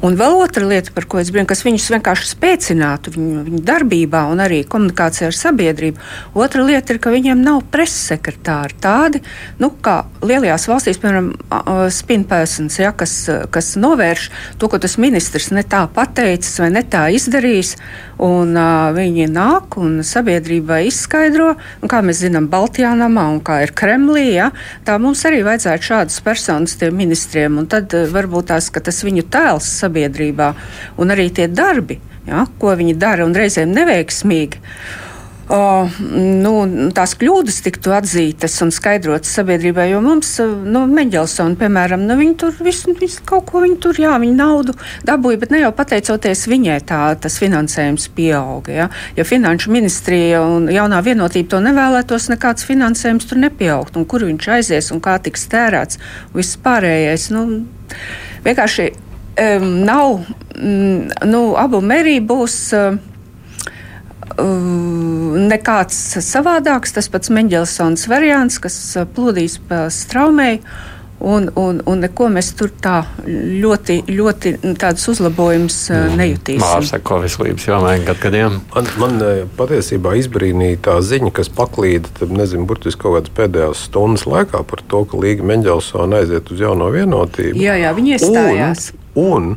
Un 0.03 0.17
vēl 0.19 0.39
otra 0.43 0.67
lieta, 0.69 0.93
par 0.95 1.07
ko 1.11 1.21
es 1.23 1.31
brīnos, 1.33 1.51
kas 1.53 1.65
viņus 1.67 1.91
vienkārši 1.97 2.31
spēcinātu 2.33 3.15
viņu, 3.17 3.45
viņu 3.49 3.63
darbībā 3.69 4.25
un 4.33 4.43
arī 4.45 4.63
komunikācijā 4.69 5.31
ar 5.31 5.39
sabiedrību. 5.39 6.03
Otra 6.39 6.65
lieta 6.67 6.95
ir, 6.95 7.01
ka 7.03 7.13
viņiem 7.15 7.43
nav 7.45 7.63
preses 7.73 8.13
sekretāri 8.13 8.79
tādi, 8.83 9.23
nu, 9.63 9.73
kā 9.85 10.03
lielajās 10.23 10.69
valstīs, 10.71 11.01
piemēram, 11.03 11.33
spinpēsons, 11.93 12.79
ja, 12.83 12.93
kas, 12.97 13.17
kas 13.55 13.75
novērš 13.81 14.29
to, 14.59 14.71
ko 14.71 14.81
tas 14.83 14.99
ministrs 15.03 15.51
ne 15.55 15.65
tā 15.67 15.85
pateicis 15.95 16.61
vai 16.63 16.73
ne 16.75 16.85
tā 16.87 17.09
izdarījis. 17.15 17.77
Un, 18.23 18.53
uh, 18.55 18.93
viņi 18.95 19.27
nāk 19.33 19.75
un 19.83 19.97
sabiedrībai 20.07 20.85
izskaidro, 20.87 21.57
un, 21.83 21.91
kā 21.91 22.03
mēs 22.07 22.21
zinām, 22.23 22.47
Baltijā 22.53 22.93
namā 22.99 23.25
un 23.33 23.41
kā 23.43 23.63
ir 23.65 23.73
Kremlī. 23.75 24.29
Ja, 24.37 24.51
tā 24.87 24.99
mums 25.03 25.25
arī 25.27 25.41
vajadzētu 25.47 25.89
šādas 25.89 26.21
personas 26.23 26.77
tiem 26.79 26.95
ministriem, 27.01 27.59
tad 27.73 27.95
uh, 27.99 28.07
varbūt 28.13 28.53
tās, 28.53 28.69
tas 28.71 29.03
viņu 29.07 29.25
tēls 29.33 29.62
sabiedrībā 29.67 30.53
un 31.03 31.15
arī 31.15 31.29
tie 31.35 31.49
darbi, 31.49 32.01
ja, 32.27 32.47
ko 32.59 32.75
viņi 32.79 32.99
dara 32.99 33.27
un 33.27 33.37
reizēm 33.37 33.73
neveiksmīgi. 33.77 34.63
O, 35.53 35.89
nu, 36.15 36.53
tās 36.95 37.13
kļūdas 37.19 37.59
tiktu 37.65 37.93
atzītas 37.93 38.55
un 38.65 38.71
skaidrotas 38.73 39.35
sabiedrībai, 39.37 39.89
jo 39.91 39.99
mums, 40.05 40.31
nu, 40.41 40.85
Meģelsona, 40.89 41.59
piemēram, 41.61 42.07
nu, 42.07 42.17
viņi 42.17 42.37
tur 42.41 42.55
visu, 42.63 42.95
visu 42.97 43.25
kaut 43.29 43.51
ko 43.51 43.61
viņi 43.65 43.77
tur, 43.83 43.99
jā, 44.01 44.15
viņi 44.23 44.39
naudu 44.39 44.77
dabūja, 45.09 45.43
bet 45.43 45.53
ne 45.53 45.65
jau 45.65 45.73
pateicoties 45.77 46.47
viņai 46.49 46.79
tā, 46.89 47.03
tas 47.21 47.37
finansējums 47.43 48.09
pieauga. 48.17 48.73
Ja, 48.73 48.89
ja 49.19 49.29
finanšu 49.29 49.75
ministrija 49.75 50.41
un 50.47 50.71
jaunā 50.73 51.03
vienotība 51.05 51.57
to 51.57 51.63
nevēlētos, 51.67 52.31
nekāds 52.33 52.69
finansējums 52.69 53.29
tur 53.29 53.43
nepieaugt, 53.43 53.99
un 53.99 54.09
kur 54.09 54.25
viņš 54.31 54.53
aizies 54.57 54.93
un 54.95 55.05
kā 55.05 55.19
tiks 55.21 55.51
tērēts, 55.53 56.01
viss 56.39 56.61
pārējais, 56.65 57.33
nu, 57.35 57.49
vienkārši 58.47 58.93
um, 59.39 59.71
nav, 59.87 60.21
um, 60.57 61.09
nu, 61.29 61.47
abu 61.57 61.83
merī 61.85 62.19
būs. 62.21 62.59
Uh, 62.77 63.01
nekāds 64.33 65.99
savādāks. 66.25 66.95
Tas 66.97 67.11
pats 67.13 67.31
Mendelsons 67.33 68.09
variants, 68.09 68.59
kas 68.63 68.79
plūdīs 69.15 69.61
pa 69.69 69.87
straumei. 69.93 70.61
Un, 71.23 71.45
un, 71.55 71.77
un 71.87 72.01
neko 72.03 72.27
mēs 72.35 72.49
tur 72.59 72.73
tā 72.83 73.05
ļoti, 73.27 74.01
ļoti 74.11 74.53
tādus 74.75 75.05
uzlabojumus 75.13 75.77
mm. 75.93 76.17
nejutīsim. 76.19 76.97
Ko 77.07 77.21
veselības 77.23 77.67
jomā 77.69 77.93
gad 78.03 78.19
gadiem. 78.25 78.57
Man, 78.73 78.89
man 78.99 79.23
patiesībā 79.55 80.17
izbrīnīja 80.19 80.81
tā 80.89 80.97
ziņa, 80.99 81.31
kas 81.37 81.53
paklīda, 81.55 82.11
tad, 82.19 82.35
nezinu, 82.35 82.67
burtiski 82.67 83.05
kaut 83.05 83.21
kādas 83.21 83.37
pēdējās 83.39 83.85
stundas 83.87 84.27
laikā 84.27 84.65
par 84.67 84.83
to, 84.91 85.05
ka 85.07 85.23
Līga 85.23 85.47
Mendelsona 85.47 86.25
aiziet 86.25 86.51
uz 86.51 86.65
jauno 86.67 86.91
vienotību. 86.91 87.55
Jā, 87.69 87.79
jā, 87.85 87.95
viņi 87.95 88.17
iestājās. 88.17 88.91
Un, 88.91 89.02
un 89.19 89.55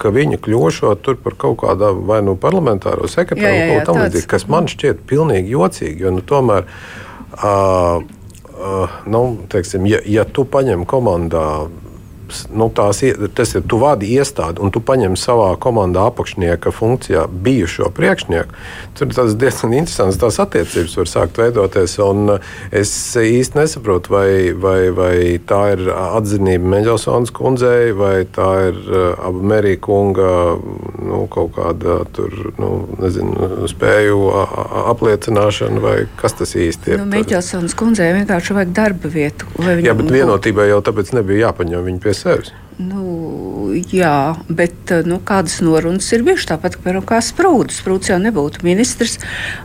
ka 0.00 0.12
viņa 0.12 0.38
kļūšot 0.44 1.02
tur 1.04 1.16
par 1.22 1.36
kaut 1.40 1.60
kādu 1.62 1.92
vai 2.08 2.20
nu 2.24 2.36
parlamentāro 2.40 3.08
sekretāru 3.08 3.48
vai 3.48 3.68
kaut 3.70 3.78
ko 3.78 3.92
tamlīdzīgu, 3.92 4.28
kas 4.28 4.46
man 4.52 4.68
šķiet 4.70 5.02
pilnīgi 5.08 5.54
jocīgi. 5.54 6.04
Jo, 6.04 6.12
nu, 6.12 6.24
tomēr, 6.26 6.68
uh, 7.40 8.04
uh, 8.56 9.00
nu, 9.08 9.22
teiksim, 9.52 9.88
ja, 9.88 10.02
ja 10.04 10.26
tu 10.28 10.44
paņem 10.44 10.84
komandā 10.88 11.46
nu, 12.50 12.68
tās, 12.74 13.02
tas 13.36 13.54
ir 13.54 13.64
tu 13.68 13.78
vadi 13.80 14.08
iestādi 14.16 14.62
un 14.62 14.72
tu 14.74 14.82
paņem 14.84 15.16
savā 15.20 15.52
komandā 15.62 16.06
apakšnieka 16.10 16.72
funkcijā 16.74 17.26
bijušo 17.46 17.90
priekšnieku. 17.96 18.56
Tur 18.98 19.12
tas 19.14 19.36
diezgan 19.38 19.74
interesants 19.76 20.20
tās 20.20 20.40
attiecības 20.42 20.96
var 21.00 21.10
sākt 21.10 21.40
veidoties. 21.40 21.96
Es 22.74 22.92
īsti 23.20 23.60
nesaprotu, 23.60 24.12
vai, 24.16 24.30
vai, 24.52 24.80
vai 24.96 25.16
tā 25.46 25.62
ir 25.76 25.86
atzinība 25.92 26.72
Meģelsons 26.76 27.32
kundzei, 27.36 27.92
vai 27.96 28.24
tā 28.36 28.50
ir 28.70 28.80
abu 29.16 29.44
Merija 29.46 29.80
kunga 29.86 30.32
nu, 31.02 31.22
kaut 31.32 31.54
kāda 31.56 32.00
tur, 32.16 32.32
nu, 32.60 32.70
nezinu, 33.00 33.66
spēju 33.70 34.20
apliecināšana, 34.92 35.80
vai 35.82 35.96
kas 36.20 36.36
tas 36.38 36.56
īsti 36.58 36.94
ir. 36.94 37.02
Nu, 37.02 37.08
Meģelsons 37.10 37.76
kundzei 37.78 38.12
vienkārši 38.16 38.56
vajag 38.56 38.76
darba 38.76 39.10
vietu. 39.12 39.48
Jā, 39.60 39.96
bet 39.96 40.12
vienotībai 40.12 40.70
jau 40.70 40.82
tāpēc 40.84 41.12
nebija 41.16 41.48
jāpaņem 41.48 41.90
viņa 41.90 42.02
pie 42.04 42.14
sevis. 42.16 42.54
Nu, 42.76 43.72
jā, 43.88 44.36
bet 44.52 44.92
nu, 45.08 45.16
kādas 45.24 45.62
norunas 45.64 46.10
ir 46.12 46.26
bijušas? 46.26 46.50
Tāpat 46.50 46.76
kā 47.08 47.22
Sprūdis. 47.24 47.78
Sprūdis 47.80 48.10
jau 48.12 48.18
nebūtu 48.20 48.66
ministrs. 48.66 49.16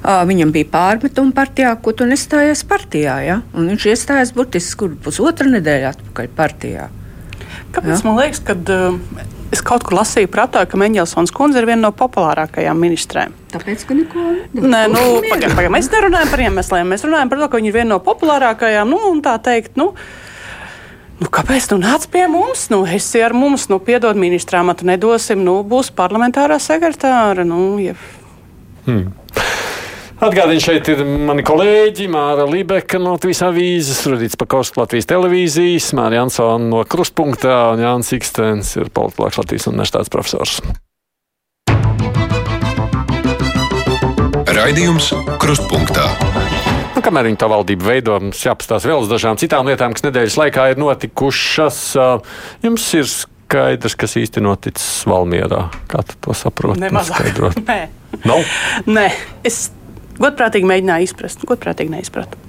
Viņam 0.03 0.53
bija 0.55 0.69
pārmetumi 0.71 1.35
partijā, 1.35 1.73
ko 1.83 1.91
tu 1.91 2.07
nestājies 2.07 2.63
partijā. 2.67 3.17
Ja? 3.27 3.41
Un 3.51 3.67
viņš 3.73 3.89
iestājās 3.91 4.31
burtiski 4.37 4.93
pusotru 5.03 5.51
nedēļu 5.51 5.91
atpakaļ 5.91 6.31
partijā. 6.39 6.87
Kāpēc 7.75 7.97
ja? 7.97 8.01
man 8.07 8.19
liekas, 8.21 8.39
ka 8.47 8.55
uh, 8.55 8.95
es 9.51 9.61
kaut 9.65 9.85
kur 9.87 9.97
lasīju 9.99 10.29
prātā, 10.31 10.63
ka 10.69 10.79
Mendelsons 10.79 11.33
kundze 11.35 11.61
ir 11.61 11.67
viena 11.69 11.87
no 11.87 11.91
populārākajām 11.95 12.81
ministrēm? 12.81 13.35
Tāpēc, 13.51 13.85
ka 13.87 13.97
neko 13.97 14.25
Nē, 14.55 14.81
nu, 14.91 15.05
paga, 15.27 15.51
paga, 15.55 15.71
mēs 15.73 15.91
nerunājam 15.93 16.31
par 16.31 16.43
iemesliem. 16.47 16.91
Mēs 16.91 17.05
runājam 17.07 17.31
par 17.31 17.43
to, 17.43 17.51
ka 17.51 17.61
viņa 17.61 17.71
ir 17.71 17.77
viena 17.79 17.93
no 17.93 18.01
populārākajām. 18.03 18.91
Nu, 18.91 19.15
tā 19.25 19.37
teikt, 19.43 19.79
nu, 19.81 19.93
Nu, 21.21 21.27
kāpēc 21.29 21.67
tu 21.69 21.75
nāc 21.77 22.07
pie 22.09 22.23
mums? 22.25 22.63
Nu, 22.73 22.79
esi 22.89 23.19
ar 23.21 23.35
mums, 23.37 23.67
nu, 23.69 23.77
piedod 23.77 24.17
ministrām, 24.17 24.71
tu 24.73 24.87
nedosim, 24.89 25.43
nu, 25.45 25.59
būs 25.61 25.91
parlamentārā 25.93 26.57
sekretāra. 26.57 27.45
Nu, 27.45 27.75
ja. 27.77 27.93
hmm. 28.87 29.11
Atgādini, 30.21 30.61
šeit 30.61 30.85
ir 30.93 30.99
mani 31.01 31.41
kolēģi 31.41 32.05
Māra 32.13 32.43
Libeka 32.45 32.99
no 33.01 33.15
Latvijas 33.15 33.39
avīzes, 33.47 34.03
Rudīts 34.05 34.37
Pakovs 34.37 34.69
Latvijas 34.77 35.09
televīzijas, 35.09 35.87
Māra 35.97 36.19
Jansona 36.19 36.61
no 36.61 36.83
Kruspunktā 36.85 37.55
un 37.71 37.81
Jānis 37.81 38.13
Ikstens 38.13 38.75
ir 38.77 38.91
politologs 38.93 39.39
Latvijas 39.41 39.65
universitātes 39.71 40.13
profesors. 40.13 40.59
Raidījums 44.45 45.09
Krustpunktā. 45.41 46.05
Nu, 46.93 47.01
kamēr 47.01 47.31
viņi 47.31 47.41
tā 47.41 47.49
valdību 47.49 47.89
veido, 47.89 48.21
mums 48.21 48.45
jāpastāsta 48.45 48.93
vēl 48.93 49.01
uz 49.01 49.09
dažām 49.09 49.41
citām 49.41 49.73
lietām, 49.73 49.97
kas 49.97 50.05
nedēļas 50.05 50.37
laikā 50.43 50.69
ir 50.75 50.85
notikušas. 50.85 51.83
Jums 52.61 52.89
ir 52.93 53.09
skaidrs, 53.09 53.97
kas 53.97 54.19
īsti 54.21 54.45
noticis 54.45 55.01
Valmierā. 55.09 55.65
Kā 55.89 56.05
tu 56.05 56.21
to 56.21 56.37
saproti? 56.37 56.85
Nemazāk. 56.85 57.33
Nē. 57.65 57.83
No? 58.29 58.37
Nē. 58.85 59.09
Es 59.41 59.71
godprātīgi 60.23 60.69
mēģināju 60.69 61.09
izprast, 61.09 61.45
godprātīgi 61.49 61.95
neizpratu. 61.95 62.39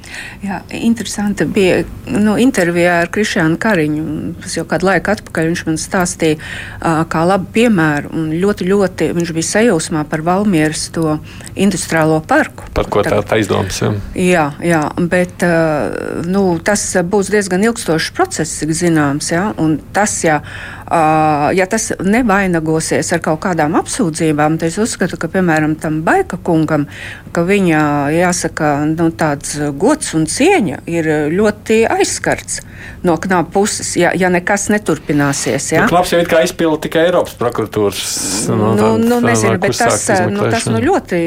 Jā, 0.43 0.61
interesanti 0.77 1.47
bija 1.49 1.83
nu, 2.11 2.35
intervijā 2.41 2.99
ar 3.05 3.11
Krišānu 3.13 3.59
Kariņu. 3.63 4.05
Tas 4.43 4.57
jau 4.59 4.65
kādu 4.69 4.89
laiku 4.91 5.13
atpakaļ 5.15 5.49
viņš 5.51 5.65
man 5.69 5.79
stāstīja, 5.81 6.39
uh, 6.39 7.03
kā 7.11 7.23
labu 7.29 7.49
piemēru. 7.55 8.27
Ļoti, 8.43 8.69
ļoti 8.69 9.11
viņš 9.17 9.33
bija 9.37 9.49
sajūsmā 9.53 10.05
par 10.11 10.25
Valmieras 10.27 10.89
to 10.95 11.17
industriālo 11.55 12.21
parku. 12.29 12.67
Par 12.77 12.91
ko 12.93 13.05
tā, 13.07 13.21
tā 13.27 13.39
izdomas? 13.43 13.81
Jā, 13.83 13.95
jā, 14.19 14.47
jā 14.67 14.83
bet 15.13 15.45
uh, 15.47 16.23
nu, 16.29 16.45
tas 16.65 16.85
būs 17.09 17.33
diezgan 17.33 17.65
ilgstošs 17.67 18.13
process, 18.17 18.61
cik 18.61 18.75
zināms. 18.77 19.33
Jā, 19.33 19.49
tas, 19.97 20.19
ja, 20.27 20.41
uh, 20.87 21.49
ja 21.57 21.67
tas 21.71 21.91
nevainagosies 22.03 23.13
ar 23.15 23.23
kaut 23.25 23.43
kādām 23.47 23.77
apsūdzībām, 23.81 24.59
tad 24.61 24.73
es 24.73 24.81
uzskatu, 24.83 25.19
ka, 25.21 25.31
piemēram, 25.33 25.77
tam 25.81 26.03
Baika 26.07 26.39
kungam, 26.43 26.89
ka 27.33 27.47
viņa, 27.62 27.83
jāsaka, 28.18 28.75
nu, 28.92 29.09
tāds 29.14 29.57
gods 29.79 29.92
gods 29.92 30.14
un 30.16 30.27
cieņa 30.27 30.83
ir 30.90 31.09
eh, 31.09 31.25
ļoti 31.33 31.83
aizskarts 31.90 32.61
no 33.07 33.14
knāpa 33.20 33.53
puses, 33.55 33.94
ja, 33.98 34.12
ja 34.18 34.31
nekas 34.33 34.68
neturpināsies. 34.72 35.68
Ja? 35.75 35.85
Nu, 35.85 35.92
Knaps 35.92 36.14
jau 36.14 36.20
ir 36.22 36.31
kā 36.31 36.42
izpilda 36.46 36.81
tikai 36.87 37.07
Eiropas 37.09 37.37
prokuratūras. 37.38 38.03
No, 38.51 38.72
nu, 38.79 38.90
nu, 38.98 39.20
nezinu, 39.25 39.59
bet 39.62 39.77
tas, 39.79 40.07
eh, 40.11 40.25
nu, 40.33 40.46
tas 40.51 40.66
nu, 40.70 40.81
ļoti, 40.83 41.22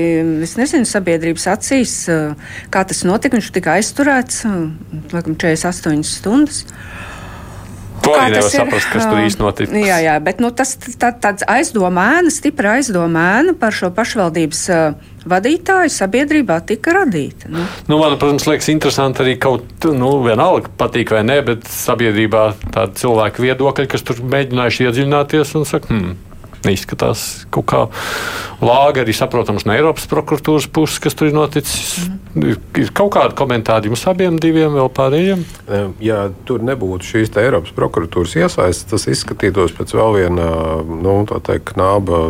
es 0.45 0.55
nezinu, 0.59 0.87
sabiedrības 0.89 1.47
acīs, 1.55 1.97
kā 2.73 2.85
tas 2.87 3.03
notika. 3.07 3.35
Viņš 3.35 3.51
tika 3.55 3.75
aizturēts, 3.79 4.43
laikam, 5.13 5.37
48 5.39 6.05
stundas. 6.07 6.63
To 8.05 8.13
arī 8.15 8.35
nevar 8.35 8.51
saprast, 8.53 8.91
kas 8.93 9.07
tur 9.09 9.21
īsti 9.23 9.43
notika. 9.43 9.81
Jā, 9.81 9.97
jā, 10.03 10.15
bet 10.23 10.41
nu, 10.43 10.51
tas 10.55 10.75
tā, 10.77 11.11
tāds 11.11 11.45
aizdomēna, 11.49 12.31
stipra 12.33 12.75
aizdomēna 12.79 13.55
par 13.59 13.75
šo 13.75 13.89
pašvaldības 13.95 14.61
uh, 14.73 15.15
vadītāju 15.29 15.93
sabiedrībā 15.93 16.59
tika 16.69 16.93
radīta. 16.99 17.49
Nu. 17.51 17.65
Nu, 17.89 17.99
man, 18.01 18.17
protams, 18.21 18.45
liekas 18.49 18.69
interesanti 18.73 19.25
arī 19.25 19.35
kaut 19.41 19.89
nu, 19.89 20.11
vienalga 20.25 20.71
patīk 20.77 21.15
vai 21.15 21.25
nē, 21.27 21.39
bet 21.49 21.67
sabiedrībā 21.71 22.45
tādi 22.69 23.01
cilvēki 23.01 23.47
viedokļi, 23.47 23.89
kas 23.95 24.05
tur 24.05 24.21
mēģinājuši 24.35 24.87
iedziļināties 24.87 25.55
un 25.59 25.67
saka, 25.69 25.91
hmm, 25.91 26.15
neizskatās 26.65 27.25
kaut 27.53 27.69
kā 27.71 27.81
lāga 28.65 29.03
arī 29.03 29.15
saprotams 29.15 29.67
no 29.67 29.75
Eiropas 29.75 30.07
prokuratūras 30.11 30.69
puses, 30.71 31.01
kas 31.03 31.17
tur 31.17 31.31
ir 31.31 31.37
noticis. 31.37 32.05
Mm. 32.05 32.24
Ir, 32.35 32.57
ir 32.75 32.89
kaut 32.95 33.13
kādi 33.15 33.35
komentāri 33.39 33.87
jums 33.87 34.03
abiem 34.11 34.35
diviem 34.41 34.73
vēl 34.75 34.89
pārējiem? 34.95 35.43
Ja 36.03 36.25
tur 36.47 36.63
nebūtu 36.67 37.07
šīs 37.13 37.31
Eiropas 37.39 37.71
prokuratūras 37.77 38.35
iesaistas, 38.35 38.89
tas 38.91 39.07
izskatītos 39.11 39.75
pēc 39.77 39.93
vēl 39.95 40.17
viena, 40.19 40.49
nu, 40.83 41.15
teikt, 41.31 41.71
knāba 41.71 42.25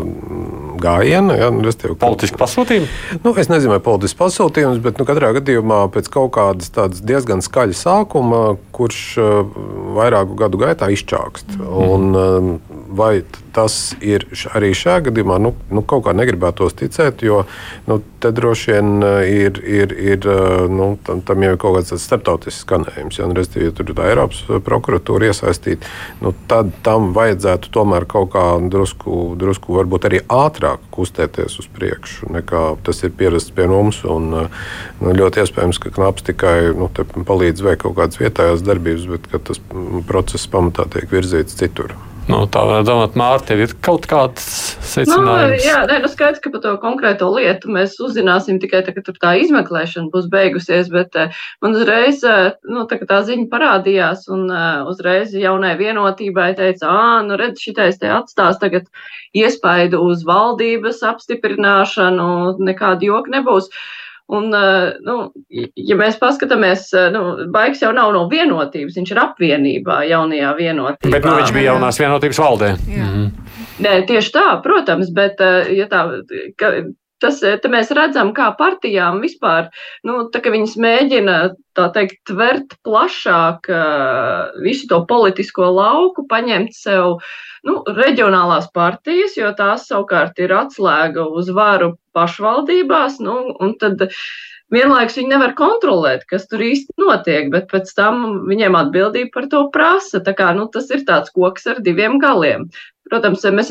gājiena. 0.82 1.38
Ja, 1.40 1.50
nu, 1.54 1.64
Politiski 2.00 2.40
pasūtījumi? 2.40 2.90
Nu, 3.24 3.34
es 3.40 3.50
nezinu, 3.52 3.74
vai 3.76 3.82
politisks 3.84 4.18
pasūtījums, 4.20 4.82
bet 4.84 5.00
nu, 5.00 5.08
katrā 5.08 5.32
gadījumā 5.40 5.86
pēc 5.94 6.10
kaut 6.14 6.34
kādas 6.38 7.02
diezgan 7.02 7.44
skaļa 7.46 7.78
sākuma, 7.80 8.44
kurš 8.76 9.02
uh, 9.22 9.58
vairāku 9.98 10.38
gadu 10.40 10.62
gaitā 10.62 10.92
izčākst. 10.94 11.58
Mm. 11.58 11.74
Un, 11.96 12.60
vai 12.96 13.24
tas 13.56 13.96
ir 14.04 14.28
arī 14.56 14.74
šajā 14.76 15.08
gadījumā, 15.10 15.40
nu, 15.42 15.54
nu 15.74 15.84
kaut 15.88 16.06
kā 16.08 16.16
negribētos 16.16 16.76
ticēt, 16.80 17.24
jo 17.26 17.44
nu, 17.88 18.00
te 18.24 18.32
droši 18.36 18.76
vien 18.76 18.92
uh, 19.00 19.20
ir, 19.24 19.62
ir, 19.64 19.95
ir 19.98 20.26
nu, 20.72 20.96
tam, 21.06 21.22
tam 21.26 21.44
jau 21.46 21.52
ir 21.54 21.60
kaut 21.62 21.78
kāds 21.78 22.04
starptautisks 22.04 22.64
skanējums. 22.66 23.20
Ja, 23.20 23.30
Respektīvi, 23.36 23.70
ja 23.70 23.76
tur 23.76 23.92
ir 23.92 24.02
Eiropas 24.06 24.42
prokuratūra 24.66 25.30
iesaistīta, 25.32 25.90
nu, 26.24 26.34
tad 26.50 26.72
tam 26.86 27.12
vajadzētu 27.16 27.72
tomēr 27.76 28.08
kaut 28.10 28.32
kā 28.36 28.46
drusku, 28.72 29.36
drusku 29.40 29.78
varbūt 29.80 30.10
arī 30.10 30.22
ātrāk 30.32 30.84
kustēties 30.96 31.60
uz 31.62 31.70
priekšu, 31.76 32.32
nekā 32.36 32.64
tas 32.86 33.04
ir 33.04 33.16
pierasts 33.18 33.54
pie 33.56 33.68
mums. 33.72 34.02
Un, 34.10 34.32
nu, 35.02 35.16
ļoti 35.22 35.44
iespējams, 35.44 35.82
ka 35.84 35.94
knaps 35.96 36.28
tikai 36.32 36.58
nu, 36.76 36.90
palīdz 37.28 37.66
veikt 37.66 37.86
kaut 37.86 37.98
kādas 38.00 38.22
vietējās 38.22 38.66
darbības, 38.66 39.08
bet 39.12 39.32
tas 39.50 39.62
process 40.10 40.50
pamatā 40.52 40.88
tiek 40.96 41.10
virzīts 41.12 41.58
citur. 41.60 41.96
Nu, 42.26 42.40
tā 42.50 42.64
varētu 42.66 42.88
domāt, 42.88 43.18
Mārta, 43.20 43.52
tev 43.52 43.60
ir 43.62 43.74
kaut 43.86 44.08
kāds 44.10 44.46
secinājums. 44.82 45.52
Nu, 45.52 45.60
jā, 45.62 45.82
nē, 45.86 46.00
nu 46.02 46.10
skaidrs, 46.10 46.42
ka 46.42 46.50
par 46.56 46.64
to 46.64 46.72
konkrēto 46.82 47.28
lietu 47.36 47.70
mēs 47.74 47.94
uzzināsim 48.02 48.58
tikai 48.64 48.82
tad, 48.88 48.98
kad 48.98 49.20
tā 49.22 49.34
izmeklēšana 49.44 50.10
būs 50.14 50.26
beigusies, 50.32 50.90
bet 50.94 51.14
uh, 51.22 51.36
man 51.62 51.78
uzreiz, 51.78 52.24
uh, 52.26 52.56
nu, 52.66 52.88
tā, 52.90 52.98
tā 53.06 53.20
ziņa 53.28 53.46
parādījās 53.52 54.26
un 54.34 54.48
uh, 54.50 54.88
uzreiz 54.90 55.36
jaunai 55.38 55.76
vienotībai 55.78 56.56
teica, 56.58 56.90
ā, 56.90 57.20
nu, 57.28 57.38
redz, 57.38 57.62
šitais 57.62 58.02
te 58.02 58.10
atstās 58.10 58.58
tagad 58.64 58.90
iespaidu 59.38 60.02
uz 60.08 60.26
valdības 60.26 61.04
apstiprināšanu, 61.06 62.58
nekāda 62.58 63.06
joka 63.06 63.38
nebūs. 63.38 63.70
Uh, 63.70 64.05
Un, 64.34 64.50
eh, 64.58 64.96
nu, 65.06 65.16
ja 65.78 65.98
mēs 66.00 66.18
paskatāmies, 66.18 66.88
nu, 67.14 67.22
Baigs 67.54 67.84
jau 67.84 67.92
nav 67.94 68.10
no 68.16 68.24
vienotības, 68.32 68.98
viņš 68.98 69.14
ir 69.14 69.22
apvienībā, 69.22 70.00
jaunajā 70.10 70.52
vienotībā. 70.58 71.14
Bet 71.14 71.28
nu, 71.28 71.36
viņš 71.38 71.54
bija 71.54 71.74
jaunās 71.76 72.02
vienotības 72.02 72.42
valdē. 72.42 72.74
Jā. 72.90 73.06
Mhm. 73.06 73.32
Nē, 73.86 73.96
tieši 74.08 74.32
tā, 74.32 74.46
protams, 74.64 75.10
bet 75.14 75.42
ja 75.76 75.86
tā, 75.92 76.02
ka, 76.58 76.70
tas 77.22 77.42
mēs 77.70 77.92
redzam, 77.94 78.32
kā 78.34 78.48
partijām 78.58 79.20
vispār, 79.22 79.68
nu, 80.08 80.30
tā, 80.32 80.40
ka 80.42 80.54
viņas 80.54 80.78
mēģina, 80.80 81.36
tā 81.76 81.90
teikt, 81.94 82.22
tvert 82.30 82.78
plašāk 82.88 83.68
visu 84.64 84.88
to 84.88 85.02
politisko 85.10 85.70
lauku, 85.76 86.24
paņemt 86.32 86.72
sev 86.74 87.20
nu, 87.68 87.82
reģionālās 87.98 88.70
partijas, 88.76 89.36
jo 89.38 89.52
tās 89.58 89.88
savukārt 89.90 90.40
ir 90.44 90.54
atslēga 90.56 91.28
uz 91.40 91.52
varu 91.54 91.96
pašvaldībās, 92.16 93.20
nu, 93.26 93.38
un 93.60 93.76
tad 93.82 94.06
vienlaikus 94.74 95.20
viņi 95.20 95.34
nevar 95.34 95.56
kontrolēt, 95.58 96.26
kas 96.30 96.48
tur 96.52 96.64
īsti 96.66 96.96
notiek, 97.02 97.52
bet 97.54 97.70
pēc 97.72 97.92
tam 97.98 98.46
viņiem 98.50 98.78
atbildība 98.80 99.34
par 99.36 99.50
to 99.52 99.64
prasa. 99.74 100.22
Tā 100.26 100.36
kā, 100.38 100.52
nu, 100.58 100.68
tas 100.74 100.90
ir 100.94 101.06
tāds 101.10 101.34
koks 101.36 101.68
ar 101.74 101.82
diviem 101.86 102.20
galiem. 102.24 102.70
Protams, 103.06 103.44
mēs 103.54 103.68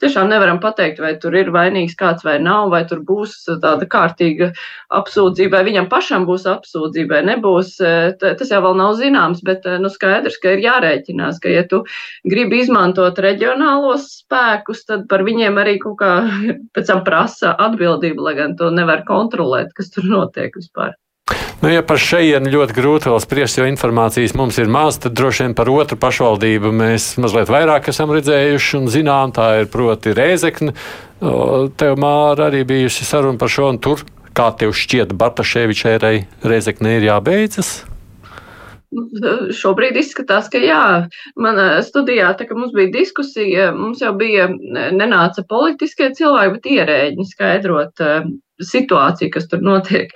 tiešām 0.00 0.30
nevaram 0.32 0.56
pateikt, 0.62 1.00
vai 1.04 1.10
tur 1.20 1.34
ir 1.36 1.50
vainīgs 1.52 1.92
kāds 2.00 2.24
vai 2.24 2.38
nav, 2.40 2.70
vai 2.72 2.80
tur 2.88 3.02
būs 3.04 3.34
tāda 3.60 3.84
kārtīga 3.84 4.48
apsūdzība, 4.96 5.58
vai 5.58 5.66
viņam 5.66 5.90
pašam 5.92 6.24
būs 6.28 6.46
apsūdzība, 6.48 7.18
vai 7.18 7.20
nebūs. 7.28 7.74
Tas 8.22 8.54
jau 8.54 8.62
vēl 8.64 8.78
nav 8.80 8.94
zināms, 8.96 9.44
bet 9.44 9.68
nu, 9.82 9.92
skaidrs, 9.92 10.40
ka 10.40 10.56
ir 10.56 10.64
jārēķinās, 10.64 11.42
ka, 11.44 11.52
ja 11.52 11.66
tu 11.68 11.82
gribi 12.24 12.62
izmantot 12.64 13.20
reģionālos 13.20 14.08
spēkus, 14.22 14.86
tad 14.88 15.04
par 15.12 15.26
viņiem 15.28 15.60
arī 15.60 15.76
kaut 15.84 16.00
kā 16.00 16.14
pēc 16.72 16.88
tam 16.88 17.04
prasa 17.04 17.52
atbildību, 17.68 18.24
lai 18.24 18.36
gan 18.40 18.56
to 18.56 18.72
nevar 18.72 19.04
kontrolēt, 19.04 19.76
kas 19.76 19.92
tur 19.92 20.08
notiek 20.08 20.56
vispār. 20.56 20.96
Nu, 21.62 21.68
ja 21.70 21.78
par 21.86 22.00
šejienu 22.02 22.50
ļoti 22.50 22.74
grūti 22.74 23.06
vēl 23.06 23.20
spriest, 23.22 23.60
jo 23.60 23.66
informācijas 23.70 24.32
mums 24.34 24.56
ir 24.58 24.70
maz, 24.72 24.96
tad 24.98 25.14
droši 25.14 25.44
vien 25.44 25.52
par 25.54 25.68
otru 25.70 25.94
pašvaldību 26.02 26.72
mēs 26.74 27.12
mazliet 27.22 27.52
vairāk 27.54 27.86
esam 27.92 28.10
redzējuši 28.10 28.80
un 28.80 28.90
zinām, 28.90 29.30
tā 29.36 29.46
ir 29.60 29.70
proti 29.70 30.10
Rēzekne. 30.18 30.74
Tev, 31.22 31.94
Māra, 32.02 32.48
arī 32.48 32.64
bijusi 32.66 33.06
saruna 33.06 33.38
par 33.38 33.54
šo, 33.54 33.70
un 33.70 33.78
tur, 33.78 34.02
kā 34.34 34.48
tev 34.58 34.74
šķiet, 34.74 35.14
Bartaševičērai 35.14 36.16
Rēzekne 36.42 36.98
ir 36.98 37.06
jābeidzas? 37.12 37.72
Šobrīd 39.62 40.02
izskatās, 40.02 40.50
ka 40.50 40.58
jā. 40.58 40.84
Manā 41.38 41.68
studijā, 41.86 42.34
tā 42.34 42.50
mums 42.50 42.74
bija 42.74 42.90
diskusija, 42.98 43.70
mums 43.76 44.02
jau 44.02 44.10
bija 44.18 44.50
nenāca 44.50 45.46
politiskie 45.46 46.10
cilvēki, 46.18 46.58
bet 46.58 46.72
ierēģi 46.74 47.30
skaidrot 47.30 48.08
situāciju, 48.62 49.30
kas 49.32 49.48
tur 49.50 49.62
notiek. 49.64 50.10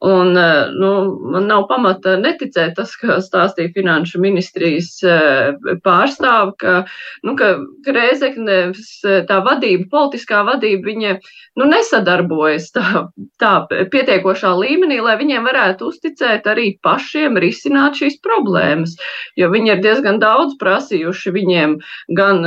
Un, 0.00 0.36
eh, 0.36 0.70
nu, 0.80 1.18
man 1.32 1.48
nav 1.50 1.64
pamata 1.66 2.12
neticēt 2.22 2.76
tas, 2.78 2.92
ka 3.00 3.16
stāstīja 3.18 3.72
finanšu 3.74 4.20
ministrijas 4.22 4.92
eh, 5.02 5.56
pārstāv, 5.82 6.52
ka, 6.60 6.84
nu, 7.26 7.34
ka 7.38 7.56
Reizeknes 7.82 8.78
eh, 9.02 9.24
tā 9.26 9.40
vadība, 9.42 9.88
politiskā 9.90 10.44
vadība, 10.46 10.86
viņa 10.92 11.16
nu, 11.58 11.66
nesadarbojas 11.72 12.68
tā, 12.76 13.02
tā 13.42 13.52
pietiekošā 13.66 14.52
līmenī, 14.60 15.00
lai 15.02 15.16
viņiem 15.18 15.48
varētu 15.50 15.90
uzticēt 15.90 16.46
arī 16.46 16.68
pašiem 16.86 17.34
risināt 17.42 17.98
šīs 17.98 18.20
problēmas. 18.22 18.94
Jo 19.34 19.50
viņi 19.50 19.74
ir 19.74 19.82
diezgan 19.82 20.22
daudz 20.22 20.54
prasījuši 20.62 21.34
viņiem 21.34 21.74
gan 22.14 22.46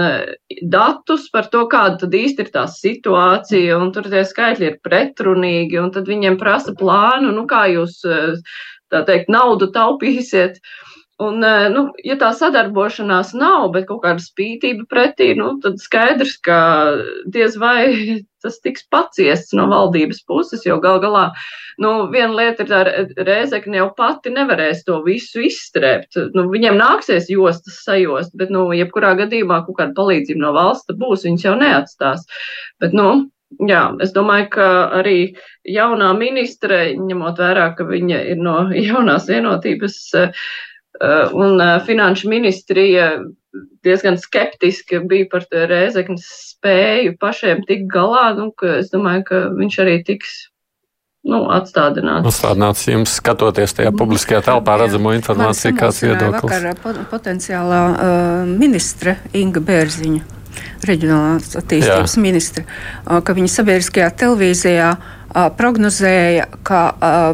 datus 0.72 1.28
par 1.36 1.52
to, 1.52 1.66
kāda 1.68 2.06
tad 2.06 2.16
īsti 2.16 2.48
ir 2.48 2.56
tā 2.56 2.64
situācija, 2.72 3.76
un 3.76 3.92
tur 3.92 4.08
tie 4.08 4.24
skaitļi 4.28 4.70
ir 4.70 4.80
pretrunīgi, 4.88 5.82
un 5.84 5.92
tad 5.92 6.08
viņiem 6.08 6.40
prasa 6.40 6.72
plānu. 6.80 7.36
Nu, 7.36 7.41
nu, 7.42 7.50
kā 7.50 7.66
jūs 7.74 8.00
tā 8.92 9.04
teikt, 9.08 9.32
naudu 9.32 9.72
taupīsiet. 9.74 10.62
Un, 11.22 11.44
nu, 11.70 11.82
ja 12.02 12.16
tā 12.18 12.32
sadarbošanās 12.34 13.36
nav, 13.38 13.68
bet 13.76 13.86
kaut 13.92 14.00
kāda 14.08 14.24
spītība 14.24 14.88
pretī, 14.90 15.36
nu, 15.38 15.52
tad 15.62 15.78
skaidrs, 15.78 16.40
ka 16.42 16.58
diez 17.30 17.60
vai 17.62 17.84
tas 18.42 18.58
tiks 18.64 18.88
paciests 18.90 19.54
no 19.54 19.68
valdības 19.70 20.24
puses, 20.26 20.64
jo 20.66 20.80
gal 20.82 20.98
galā, 21.04 21.28
nu, 21.84 21.92
viena 22.14 22.34
lieta 22.40 22.66
ir 22.66 22.72
tā 22.72 22.80
rēzekne 23.28 23.78
jau 23.78 23.92
pati 23.98 24.34
nevarēs 24.34 24.82
to 24.88 24.98
visu 25.06 25.44
izstrēpt. 25.46 26.18
Nu, 26.34 26.48
viņiem 26.50 26.80
nāksies 26.82 27.30
jostas 27.30 27.84
sajost, 27.86 28.34
bet, 28.42 28.50
nu, 28.50 28.72
jebkurā 28.74 29.14
gadījumā 29.22 29.62
kaut 29.68 29.78
kāda 29.78 29.94
palīdzība 30.00 30.42
no 30.42 30.56
valsts 30.58 30.98
būs, 31.04 31.28
viņas 31.30 31.46
jau 31.46 31.54
neatstās. 31.62 32.26
Bet, 32.82 32.98
nu, 32.98 33.12
Jā, 33.60 33.82
es 34.02 34.14
domāju, 34.16 34.48
ka 34.56 34.68
arī 35.02 35.18
jaunā 35.68 36.12
ministre, 36.18 36.94
ņemot 36.96 37.42
vērā, 37.42 37.72
ka 37.78 37.86
viņa 37.90 38.22
ir 38.34 38.40
no 38.40 38.56
jaunās 38.90 39.28
vienotības 39.30 39.98
eh, 40.18 40.32
un 41.36 41.62
eh, 41.62 41.78
finanšu 41.86 42.32
ministrija 42.32 43.12
diezgan 43.84 44.16
skeptiski 44.22 45.02
bija 45.12 45.28
par 45.32 45.44
Rēzeknes 45.52 46.24
spēju 46.54 47.18
pašiem 47.20 47.66
tikt 47.68 47.92
galā, 47.92 48.32
nu, 48.38 48.52
ka 48.56 48.78
es 48.80 48.92
domāju, 48.94 49.26
ka 49.28 49.44
viņš 49.58 49.80
arī 49.84 49.98
tiks 50.08 50.38
nu, 51.28 51.44
atstādināts. 51.52 52.30
Atstādināts 52.32 52.88
jums 52.88 53.18
skatoties 53.20 53.76
tajā 53.78 53.92
publiskajā 53.98 54.46
telpā 54.48 54.80
redzamo 54.82 55.12
informāciju, 55.18 55.76
kāds 55.78 56.04
viedoklis. 56.06 56.48
Vakar 56.48 57.08
potenciālā 57.12 57.82
uh, 57.92 58.54
ministre 58.56 59.20
Inga 59.36 59.64
Bērziņa 59.68 60.41
reģionālās 60.88 61.56
attīstības 61.60 62.18
Jā. 62.18 62.24
ministra, 62.24 62.66
ka 63.06 63.36
viņa 63.38 63.54
sabiedriskajā 63.56 64.12
televīzijā 64.24 64.92
prognozēja, 65.58 66.50
ka 66.68 66.82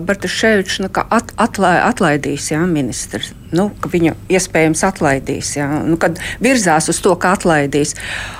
Bartaševičs 0.05 0.81
nu, 0.85 0.91
at, 0.93 1.33
atlai, 1.41 1.77
atlaidīs 1.87 2.51
jā, 2.53 2.61
ministrs 2.69 3.33
nu, 3.55 3.69
ka 3.81 3.91
viņu 3.91 4.15
iespējams 4.31 4.83
atlaidīs. 4.87 5.53
Ja? 5.57 5.67
Nu, 5.85 5.97
kad 6.01 6.19
virzās 6.43 6.89
uz 6.91 6.99
to, 7.03 7.15
ka 7.19 7.35
atlaidīs. 7.37 7.95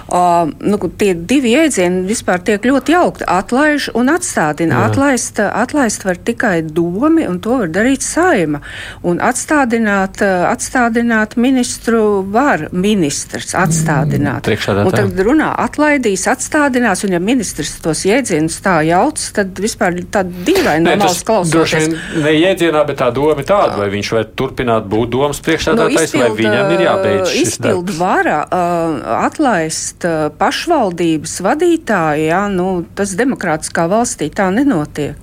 Uh, 0.08 0.54
nu, 0.64 0.80
tie 1.00 1.12
divi 1.18 1.52
jēdzieni 1.52 2.06
vispār 2.08 2.40
tiek 2.48 2.64
ļoti 2.64 2.96
jaukti. 2.96 3.28
Atlaiž 3.28 3.90
un 3.98 4.12
atstādina. 4.14 4.78
Jā. 4.78 4.92
Atlaist, 4.92 5.42
atlaist 5.44 6.06
var 6.08 6.20
tikai 6.30 6.62
domi, 6.64 7.26
un 7.28 7.42
to 7.44 7.58
var 7.64 7.72
darīt 7.74 8.06
saima. 8.06 8.62
Un 9.08 9.20
atstādināt, 9.24 10.22
atstādināt 10.24 11.36
ministru 11.40 12.24
var 12.32 12.68
ministrs 12.72 13.56
atstādināt. 13.58 14.48
Mm, 14.48 14.92
tad 14.96 15.22
runā 15.28 15.52
atlaidīs, 15.66 16.28
atstādinās, 16.32 17.04
un 17.08 17.18
ja 17.18 17.22
ministrs 17.24 17.76
tos 17.84 18.06
jēdzienus 18.08 18.60
tā 18.64 18.80
jauc, 18.88 19.22
tad 19.36 19.60
vispār 19.62 20.00
tāda 20.12 20.46
dīvaina 20.48 20.94
no 20.94 20.96
malas 21.04 21.24
klausoties. 21.28 21.56
Droši 21.58 21.82
vien 21.84 22.26
ne 22.26 22.34
jēdzienā, 22.38 22.84
bet 22.88 23.02
tā 23.02 23.12
doma 23.16 23.36
ir 23.38 23.50
tāda, 23.50 23.76
vai 23.80 23.90
viņš 23.94 24.14
var 24.16 24.30
turpināt 24.40 24.88
būt 24.88 24.97
būt 24.98 25.14
domas 25.14 25.40
priekšsēdētājs, 25.46 26.18
nu, 26.18 26.24
vai 26.24 26.30
viņam 26.42 26.74
ir 26.76 26.84
jābeidz 26.88 27.32
šis 27.32 27.54
izpildu 27.54 27.96
vara 28.00 28.42
uh, 28.44 29.00
atlaist 29.22 30.06
uh, 30.08 30.28
pašvaldības 30.38 31.40
vadītāju, 31.46 32.30
jā, 32.32 32.44
nu, 32.54 32.70
tas 32.98 33.16
demokrātiskā 33.20 33.88
valstī 33.92 34.32
tā 34.34 34.50
nenotiek. 34.54 35.16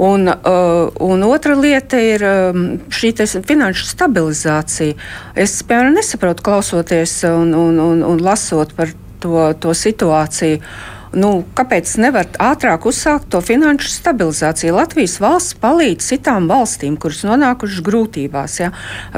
Un, 0.00 0.30
uh, 0.32 0.88
un 1.04 1.22
otra 1.26 1.52
lieta 1.60 1.98
ir 2.00 2.22
um, 2.24 2.62
šī 2.88 3.12
finanšu 3.44 3.84
stabilizācija. 3.90 4.96
Es, 5.36 5.58
piemēram, 5.60 5.98
nesaprotu, 5.98 6.44
klausoties 6.46 7.18
un, 7.28 7.52
un, 7.52 7.76
un, 7.84 8.00
un 8.08 8.22
lasot 8.24 8.72
par 8.78 8.94
to, 9.20 9.50
to 9.60 9.76
situāciju. 9.76 10.62
Nu, 11.10 11.30
kāpēc 11.58 11.90
nevar 11.98 12.28
ātrāk 12.38 12.84
uzsākt 12.86 13.30
to 13.34 13.40
finanšu 13.42 13.90
stabilizāciju? 13.90 14.76
Latvijas 14.78 15.16
valsts 15.22 15.56
palīdz 15.58 16.12
citām 16.12 16.46
valstīm, 16.50 16.98
kuras 17.00 17.24
nonākušas 17.26 17.82
grūtībās, 17.86 18.60
ja, 18.62 18.70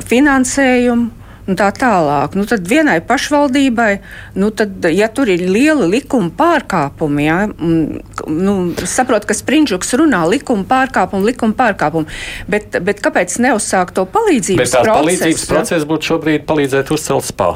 finansējumu, 0.09 1.11
un 1.49 1.59
tā 1.59 1.69
tālāk. 1.75 2.37
Nu, 2.39 2.45
tad 2.49 2.67
vienai 2.71 2.99
pašvaldībai, 3.05 3.91
nu, 4.39 4.51
tad, 4.57 4.87
ja 4.95 5.09
tur 5.13 5.31
ir 5.33 5.43
lieli 5.45 5.89
likuma 5.97 6.31
pārkāpumi, 6.39 7.27
ja, 7.27 7.39
nu, 7.51 8.55
saprotu, 8.89 9.29
ka 9.31 9.37
Sprindžuks 9.37 9.93
runā 9.99 10.23
likuma 10.31 10.65
pārkāpumu, 10.71 11.27
likuma 11.29 11.57
pārkāpumu, 11.59 12.09
bet, 12.51 12.79
bet 12.85 13.03
kāpēc 13.05 13.37
neuzsākt 13.43 13.99
to 13.99 14.07
palīdzības 14.15 14.63
bet 14.63 14.79
procesu? 14.79 15.03
Palīdzības 15.03 15.47
process 15.51 15.89
būtu 15.93 16.13
šobrīd 16.13 16.49
palīdzēt 16.49 16.95
uzcelt 16.95 17.29
spā. 17.29 17.53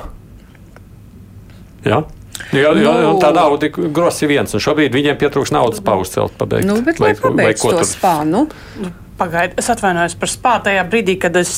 Ja? 1.86 2.02
Jā, 2.52 2.70
jā, 2.76 2.92
nu, 3.02 3.16
tā 3.22 3.32
nauda 3.34 3.68
ir 3.68 3.90
grosi 3.94 4.28
viens, 4.30 4.52
un 4.54 4.62
šobrīd 4.62 4.94
viņiem 4.94 5.18
pietrūks 5.20 5.52
naudas 5.54 5.82
pauzcelt, 5.84 6.36
pabeigt. 6.38 6.68
Nu, 6.68 6.78
bet, 6.84 7.00
lai, 7.02 7.14
lai 7.14 7.22
pabeigts 7.22 7.64
to 7.64 7.88
spānu. 7.88 8.46
Nu, 8.82 8.92
Pagaidiet, 9.16 9.56
es 9.62 9.70
atvainojos 9.72 10.12
par 10.20 10.28
spāru 10.28 10.66
tajā 10.66 10.82
brīdī, 10.92 11.14
kad 11.20 11.36
es 11.40 11.52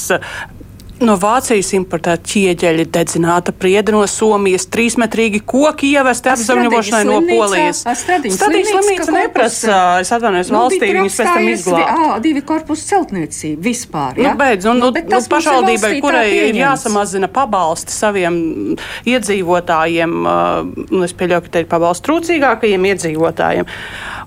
No 0.99 1.15
Vācijas 1.21 1.71
importēta 1.77 2.19
ķieģeļa, 2.27 2.85
dedzināta 2.91 3.53
priede 3.55 3.93
no 3.95 4.01
Somijas, 4.11 4.65
trīsmetrīgi 4.73 5.41
koki 5.47 5.93
ievesti 5.95 6.33
apzaļņošanai 6.33 7.03
no 7.07 7.21
Polijas. 7.29 7.85
Stradīņas 7.87 8.41
slimnīca 8.41 9.15
neprasa, 9.15 9.79
es 10.03 10.11
atvainojos 10.17 10.51
nu, 10.51 10.59
valstī, 10.59 10.91
viņas 10.97 11.21
pēc 11.21 11.31
tam 11.31 11.49
izglābt. 11.53 12.25
Divi 12.27 12.43
korpusu 12.49 12.87
celtniecība 12.91 13.63
vispār. 13.69 14.19
Ja? 14.19 14.33
Nu, 14.33 14.43
beidz, 14.43 14.67
un, 14.67 14.83
nu, 14.83 14.91
nu, 14.91 15.23
pašvaldībai, 15.35 15.95
kurai 16.03 16.27
ir 16.49 16.59
jāsamazina 16.59 17.31
pabalsti 17.31 17.95
saviem 17.95 18.43
iedzīvotājiem, 19.07 20.21
un 20.27 21.07
es 21.07 21.15
pieļauju, 21.15 21.47
ka 21.47 21.55
te 21.55 21.63
ir 21.63 21.71
pabalsti 21.71 22.11
trūcīgākajiem 22.11 22.91
iedzīvotājiem. 22.93 23.75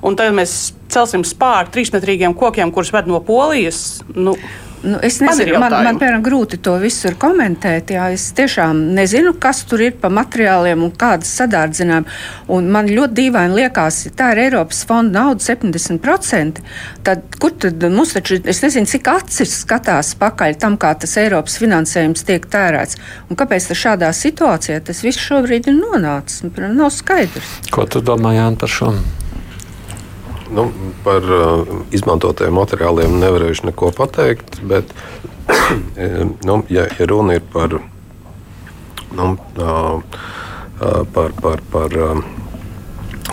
Un 0.08 0.18
tagad 0.18 0.40
mēs 0.40 0.60
celsim 0.92 1.28
spāru 1.28 1.72
trīsmetrīgiem 1.76 2.36
kokiem, 2.38 2.72
kurus 2.72 2.96
ved 2.96 3.12
no 3.12 3.20
Polijas. 3.24 4.02
Nu, 4.16 4.38
Nu, 4.84 4.98
es 5.02 5.20
nezinu, 5.22 5.60
man, 5.60 5.70
man, 5.72 5.84
man 5.86 6.00
piemēram, 6.02 6.24
grūti 6.26 6.58
to 6.64 6.74
visu 6.82 7.12
komentēt. 7.22 7.92
Jā, 7.94 8.08
es 8.16 8.32
tiešām 8.38 8.80
nezinu, 8.98 9.36
kas 9.42 9.62
tur 9.70 9.84
ir 9.86 9.94
pa 10.02 10.10
materiāliem 10.14 10.82
un 10.88 10.94
kādas 10.98 11.30
sadārdzinājumi. 11.38 12.16
Un 12.56 12.72
man 12.74 12.90
ļoti 12.90 13.18
dīvaini 13.20 13.60
liekas, 13.60 14.00
ja 14.08 14.14
tā 14.18 14.32
ir 14.34 14.44
Eiropas 14.48 14.82
fonda 14.90 15.22
nauda 15.22 15.46
70%. 15.46 16.64
Tad, 17.06 17.24
kur 17.42 17.54
tad 17.62 17.86
mums 17.94 18.16
taču, 18.18 18.40
es 18.42 18.64
nezinu, 18.66 18.90
cik 18.90 19.12
acis 19.14 19.56
skatās 19.62 20.16
pakaļ 20.22 20.58
tam, 20.62 20.80
kā 20.82 20.96
tas 20.98 21.14
Eiropas 21.22 21.60
finansējums 21.62 22.26
tiek 22.26 22.50
tērēts. 22.50 22.98
Un 23.30 23.38
kāpēc 23.38 23.70
šādā 23.78 24.10
situācijā 24.18 24.82
tas 24.88 25.06
viss 25.06 25.22
šobrīd 25.22 25.70
ir 25.70 25.78
nonācis? 25.78 26.42
Man 26.48 26.78
nav 26.80 26.90
skaidrs. 26.96 27.58
Ko 27.72 27.86
tu 27.86 28.02
domā, 28.06 28.34
Jāni, 28.40 28.58
par 28.58 28.72
šo? 28.72 28.96
Nu, 30.52 30.68
par 31.04 31.24
uh, 31.24 31.68
izmantotajiem 31.96 32.58
materiāliem 32.60 33.14
nevarēšu 33.22 33.70
neko 33.70 33.94
pateikt, 33.96 34.60
bet, 34.68 34.92
nu, 36.48 36.58
ja, 36.70 36.90
ja 36.92 37.08
runa 37.08 37.38
ir 37.40 37.46
par, 37.54 37.78
nu, 39.16 39.30
uh, 39.32 39.96
uh, 40.04 41.02
par, 41.16 41.32
par, 41.40 41.64
par 41.72 41.96
uh, 41.96 42.20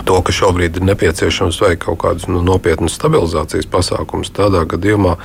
to, 0.07 0.21
ka 0.23 0.35
šobrīd 0.35 0.79
ir 0.79 0.87
nepieciešams 0.93 1.59
veikt 1.65 1.83
kaut 1.89 1.99
kādus 2.05 2.29
nu, 2.31 2.45
nopietnus 2.47 2.95
stabilizācijas 3.01 3.67
pasākumus, 3.73 4.31
tādā 4.35 4.63
gadījumā 4.71 5.19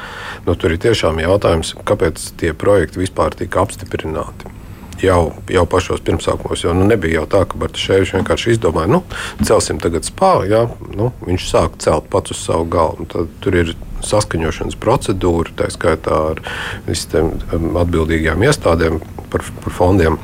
nu, 0.48 0.58
tur 0.58 0.74
ir 0.74 0.82
tiešām 0.82 1.22
jautājums, 1.22 1.76
kāpēc 1.86 2.32
tie 2.41 2.56
projekti 2.58 3.06
vispār 3.06 3.38
tika 3.38 3.62
apstiprināti 3.68 4.62
jau, 5.04 5.34
jau 5.51 5.64
pašos 5.70 6.04
pirmsākumos. 6.06 6.64
Jo 6.66 6.74
nu, 6.78 6.88
nebija 6.89 7.22
jau 7.22 7.30
tā, 7.36 7.43
ka 7.49 7.60
Bartaševičs 7.62 8.16
vienkārši 8.18 8.56
izdomāja, 8.56 8.91
nu, 8.95 9.01
celsim 9.45 9.80
tagad 9.84 10.08
spāru. 10.08 10.49
Ja? 10.49 10.64
Nu, 10.95 11.12
viņš 11.28 11.47
sāk 11.49 11.80
celt 11.84 12.10
pats 12.14 12.36
uz 12.36 12.43
savu 12.43 12.68
galvu. 12.74 13.08
Tad 13.12 13.32
tur 13.43 13.58
ir 13.60 13.74
saskaņošanas 14.04 14.78
procedūra, 14.84 15.56
tā 15.60 15.70
skaitā 15.74 16.20
ar 16.34 16.43
visiem 16.88 17.34
um, 17.56 17.74
atbildīgajām 17.82 18.45
iestādēm 18.49 19.01
par, 19.32 19.45
par 19.64 19.76
fondiem. 19.76 20.20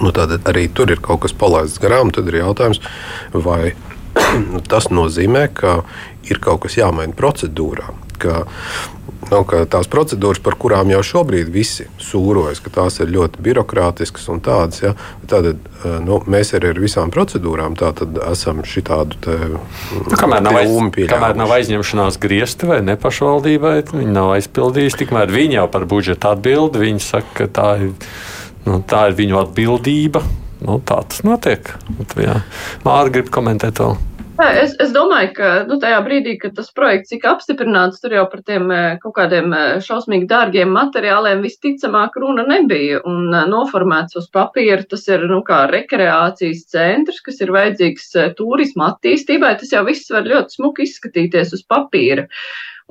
Nu, 0.00 0.10
tad 0.14 0.34
arī 0.50 0.66
tur 0.74 0.90
ir 0.90 1.02
kaut 1.02 1.22
kas 1.24 1.36
palaists 1.38 1.82
garām. 1.82 2.10
Tad 2.14 2.28
ir 2.30 2.40
jautājums, 2.42 2.82
vai 3.34 3.74
tas 4.72 4.90
nozīmē, 4.90 5.46
ka 5.54 5.82
ir 6.30 6.40
kaut 6.42 6.64
kas 6.64 6.78
jāmaina 6.80 7.14
procedūrā. 7.16 7.92
Ka, 8.22 8.44
Nu, 9.30 9.40
tās 9.70 9.88
procedūras, 9.90 10.40
par 10.44 10.56
kurām 10.60 10.90
jau 10.92 11.00
šobrīd 11.04 11.50
visi 11.52 11.86
sūrojas, 12.02 12.60
ka 12.64 12.72
tās 12.74 13.00
ir 13.02 13.12
ļoti 13.14 13.42
birokrātiskas 13.44 14.28
un 14.32 14.42
tādas, 14.44 14.82
ja, 14.84 14.92
tad 15.30 15.48
eh, 15.50 15.56
nu, 16.04 16.20
mēs 16.30 16.54
arī 16.58 16.72
ar 16.74 16.80
visām 16.82 17.12
procedūrām 17.14 17.76
esam 18.30 18.62
šitādu 18.68 19.20
te, 19.24 19.38
nu, 19.54 20.04
kamēr, 20.12 20.44
nav 20.44 20.60
aiz, 20.60 20.72
kamēr 21.10 21.36
nav 21.40 21.56
aizņemšanās 21.58 22.20
griezti 22.22 22.70
vai 22.70 22.80
ne 22.84 22.96
pašvaldībai, 23.00 23.74
viņi 23.92 24.14
nav 24.14 24.34
aizpildījuši, 24.36 25.02
tikmēr 25.04 25.34
viņi 25.34 25.60
jau 25.60 25.68
par 25.72 25.88
budžetu 25.90 26.32
atbild, 26.34 26.80
viņi 26.80 27.04
saka, 27.04 27.34
ka 27.42 27.50
tā 27.60 27.68
ir, 27.86 27.92
nu, 28.68 28.80
tā 28.88 29.08
ir 29.10 29.20
viņu 29.20 29.44
atbildība. 29.44 30.24
Nu, 30.64 30.78
tā 30.80 31.02
tas 31.04 31.20
notiek. 31.26 31.66
Mārta 32.86 33.10
grib 33.12 33.28
komentēt 33.34 33.76
to. 33.76 33.90
Es, 34.34 34.72
es 34.82 34.90
domāju, 34.90 35.28
ka 35.36 35.48
nu, 35.68 35.76
tajā 35.78 36.00
brīdī, 36.02 36.32
kad 36.42 36.56
tas 36.56 36.72
projekts 36.74 37.12
tika 37.12 37.30
apstiprināts, 37.30 38.00
tur 38.02 38.16
jau 38.16 38.24
par 38.32 38.40
tiem 38.42 38.66
eh, 38.74 38.96
kaut 38.98 39.14
kādiem 39.14 39.52
eh, 39.54 39.76
šausmīgi 39.84 40.26
dārgiem 40.26 40.72
materiāliem 40.74 41.44
visticamāk 41.44 42.18
runa 42.18 42.42
nebija. 42.48 42.98
Un 43.06 43.30
eh, 43.30 43.46
noformēts 43.52 44.18
uz 44.18 44.26
papīra 44.34 44.82
tas 44.90 45.06
ir 45.06 45.22
nu, 45.30 45.38
kā 45.46 45.64
rekreācijas 45.70 46.66
centrs, 46.74 47.22
kas 47.22 47.38
ir 47.46 47.54
vajadzīgs 47.54 48.10
turisma 48.34 48.90
attīstībai. 48.96 49.54
Tas 49.62 49.70
jau 49.76 49.84
viss 49.86 50.10
var 50.10 50.26
ļoti 50.26 50.58
smuki 50.58 50.88
izskatīties 50.88 51.54
uz 51.54 51.62
papīra. 51.70 52.26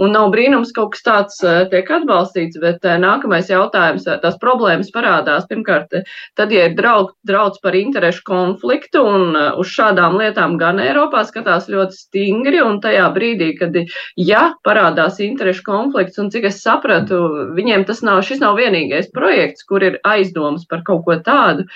Un 0.01 0.09
nav 0.09 0.31
brīnums, 0.33 0.71
ka 0.73 0.81
kaut 0.81 0.95
kas 0.95 1.03
tāds 1.05 1.35
eh, 1.45 1.67
tiek 1.69 1.89
atbalstīts, 1.93 2.57
bet 2.57 2.85
eh, 2.87 2.95
nākamais 2.97 3.51
jautājums, 3.51 4.07
eh, 4.09 4.17
tās 4.23 4.39
problēmas 4.41 4.89
parādās. 4.89 5.45
Pirmkārt, 5.45 5.93
tad, 6.33 6.53
ja 6.55 6.63
ir 6.65 6.73
draud, 6.73 7.11
draudz 7.29 7.59
par 7.61 7.77
interešu 7.77 8.23
konfliktu, 8.25 9.03
un 9.05 9.37
uz 9.37 9.69
šādām 9.69 10.17
lietām 10.17 10.55
gan 10.57 10.81
Eiropā 10.81 11.21
skatās 11.27 11.69
ļoti 11.69 11.93
stingri, 11.93 12.63
un 12.65 12.79
tajā 12.81 13.05
brīdī, 13.13 13.51
kad, 13.59 13.77
ja 14.17 14.41
parādās 14.65 15.19
interešu 15.21 15.61
konflikts, 15.67 16.17
un 16.17 16.33
cik 16.33 16.49
es 16.49 16.63
sapratu, 16.65 17.21
viņiem 17.53 17.85
tas 17.85 18.01
nav, 18.01 18.23
šis 18.25 18.41
nav 18.41 18.57
vienīgais 18.57 19.11
projekts, 19.13 19.61
kur 19.69 19.85
ir 19.85 19.99
aizdomas 20.09 20.65
par 20.65 20.81
kaut 20.89 21.05
ko 21.05 21.19
tādu, 21.21 21.67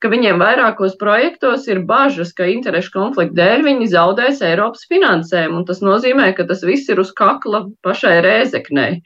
ka 0.00 0.08
viņiem 0.08 0.40
vairākos 0.40 0.96
projektos 0.96 1.68
ir 1.68 1.84
bažas, 1.84 2.32
ka 2.32 2.48
interešu 2.48 2.96
konflikta 2.96 3.36
dēļ 3.42 3.68
viņi 3.68 3.92
zaudēs 3.92 4.40
Eiropas 4.48 4.88
finansējumu, 4.88 5.60
un 5.60 5.68
tas 5.68 5.84
nozīmē, 5.84 6.32
ka 6.32 6.48
tas 6.48 6.64
viss 6.64 6.88
ir 6.88 7.04
uz 7.04 7.12
kakla 7.12 7.65
pašai 7.86 8.20
Rēzeknei. 8.24 9.02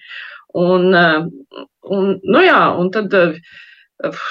Un, 0.60 0.94
eh, 0.94 1.26
un, 1.96 2.14
nu 2.22 2.44
jā, 2.44 2.60
un 2.80 2.90
tad 2.94 3.14
eh, 3.14 3.36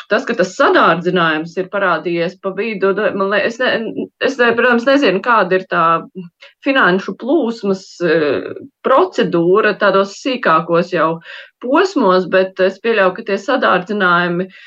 tas, 0.09 0.25
ka 0.27 0.35
tas 0.35 0.55
sadārdzinājums 0.57 1.53
ir 1.61 1.69
parādījies 1.71 2.39
pa 2.43 2.51
vidu, 2.57 2.91
man 3.15 3.29
liekas, 3.31 3.59
es, 3.59 3.59
ne, 3.61 4.07
es 4.25 4.35
protams, 4.39 4.87
nezinu, 4.89 5.21
kāda 5.23 5.59
ir 5.59 5.67
tā 5.71 5.83
finanšu 6.65 7.15
plūsmas 7.21 7.85
eh, 8.03 8.49
procedūra 8.85 9.77
tādos 9.79 10.17
sīkākos 10.23 10.91
jau 10.95 11.13
posmos, 11.63 12.27
bet 12.31 12.59
es 12.65 12.81
pieļauju, 12.83 13.15
ka 13.19 13.29
tie 13.29 13.39
sadārdzinājumi 13.39 14.49
uh, 14.49 14.59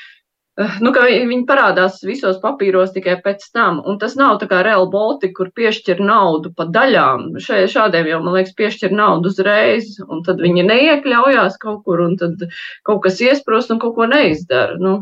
nu, 0.83 0.91
ka 0.93 1.05
viņi 1.07 1.45
parādās 1.49 2.01
visos 2.05 2.37
papīros 2.43 2.93
tikai 2.95 3.15
pēc 3.25 3.45
tam. 3.55 3.79
Un 3.89 3.97
tas 4.01 4.17
nav 4.19 4.37
tā 4.41 4.49
kā 4.51 4.61
Real 4.65 4.85
Baltica, 4.91 5.33
kur 5.39 5.53
piešķir 5.55 6.03
naudu 6.03 6.53
pa 6.57 6.67
daļām. 6.69 7.31
Šai, 7.43 7.63
šādiem 7.71 8.11
jau, 8.11 8.19
man 8.25 8.37
liekas, 8.37 8.53
piešķir 8.59 8.93
naudu 8.93 9.33
uzreiz, 9.33 9.95
un 10.07 10.21
tad 10.27 10.43
viņi 10.43 10.67
neiekļaujās 10.69 11.57
kaut 11.63 11.81
kur, 11.87 12.05
un 12.05 12.19
tad 12.21 12.45
kaut 12.85 13.03
kas 13.07 13.21
iesprost 13.23 13.73
un 13.73 13.81
kaut 13.81 13.97
ko 13.97 14.09
neizdara. 14.09 14.77
Nu, 14.81 15.01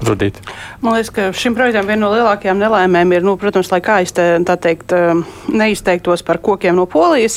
Rudīt. 0.00 0.38
Man 0.80 0.94
liekas, 0.96 1.10
ka 1.12 1.26
šim 1.36 1.52
projektam 1.56 1.84
viena 1.84 2.06
no 2.06 2.10
lielākajām 2.14 2.60
nelaimēm 2.62 3.10
ir, 3.12 3.24
nu, 3.26 3.34
protams, 3.40 3.68
lai 3.68 3.82
kā 3.84 3.98
es 4.00 4.14
te 4.16 4.24
tā 4.48 4.56
teikt, 4.56 4.94
um, 4.96 5.20
neizteiktos 5.52 6.24
par 6.24 6.40
kokiem 6.40 6.78
no 6.78 6.86
polijas, 6.88 7.36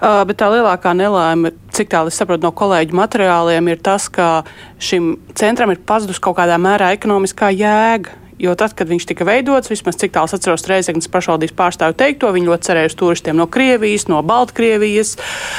uh, 0.00 0.22
bet 0.28 0.38
tā 0.40 0.48
lielākā 0.54 0.94
nelaime, 0.96 1.52
cik 1.74 1.90
tālu 1.92 2.10
es 2.12 2.18
saprotu 2.20 2.46
no 2.46 2.52
kolēģu 2.56 2.96
materiāliem, 2.96 3.70
ir 3.72 3.82
tas, 3.84 4.08
ka 4.12 4.42
šim 4.82 5.14
centram 5.38 5.72
ir 5.72 5.82
pazudus 5.86 6.22
kaut 6.22 6.38
kādā 6.40 6.58
mērā 6.60 6.92
ekonomiskā 6.96 7.52
jēga. 7.54 8.16
Jo 8.40 8.54
tad, 8.56 8.72
kad 8.72 8.88
viņš 8.88 9.04
tika 9.04 9.26
veidots, 9.28 9.68
vismaz 9.68 9.98
cik 10.00 10.14
tālu 10.14 10.32
atceros 10.32 10.64
Reizeknas 10.64 11.10
pašvaldības 11.12 11.52
pārstāvu 11.58 11.96
teikto, 12.00 12.30
viņi 12.32 12.48
ļoti 12.48 12.70
cerēja 12.70 12.88
uz 12.88 12.96
turistiem 12.96 13.36
no 13.36 13.44
Krievijas, 13.52 14.06
no 14.08 14.22
Baltkrievijas, 14.24 15.18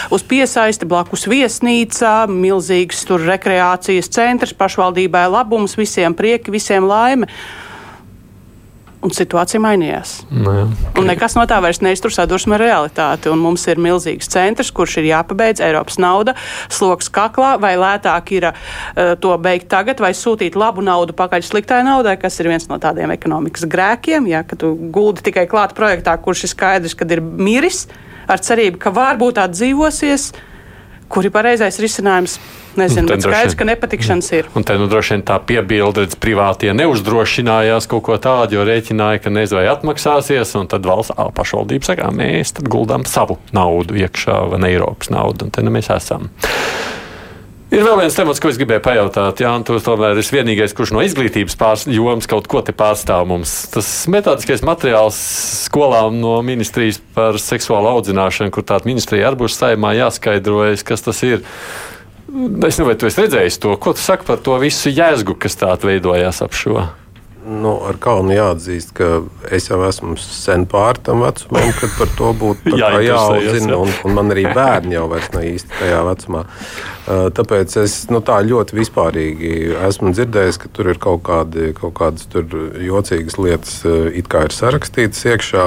uz 0.09 0.25
piesaisti 0.25 0.89
blakus 0.89 1.27
viesnīca, 1.29 2.25
milzīgs 2.25 3.05
tur 3.05 3.21
rekreācijas 3.27 4.09
centrs, 4.09 4.57
pašvaldībai 4.57 5.27
labums, 5.29 5.77
visiem 5.77 6.17
prieki, 6.17 6.55
visiem 6.57 6.89
laime 6.89 7.29
un 9.01 9.13
situācija 9.13 9.61
mainījās. 9.61 10.13
Nu, 10.29 10.51
jā, 10.53 10.65
okay. 10.67 11.01
Un 11.01 11.09
nekas 11.09 11.35
no 11.37 11.45
tā 11.49 11.57
vairs 11.63 11.81
neiztur 11.81 12.13
sadursmi 12.13 12.55
ar 12.57 12.63
realitāti. 12.63 13.31
Mums 13.41 13.65
ir 13.71 13.81
milzīgs 13.81 14.29
centrs, 14.31 14.71
kurš 14.75 14.99
ir 15.01 15.09
jāpabeidz 15.09 15.63
Eiropas 15.65 15.97
nauda, 16.01 16.35
sloks 16.71 17.09
kaklā, 17.13 17.55
vai 17.61 17.73
lētāk 17.81 18.31
ir 18.37 18.49
uh, 18.51 18.55
to 19.21 19.33
beigt 19.41 19.71
tagad, 19.73 20.03
vai 20.03 20.13
sūtīt 20.17 20.57
labu 20.59 20.85
naudu 20.85 21.17
pakaļ 21.17 21.45
sliktai 21.47 21.81
naudai, 21.87 22.17
kas 22.21 22.37
ir 22.41 22.51
viens 22.51 22.69
no 22.69 22.77
tādiem 22.81 23.13
ekonomikas 23.15 23.65
grēkiem. 23.71 24.29
Ja, 24.29 24.45
ka 24.47 24.59
tu 24.59 24.75
guldi 24.93 25.25
tikai 25.31 25.47
klāt 25.49 25.75
projektā, 25.77 26.15
kurš 26.21 26.45
ir 26.45 26.53
skaidrs, 26.53 26.97
kad 26.97 27.11
ir 27.11 27.23
miris, 27.23 27.87
ar 28.29 28.41
cerību, 28.43 28.79
ka 28.81 28.93
varbūt 28.95 29.41
atdzīvosies, 29.41 30.31
kur 31.11 31.25
ir 31.25 31.33
pareizais 31.33 31.81
risinājums. 31.81 32.37
Nezinu, 32.79 33.09
bet 33.11 33.25
skaidrs, 33.25 33.57
ka 33.59 33.67
nepatikšanas 33.67 34.31
ir. 34.37 34.47
Un 34.55 34.63
te 34.67 34.77
nu 34.79 34.87
droši 34.91 35.17
vien 35.17 35.25
tā 35.27 35.37
piebilde, 35.43 36.05
redz, 36.05 36.15
privātie 36.21 36.71
neuzdrošinājās 36.77 37.89
kaut 37.91 38.05
ko 38.07 38.15
tādu, 38.21 38.59
jo 38.59 38.67
rēķināja, 38.67 39.23
ka 39.25 39.33
nezinu, 39.33 39.59
vai 39.59 39.67
atmaksāsies, 39.73 40.55
un 40.59 40.71
tad 40.71 40.87
valsts 40.87 41.17
pašvaldība 41.35 41.91
saka, 41.91 42.13
mēs 42.15 42.55
guldām 42.61 43.03
savu 43.09 43.41
naudu 43.55 43.99
iekšā, 43.99 44.39
vai 44.53 44.63
ne 44.63 44.71
Eiropas 44.71 45.11
naudu, 45.11 45.47
un 45.47 45.53
te 45.53 45.65
nu 45.65 45.73
mēs 45.75 45.91
esam. 45.91 46.31
Ir 47.71 47.85
vēl 47.87 48.01
viens 48.01 48.15
temats, 48.17 48.39
ko 48.43 48.49
es 48.51 48.57
gribēju 48.59 48.81
pajautāt. 48.83 49.39
Jā, 49.39 49.51
tu 49.63 49.77
tomēr 49.79 50.17
esi 50.19 50.33
vienīgais, 50.35 50.73
kurš 50.75 50.91
no 50.91 51.03
izglītības 51.07 51.55
pārs, 51.55 51.85
jomas 51.87 52.27
kaut 52.27 52.49
ko 52.51 52.59
te 52.67 52.75
pārstāv 52.75 53.23
mums. 53.29 53.53
Tas 53.71 53.87
metodiskais 54.11 54.59
materiāls 54.67 55.15
skolām 55.69 56.17
no 56.19 56.33
ministrijas 56.43 56.99
par 57.15 57.39
seksuālu 57.39 57.93
audzināšanu, 57.93 58.51
kur 58.51 58.67
tāda 58.67 58.91
ministrija 58.91 59.29
arī 59.29 59.39
būs 59.45 59.55
saimā 59.55 59.93
jāskaidrojas, 60.01 60.83
kas 60.83 61.07
tas 61.07 61.23
ir. 61.23 61.47
Es 62.31 62.77
nezinu, 62.77 62.87
vai 62.87 62.95
tu 62.95 63.09
esi 63.09 63.25
redzējis 63.25 63.59
to. 63.59 63.75
Ko 63.81 63.91
tu 63.97 63.99
saki 63.99 64.23
par 64.29 64.39
to 64.43 64.55
visu 64.61 64.91
jēzgu, 64.93 65.35
kas 65.41 65.57
tādā 65.59 65.89
veidojās 65.89 66.39
ap 66.45 66.55
šo? 66.55 66.85
Nu, 67.41 67.71
ar 67.89 67.97
kaunu 67.97 68.35
jāatzīst, 68.35 68.91
ka 68.93 69.23
es 69.49 69.65
jau 69.65 69.79
esmu 69.87 70.13
sen 70.21 70.67
pāri 70.69 71.01
tam 71.07 71.23
vecumam, 71.25 71.71
kad 71.79 71.95
par 71.97 72.11
to 72.13 72.29
būtu 72.37 72.75
Jā, 72.79 72.91
jāuzzina. 73.01 73.73
jā. 73.73 73.79
Un, 73.81 73.93
un 74.05 74.13
man 74.13 74.29
arī 74.31 74.43
bērni 74.53 74.93
jau 74.93 75.07
vairs 75.09 75.31
nav 75.33 75.47
īsti 75.49 75.73
tajā 75.79 76.03
vecumā. 76.05 76.43
Uh, 76.45 77.25
Tāpēc 77.33 77.73
es 77.81 77.95
nu, 78.13 78.21
tā 78.23 78.37
ļoti 78.45 78.77
vispārīgi 78.77 79.53
esmu 79.89 80.13
dzirdējis, 80.13 80.61
ka 80.61 80.69
tur 80.71 80.91
ir 80.93 81.01
kaut, 81.01 81.23
kādi, 81.27 81.71
kaut 81.81 81.95
kādas 81.97 82.29
jocīgas 82.29 83.39
lietas, 83.41 83.79
uh, 83.89 84.05
it 84.13 84.29
kā 84.31 84.45
ir 84.45 84.55
sarakstītas 84.55 85.25
iekšā. 85.33 85.65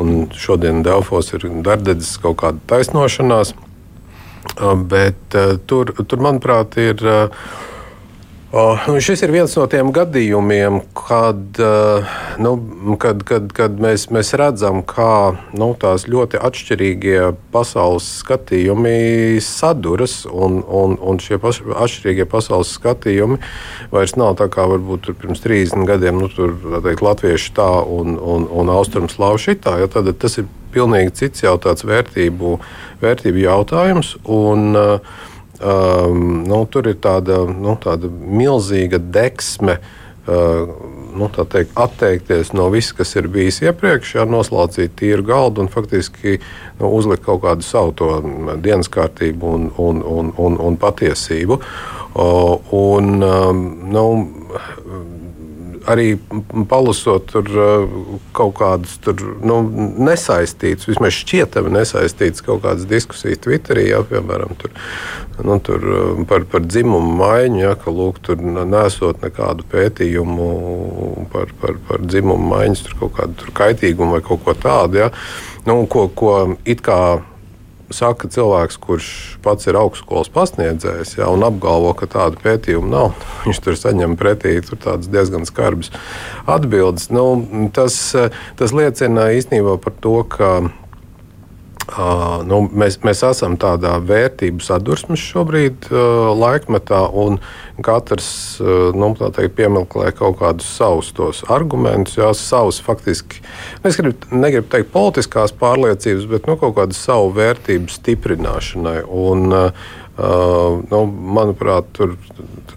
Un 0.00 0.24
šodien 0.34 0.80
Delfos 0.82 1.28
ir 1.36 1.44
darbdedzis 1.62 2.16
kaut 2.24 2.40
kāda 2.40 2.64
taisnošanās. 2.72 3.52
Uh, 4.54 4.74
Bet 4.78 5.38
uh, 5.38 5.56
tur, 5.66 5.94
tur, 6.04 6.24
manuprāt, 6.24 6.76
ir. 6.80 7.00
Uh, 7.02 7.72
Uh, 8.54 8.78
šis 9.02 9.24
ir 9.26 9.32
viens 9.34 9.50
no 9.58 9.64
tiem 9.66 9.88
gadījumiem, 9.90 10.76
kad, 10.94 11.56
uh, 11.58 12.12
nu, 12.38 12.52
kad, 13.02 13.24
kad, 13.26 13.48
kad 13.50 13.80
mēs, 13.82 14.04
mēs 14.14 14.30
redzam, 14.38 14.78
kā 14.86 15.34
nu, 15.58 15.72
tās 15.74 16.04
ļoti 16.06 16.38
atšķirīgie 16.38 17.32
pasaules 17.50 18.06
skatījumi 18.20 19.40
saduras. 19.42 20.20
Un, 20.30 20.60
un, 20.62 20.94
un 21.02 21.18
šie 21.18 21.40
paš, 21.42 21.64
atšķirīgie 21.66 22.28
pasaules 22.30 22.70
skatījumi 22.78 23.40
vairs 23.90 24.14
nav 24.20 24.36
tā 24.38 24.46
kā 24.54 24.68
varbūt 24.70 25.10
pirms 25.18 25.42
30 25.42 25.90
gadiem, 25.90 26.22
nu, 26.22 26.30
tur 26.30 26.54
teikt, 26.84 27.02
latvieši 27.02 27.56
tā 27.58 27.70
un, 27.82 28.14
un, 28.14 28.46
un 28.46 28.70
austrumslāvu 28.76 29.42
šitā. 29.48 29.80
Ja, 29.82 29.90
tad 29.90 30.14
tas 30.22 30.38
ir 30.38 30.46
pilnīgi 30.74 31.14
cits 31.22 31.46
jau 31.46 31.54
tāds 31.62 31.86
vērtību, 31.86 32.58
vērtību 33.04 33.46
jautājums. 33.46 34.16
Un, 34.24 34.74
uh, 34.74 35.22
Um, 35.64 36.42
nu, 36.44 36.64
tur 36.66 36.88
ir 36.90 36.96
tāda, 36.98 37.44
nu, 37.46 37.76
tāda 37.80 38.10
milzīga 38.10 38.98
deksme. 38.98 39.78
Uh, 40.24 40.66
nu, 41.14 41.28
teikt, 41.30 41.70
atteikties 41.78 42.50
no 42.56 42.66
viss, 42.72 42.94
kas 42.96 43.12
ir 43.14 43.28
bijis 43.30 43.60
iepriekš, 43.62 44.14
jā, 44.16 44.24
noslaucīt 44.26 44.96
tīru 44.98 45.22
galdu 45.28 45.62
un 45.62 45.68
faktiski 45.70 46.38
nu, 46.80 46.88
uzlikt 46.88 47.22
kaut 47.26 47.44
kādu 47.44 47.62
savu 47.62 47.92
dienas 48.64 48.90
kārtību 48.90 49.52
un, 49.56 49.68
un, 49.78 50.00
un, 50.02 50.32
un, 50.42 50.58
un 50.58 50.78
patiesību. 50.80 51.60
Uh, 52.14 52.74
un, 52.74 53.14
um, 53.22 53.62
nu, 53.94 54.06
arī 55.90 56.14
palasot 56.70 57.28
tur, 57.32 57.48
kaut 58.36 58.54
kādas 58.58 58.96
tur, 59.04 59.20
nu, 59.44 59.58
nesaistītas, 60.06 60.88
vismaz 60.88 61.16
šķietami 61.18 61.72
nesaistītas 61.74 62.44
kaut 62.44 62.62
kādas 62.64 62.88
diskusijas 62.90 63.42
Twitterī, 63.44 63.88
jā, 63.90 64.00
piemēram, 64.08 64.54
tur, 64.60 64.72
nu, 65.44 65.58
tur 65.64 65.84
par, 66.30 66.46
par 66.50 66.64
dzimumu 66.66 67.18
maiņu, 67.20 67.60
jā, 67.66 67.74
ka 67.80 67.94
lūk, 67.94 68.22
tur 68.24 68.40
nesot 68.40 69.22
nekādu 69.24 69.66
pētījumu 69.72 70.48
par, 71.34 71.52
par, 71.60 71.78
par 71.88 72.06
dzimumu 72.06 72.50
maiņas, 72.54 72.86
tur 72.88 72.98
kaut 73.04 73.16
kādu 73.20 73.38
tur 73.42 73.54
kaitīgumu 73.60 74.18
vai 74.18 74.24
kaut 74.24 74.44
ko 74.46 74.56
tādu, 74.56 75.04
jā, 75.04 75.12
nu, 75.68 75.82
ko, 75.90 76.08
ko 76.08 76.34
it 76.64 76.84
kā 76.84 77.00
saka 77.94 78.28
cilvēks, 78.30 78.78
kurš 78.82 79.08
pats 79.44 79.68
ir 79.70 79.78
augstskolas 79.78 80.30
pasniedzējs 80.34 81.16
ja, 81.18 81.30
un 81.32 81.46
apgalvo, 81.46 81.92
ka 81.98 82.08
tādu 82.10 82.40
pētījumu 82.42 82.90
nav. 82.90 83.12
Viņš 83.46 83.62
tur 83.64 83.78
saņem 83.80 84.16
pretī 84.20 84.56
tur 84.66 84.80
diezgan 85.06 85.46
skarbas 85.48 85.92
atbildes. 86.50 87.10
Nu, 87.14 87.26
tas, 87.74 87.98
tas 88.58 88.74
liecina 88.76 89.30
īstenībā 89.38 89.78
par 89.82 89.94
to, 90.04 90.18
ka 90.28 90.50
Uh, 91.84 92.40
nu, 92.48 92.62
mēs, 92.72 92.96
mēs 93.04 93.20
esam 93.28 93.58
tādā 93.60 93.98
vērtību 94.00 94.64
sadursmes 94.64 95.20
šobrīd 95.20 95.90
uh, 95.90 96.30
laikmetā, 96.32 97.02
un 97.12 97.36
katrs 97.84 98.28
uh, 98.62 98.88
nu, 98.96 99.10
teikt, 99.20 99.52
piemeklē 99.58 100.14
kaut 100.16 100.38
kādus 100.40 100.70
savus 100.78 101.10
tos 101.12 101.42
argumentus, 101.52 102.16
jā, 102.16 102.30
savus 102.38 102.80
faktiski, 102.84 103.42
es 103.84 104.00
gribu, 104.00 104.16
negribu 104.32 104.70
teikt 104.72 104.94
politiskās 104.94 105.52
pārliecības, 105.60 106.24
bet 106.30 106.48
nu, 106.48 106.56
kaut 106.62 106.78
kādu 106.78 106.96
savu 106.96 107.34
vērtību 107.36 107.92
stiprināšanai. 107.92 109.02
Un, 109.04 109.52
uh, 109.52 109.92
Uh, 110.14 110.78
nu, 110.92 110.98
manuprāt, 111.10 111.88
tur 111.90 112.12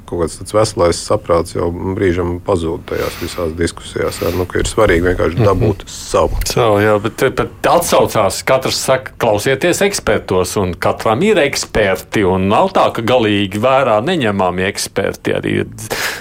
kaut 0.08 0.24
kāds 0.24 0.54
veselais 0.56 0.98
saprāts 0.98 1.54
jau 1.54 1.68
brīžam 1.70 2.40
pazūd 2.42 2.88
tajās 2.90 3.20
visās 3.22 3.52
diskusijās. 3.60 4.18
Jā, 4.24 4.32
nu, 4.34 4.48
ir 4.58 4.66
svarīgi 4.66 5.06
vienkārši 5.06 5.44
dabūt 5.44 5.84
mm 5.84 5.86
-hmm. 5.86 5.92
savu. 5.94 6.40
Savu, 6.50 6.80
jā, 6.82 6.96
bet, 7.04 7.26
bet 7.38 7.70
atsaucās, 7.70 8.42
katrs 8.48 8.80
saka, 8.88 9.14
klausieties 9.22 9.84
ekspertos, 9.86 10.56
un 10.58 10.74
katram 10.74 11.22
ir 11.22 11.38
eksperti. 11.44 12.26
Nav 12.48 12.72
tā, 12.74 12.88
ka 12.92 13.06
galīgi 13.06 13.62
vērā 13.62 14.00
neņemami 14.02 14.66
eksperti, 14.72 15.38
arī 15.38 15.56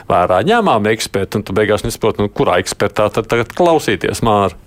vērā 0.09 0.43
ņemami 0.45 0.93
eksperti, 0.93 1.41
un 1.41 1.49
tu 1.49 1.57
beigās 1.57 1.85
nesaproti, 1.85 2.23
nu, 2.23 2.29
kurā 2.29 2.61
ekspertā 2.61 3.09
tad 3.09 3.27
tagad 3.27 3.57
klausīties 3.57 4.21
māri. 4.21 4.66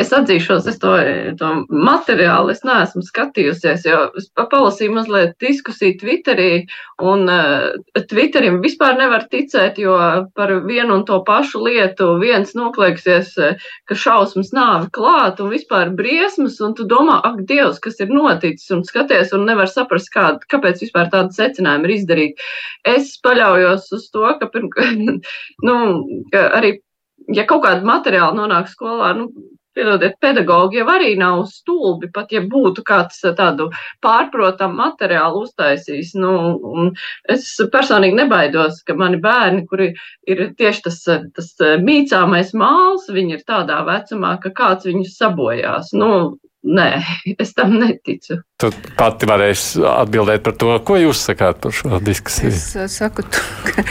Es 0.00 0.10
atzīšos, 0.12 0.66
es 0.68 0.78
to, 0.80 0.92
to 1.40 1.50
materiālu 1.72 2.52
es 2.52 2.60
neesmu 2.66 3.02
skatījusies, 3.04 3.86
jo 3.88 4.00
es 4.18 4.28
palasīju 4.36 4.94
mazliet 4.94 5.32
diskusiju 5.42 5.96
Twitterī, 6.00 6.66
un 7.00 7.24
uh, 7.30 7.70
Twitterim 8.10 8.60
vispār 8.64 8.98
nevar 8.98 9.24
ticēt, 9.32 9.80
jo 9.80 9.96
par 10.36 10.52
vienu 10.66 10.98
un 10.98 11.06
to 11.08 11.20
pašu 11.26 11.62
lietu 11.64 12.10
viens 12.20 12.52
noklieksies, 12.58 13.32
ka 13.88 13.98
šausmas 14.04 14.52
nāvi 14.56 14.90
klāt 14.96 15.40
un 15.40 15.52
vispār 15.54 15.94
briesmas, 15.96 16.60
un 16.64 16.76
tu 16.76 16.86
domā, 16.90 17.20
ak, 17.24 17.40
Dievs, 17.48 17.80
kas 17.82 17.98
ir 18.04 18.12
noticis, 18.12 18.68
un 18.74 18.84
skaties, 18.86 19.32
un 19.36 19.48
nevar 19.48 19.70
saprast, 19.70 20.12
kā, 20.12 20.34
kāpēc 20.52 20.84
vispār 20.84 21.08
tādu 21.12 21.34
secinājumu 21.36 21.88
ir 21.88 21.96
izdarīt. 21.96 22.46
Es 22.86 23.16
paļaujos 23.24 23.90
uz 23.96 24.06
to, 24.12 24.28
ka, 24.40 24.52
pirm, 24.52 24.70
nu, 25.66 25.80
ka 26.34 26.46
arī 26.60 26.76
ja 27.36 27.46
kaut 27.48 27.64
kāda 27.66 27.86
materiāla 27.86 28.36
nonāk 28.36 28.70
skolā, 28.72 29.14
nu, 29.18 29.30
piedodiet, 29.76 30.16
pedagogi 30.22 30.80
jau 30.80 30.86
arī 30.90 31.12
nav 31.18 31.44
stulbi, 31.50 32.10
pat 32.14 32.32
ja 32.34 32.42
būtu 32.42 32.82
kāds 32.86 33.20
tādu 33.38 33.68
pārprotamu 34.04 34.76
materiālu 34.80 35.44
uztaisījis. 35.46 36.12
Nu, 36.20 36.90
es 37.30 37.46
personīgi 37.72 38.18
nebaidos, 38.18 38.82
ka 38.86 38.96
mani 38.98 39.20
bērni, 39.22 39.64
kuri 39.70 39.92
ir 40.30 40.44
tieši 40.58 40.86
tas, 40.88 41.00
tas 41.36 41.50
mīcāmais 41.86 42.54
māls, 42.58 43.08
viņi 43.14 43.38
ir 43.38 43.46
tādā 43.48 43.80
vecumā, 43.88 44.36
ka 44.42 44.54
kāds 44.62 44.88
viņus 44.90 45.16
sabojās. 45.22 45.94
Nu, 45.96 46.12
nē, 46.66 46.92
es 47.42 47.54
tam 47.56 47.78
neticu. 47.80 48.42
Tu 48.60 48.68
pati 48.98 49.24
varēsi 49.24 49.80
atbildēt 49.88 50.42
par 50.44 50.52
to, 50.60 50.74
ko 50.84 50.98
jūs 51.00 51.22
sakāt 51.30 51.62
par 51.64 51.72
šo 51.72 51.96
diskusiju. 52.04 52.50
Es 52.52 52.74
uh, 52.76 52.84
saku, 52.92 53.24
tu, 53.24 53.40
ka, 53.70 53.84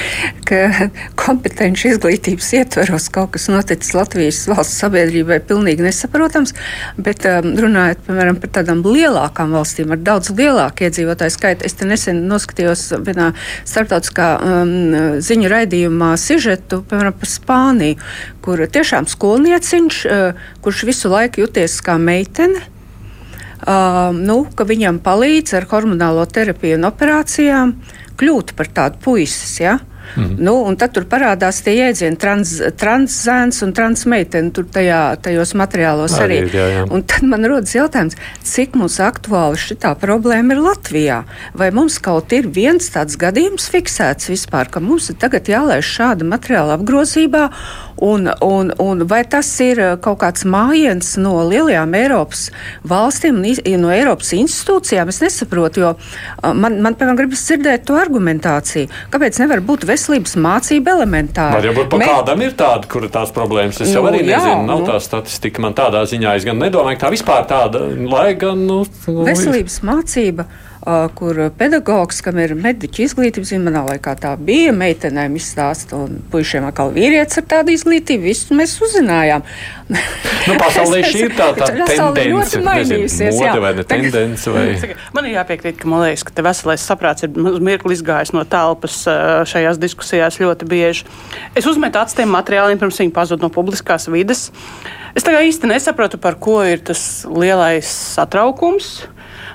ka 0.46 0.88
kompetenci 1.18 1.90
izglītības 1.90 2.52
ietveros 2.60 3.08
kaut 3.14 3.34
kas 3.34 3.48
noticis 3.50 3.96
Latvijas 3.98 4.44
valsts 4.52 4.78
sabiedrībai 4.84 5.40
pilnīgi 5.50 5.88
nesaprotams, 5.88 6.54
bet 7.02 7.26
um, 7.26 7.50
runājot, 7.66 8.06
piemēram, 8.06 8.38
par 8.44 8.54
tādām 8.60 8.86
lielākām 8.86 9.58
valstīm 9.58 9.96
ar 9.96 10.04
daudz 10.06 10.30
lielāku 10.38 10.86
iedzīvotāju 10.86 11.34
skaitu, 11.34 11.66
es 11.66 11.78
te 11.80 11.90
nesen 11.90 12.28
noskatījos 12.30 12.92
vienā 13.10 13.32
starptautiskā 13.66 14.32
um, 14.38 14.74
ziņu 15.26 15.50
raidījumā 15.50 16.14
sižetu, 16.22 16.84
piemēram, 16.92 17.18
par 17.18 17.38
Spāniju, 17.40 17.98
kur 18.46 18.68
tiešām 18.70 19.10
skolnieciņš, 19.10 20.04
uh, 20.06 20.52
kurš 20.62 20.86
visu 20.94 21.10
laiku 21.10 21.48
jūties 21.48 21.82
kā 21.82 21.98
meitene, 21.98 22.70
uh, 23.66 24.10
nu, 24.16 24.41
ka 24.55 24.68
viņam 24.68 25.01
palīdz 25.05 25.57
ar 25.60 25.70
hormonālo 25.72 26.26
terapiju 26.30 26.80
un 26.80 26.89
operācijām 26.89 27.76
kļūt 28.20 28.55
par 28.57 28.72
tādu 28.76 29.01
puisis. 29.03 29.60
Ja? 29.64 29.80
Mm. 30.16 30.36
Nu, 30.39 30.55
un 30.66 30.78
tad 30.80 30.93
tur 30.95 31.05
parādās 31.10 31.62
tie 31.66 31.76
jēdzieni, 31.76 32.18
trans, 32.20 32.55
transzēns 32.80 33.62
un 33.66 33.74
transmeitene, 33.78 34.51
tur 34.55 34.66
tajā, 34.74 35.01
tajos 35.24 35.53
materiālos 35.60 36.16
arī. 36.18 36.39
arī. 36.45 36.53
Jā, 36.55 36.68
jā. 36.74 36.86
Un 36.93 37.03
tad 37.07 37.28
man 37.30 37.45
rodas 37.49 37.76
jautājums, 37.76 38.18
cik 38.45 38.78
mums 38.80 38.99
aktuāli 39.03 39.60
šī 39.62 39.78
problēma 40.01 40.55
ir 40.55 40.64
Latvijā? 40.66 41.20
Vai 41.53 41.70
mums 41.76 41.99
kaut 42.03 42.34
ir 42.36 42.49
viens 42.49 42.89
tāds 42.93 43.20
gadījums 43.20 43.70
fiksēts 43.72 44.32
vispār, 44.32 44.72
ka 44.72 44.82
mums 44.84 45.12
ir 45.14 45.20
tagad 45.22 45.49
jālaiž 45.49 45.86
šāda 45.86 46.28
materiāla 46.28 46.80
apgrozībā? 46.80 47.49
Un, 48.00 48.30
un, 48.41 48.72
un 48.80 49.04
vai 49.08 49.24
tas 49.28 49.47
ir 49.64 49.80
uh, 49.84 49.95
kaut 50.00 50.22
kāds 50.22 50.45
mājiens 50.47 51.16
no 51.20 51.34
lielajām 51.50 51.95
Eiropas 52.00 52.45
valstīm 52.88 53.41
un 53.41 53.82
no 53.84 53.91
Eiropas 53.91 54.32
institūcijām? 54.38 55.12
Es 55.12 55.20
nesaprotu, 55.24 55.84
jo 55.84 55.89
uh, 55.95 56.54
man, 56.56 56.80
man 56.84 56.95
piemēram, 56.95 57.18
gribas 57.20 57.43
dzirdēt 57.47 57.84
to 57.89 57.97
argumentāciju. 58.00 58.88
Kāpēc 59.12 59.41
nevar 59.43 59.64
būt 59.68 59.84
veselības 59.89 60.38
mācība 60.39 60.95
elementāra? 60.95 61.60
Varbūt 61.60 61.91
pa 61.91 62.00
Mē... 62.00 62.10
kādam 62.14 62.45
ir 62.45 62.56
tāda, 62.60 62.88
kur 62.91 63.10
tās 63.12 63.36
problēmas. 63.36 63.82
Es 63.84 63.91
nu, 63.91 64.00
jau 64.00 64.08
arī 64.08 64.24
jā, 64.24 64.39
nezinu, 64.39 64.64
nav 64.70 64.86
nu... 64.86 64.88
tā 64.88 65.00
statistika 65.04 65.66
man 65.66 65.76
tādā 65.78 66.06
ziņā. 66.08 66.38
Es 66.39 66.47
gan 66.47 66.60
nedomāju, 66.62 67.02
ka 67.02 67.08
tā 67.08 67.14
vispār 67.18 67.45
tāda, 67.52 67.84
lai 68.08 68.32
gan. 68.39 68.64
Nu, 68.70 68.84
nu, 69.10 69.22
veselības 69.28 69.82
mācība 69.88 70.47
kur 71.16 71.38
pedagogs, 71.60 72.22
kam 72.24 72.38
ir 72.40 72.54
mediķa 72.56 73.04
izglītība, 73.04 73.48
zina, 73.48 73.66
manā 73.68 73.82
laikā 73.90 74.14
tā 74.22 74.32
bija, 74.40 74.72
meitenēm 74.76 75.36
izstāsta, 75.36 75.98
un 76.00 76.22
puišiem 76.32 76.68
atkal 76.70 76.94
vīrietis 76.96 77.42
ar 77.42 77.48
tādu 77.52 77.74
izglītību, 77.76 78.24
visu 78.24 78.56
mēs 78.56 78.78
uzzinājām. 78.86 79.44
nu, 79.90 80.56
pasaulē 80.62 81.02
šī 81.04 81.26
ir 81.26 81.36
tā, 81.36 81.50
tā 81.58 81.68
tendence, 81.74 82.62
nezinu, 82.64 83.34
mode 83.36 83.64
vai 83.66 83.74
tendence. 83.84 84.56
Vai... 84.56 84.66
Man 85.16 85.28
ir 85.28 85.36
jāpiekrīt, 85.36 85.80
ka 85.82 85.90
man 85.92 86.06
liekas, 86.06 86.24
ka 86.28 86.38
te 86.38 86.46
veselais 86.46 86.86
saprāts 86.86 87.28
ir 87.28 87.36
mirkli 87.36 87.98
izgājis 87.98 88.32
no 88.36 88.46
telpas 88.48 89.02
šajās 89.50 89.82
diskusijās 89.82 90.40
ļoti 90.40 90.70
bieži. 90.70 91.08
Es 91.60 91.68
uzmetu 91.70 92.00
atstiem 92.00 92.32
materiāliem, 92.32 92.80
pirms 92.80 93.02
viņi 93.04 93.16
pazud 93.16 93.44
no 93.44 93.52
publiskās 93.52 94.08
vides. 94.14 94.48
Es 95.18 95.26
tagad 95.26 95.44
īsti 95.44 95.74
nesaprotu, 95.74 96.20
par 96.22 96.38
ko 96.40 96.62
ir 96.64 96.84
tas 96.86 97.26
lielais 97.28 97.90
satraukums. 98.16 99.10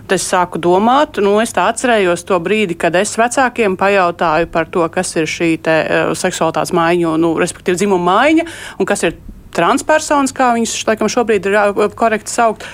Tad 0.05 0.16
es 0.16 0.26
sāku 0.28 0.61
domāt, 0.62 1.20
nu, 1.22 1.36
es 1.42 1.55
tā 1.55 1.68
atcerējos 1.70 2.26
to 2.28 2.38
brīdi, 2.42 2.76
kad 2.78 2.97
es 2.99 3.14
vecākiem 3.20 3.76
pajautāju 3.80 4.51
par 4.53 4.68
to, 4.72 4.84
kas 4.92 5.14
ir 5.16 5.30
šī 5.30 5.51
te, 5.64 5.76
uh, 5.84 6.12
seksualitātes 6.18 6.74
maiņa, 6.76 7.14
nu, 7.22 7.34
respektīvi 7.40 7.80
dzimuma 7.84 8.18
maiņa, 8.18 8.49
un 8.78 8.90
kas 8.90 9.07
ir 9.07 9.16
transpersonas, 9.55 10.34
kā 10.34 10.53
viņas 10.57 10.76
laikam 10.88 11.11
šobrīd 11.12 11.49
ir 11.49 11.59
korekti 11.99 12.32
saukt. 12.32 12.66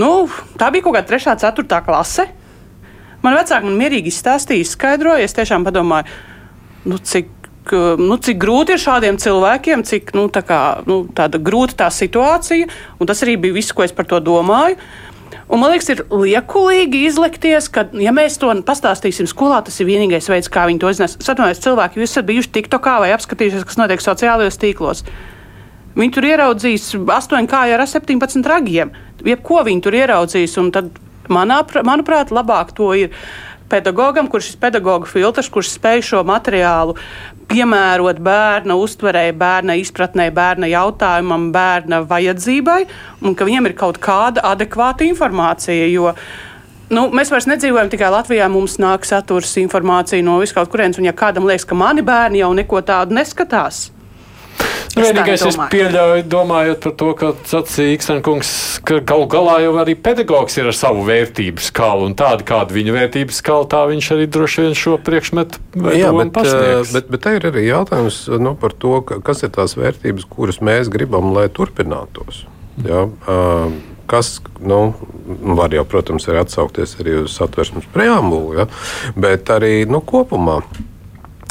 Nu, 0.00 0.28
tā 0.58 0.70
bija 0.72 0.86
kaut 0.86 0.96
kāda 0.98 1.12
3. 1.12 1.34
un 1.34 1.42
4. 1.64 1.82
klase. 1.86 2.26
Man 3.20 3.36
vecāki 3.36 3.68
man 3.68 3.76
mierīgi 3.76 4.08
izstāstīja, 4.10 4.64
izskaidroja. 4.64 5.26
Es 5.26 5.36
tiešām 5.36 5.66
padomāju, 5.66 6.08
nu, 6.88 6.96
cik 7.04 7.36
nu, 8.00 8.16
cik 8.16 8.38
grūti 8.40 8.74
ir 8.74 8.80
šādiem 8.82 9.18
cilvēkiem, 9.20 9.84
cik 9.86 10.14
nu, 10.16 10.26
tā 10.32 10.42
kā, 10.46 10.60
nu, 10.88 11.04
grūta 11.44 11.84
tā 11.84 11.90
situācija. 11.92 12.68
Tas 13.06 13.22
arī 13.22 13.36
bija 13.36 13.54
viss, 13.54 13.72
ko 13.72 13.84
es 13.84 13.92
par 13.92 14.08
to 14.10 14.20
domāju. 14.20 14.78
Un 15.50 15.58
man 15.58 15.72
liekas, 15.72 15.88
ir 15.90 16.04
liekulīgi 16.14 17.00
izlikties, 17.08 17.66
ka, 17.74 17.82
ja 17.98 18.12
mēs 18.14 18.36
to 18.38 18.52
pastāstīsim 18.66 19.26
skolā, 19.26 19.58
tas 19.66 19.80
ir 19.82 19.88
vienīgais 19.88 20.30
veids, 20.30 20.50
kā 20.52 20.68
viņi 20.70 20.78
to 20.82 20.92
zinās. 20.94 21.16
Atvainojos, 21.18 21.62
cilvēki, 21.64 21.98
jūs 21.98 22.14
esat 22.14 22.28
bijuši 22.28 22.52
TikTokā 22.54 23.00
vai 23.02 23.10
apskatījušies, 23.16 23.66
kas 23.66 23.80
notiek 23.80 24.04
sociālajos 24.04 24.60
tīklos. 24.62 25.02
Viņi 25.98 26.14
tur 26.14 26.28
ieraudzīs 26.28 26.92
astoņu 26.94 27.50
kāju 27.50 27.74
ar 27.74 27.82
17 27.82 28.46
ragiem. 28.46 28.94
Jebko 29.26 29.64
viņi 29.66 29.82
tur 29.82 29.98
ieraudzīs, 29.98 30.54
un 30.62 30.70
tad, 30.76 30.92
manā, 31.26 31.64
manuprāt, 31.82 32.30
labāk 32.30 32.70
to 32.78 32.92
ir 32.94 33.10
pedagogam, 33.70 34.30
kurš 34.30 34.54
ir 34.54 34.62
pedagoģa 34.62 35.10
filtrs, 35.10 35.50
kurš 35.50 35.74
spēj 35.74 36.06
šo 36.12 36.22
materiālu 36.30 36.94
piemērot 37.50 38.20
bērna 38.24 38.76
uztverēji, 38.78 39.34
bērna 39.40 39.76
izpratnē, 39.80 40.30
bērna 40.34 40.70
jautājumam, 40.70 41.50
bērna 41.54 42.04
vajadzībai, 42.10 42.84
un 43.26 43.34
ka 43.34 43.48
viņiem 43.48 43.70
ir 43.70 43.76
kaut 43.80 43.98
kāda 44.02 44.44
adekvāta 44.52 45.06
informācija. 45.08 45.90
Jo, 45.90 46.14
Nu, 46.90 47.04
mēs 47.14 47.28
vairs 47.30 47.46
nedzīvojam 47.46 47.86
tikai 47.86 48.08
Latvijā. 48.10 48.48
Mums 48.50 48.72
nāk 48.82 49.04
saturs 49.06 49.52
informācija 49.62 50.24
no 50.26 50.40
viskaut 50.42 50.66
kurienes. 50.72 50.98
Un, 50.98 51.06
ja 51.06 51.12
kādam 51.14 51.46
liekas, 51.46 51.62
ka 51.62 51.78
mani 51.78 52.02
bērni 52.02 52.40
jau 52.40 52.48
neko 52.58 52.80
tādu 52.82 53.14
neskatās, 53.14 53.92
Nu, 54.96 55.04
vienīgais, 55.04 55.42
es 55.46 55.56
pieļauju, 55.70 56.24
domājot 56.30 56.80
par 56.82 56.94
to, 56.98 57.10
ka 57.18 57.30
sacīja 57.48 57.94
Ikstenkungs, 57.94 58.50
ka 58.86 58.98
galu 59.06 59.28
galā 59.30 59.60
jau 59.62 59.74
arī 59.80 59.94
pedagogs 59.94 60.58
ir 60.58 60.70
ar 60.70 60.76
savu 60.76 61.04
vērtību 61.06 61.62
skalu, 61.62 62.08
un 62.10 62.16
tāda, 62.18 62.44
kāda 62.46 62.74
viņa 62.74 62.96
vērtības 62.96 63.38
skala, 63.42 63.68
tā 63.70 63.84
viņš 63.90 64.10
arī 64.16 64.26
droši 64.34 64.66
vien 64.66 64.76
šo 64.78 64.96
priekšmetu 65.06 65.62
Jā, 65.94 66.10
bet, 66.16 66.32
pasniegs. 66.34 66.94
bet, 66.96 67.12
bet 67.12 67.24
te 67.26 67.36
ir 67.38 67.48
arī 67.52 67.64
jautājums 67.68 68.24
nu, 68.42 68.56
par 68.58 68.74
to, 68.82 68.96
ka, 69.06 69.20
kas 69.24 69.44
ir 69.46 69.54
tās 69.54 69.76
vērtības, 69.78 70.26
kuras 70.30 70.60
mēs 70.64 70.90
gribam, 70.92 71.30
lai 71.36 71.46
turpinātos. 71.54 72.44
Jā, 72.80 73.06
kas, 74.10 74.36
nu, 74.58 74.82
var 75.54 75.74
jau, 75.74 75.86
protams, 75.86 76.26
arī 76.30 76.42
atsaukties 76.42 76.98
arī 76.98 77.20
uz 77.22 77.34
satversmes 77.38 77.86
preambulu, 77.94 78.56
ja, 78.58 78.70
bet 79.14 79.50
arī 79.54 79.84
nu, 79.88 80.02
kopumā 80.02 80.60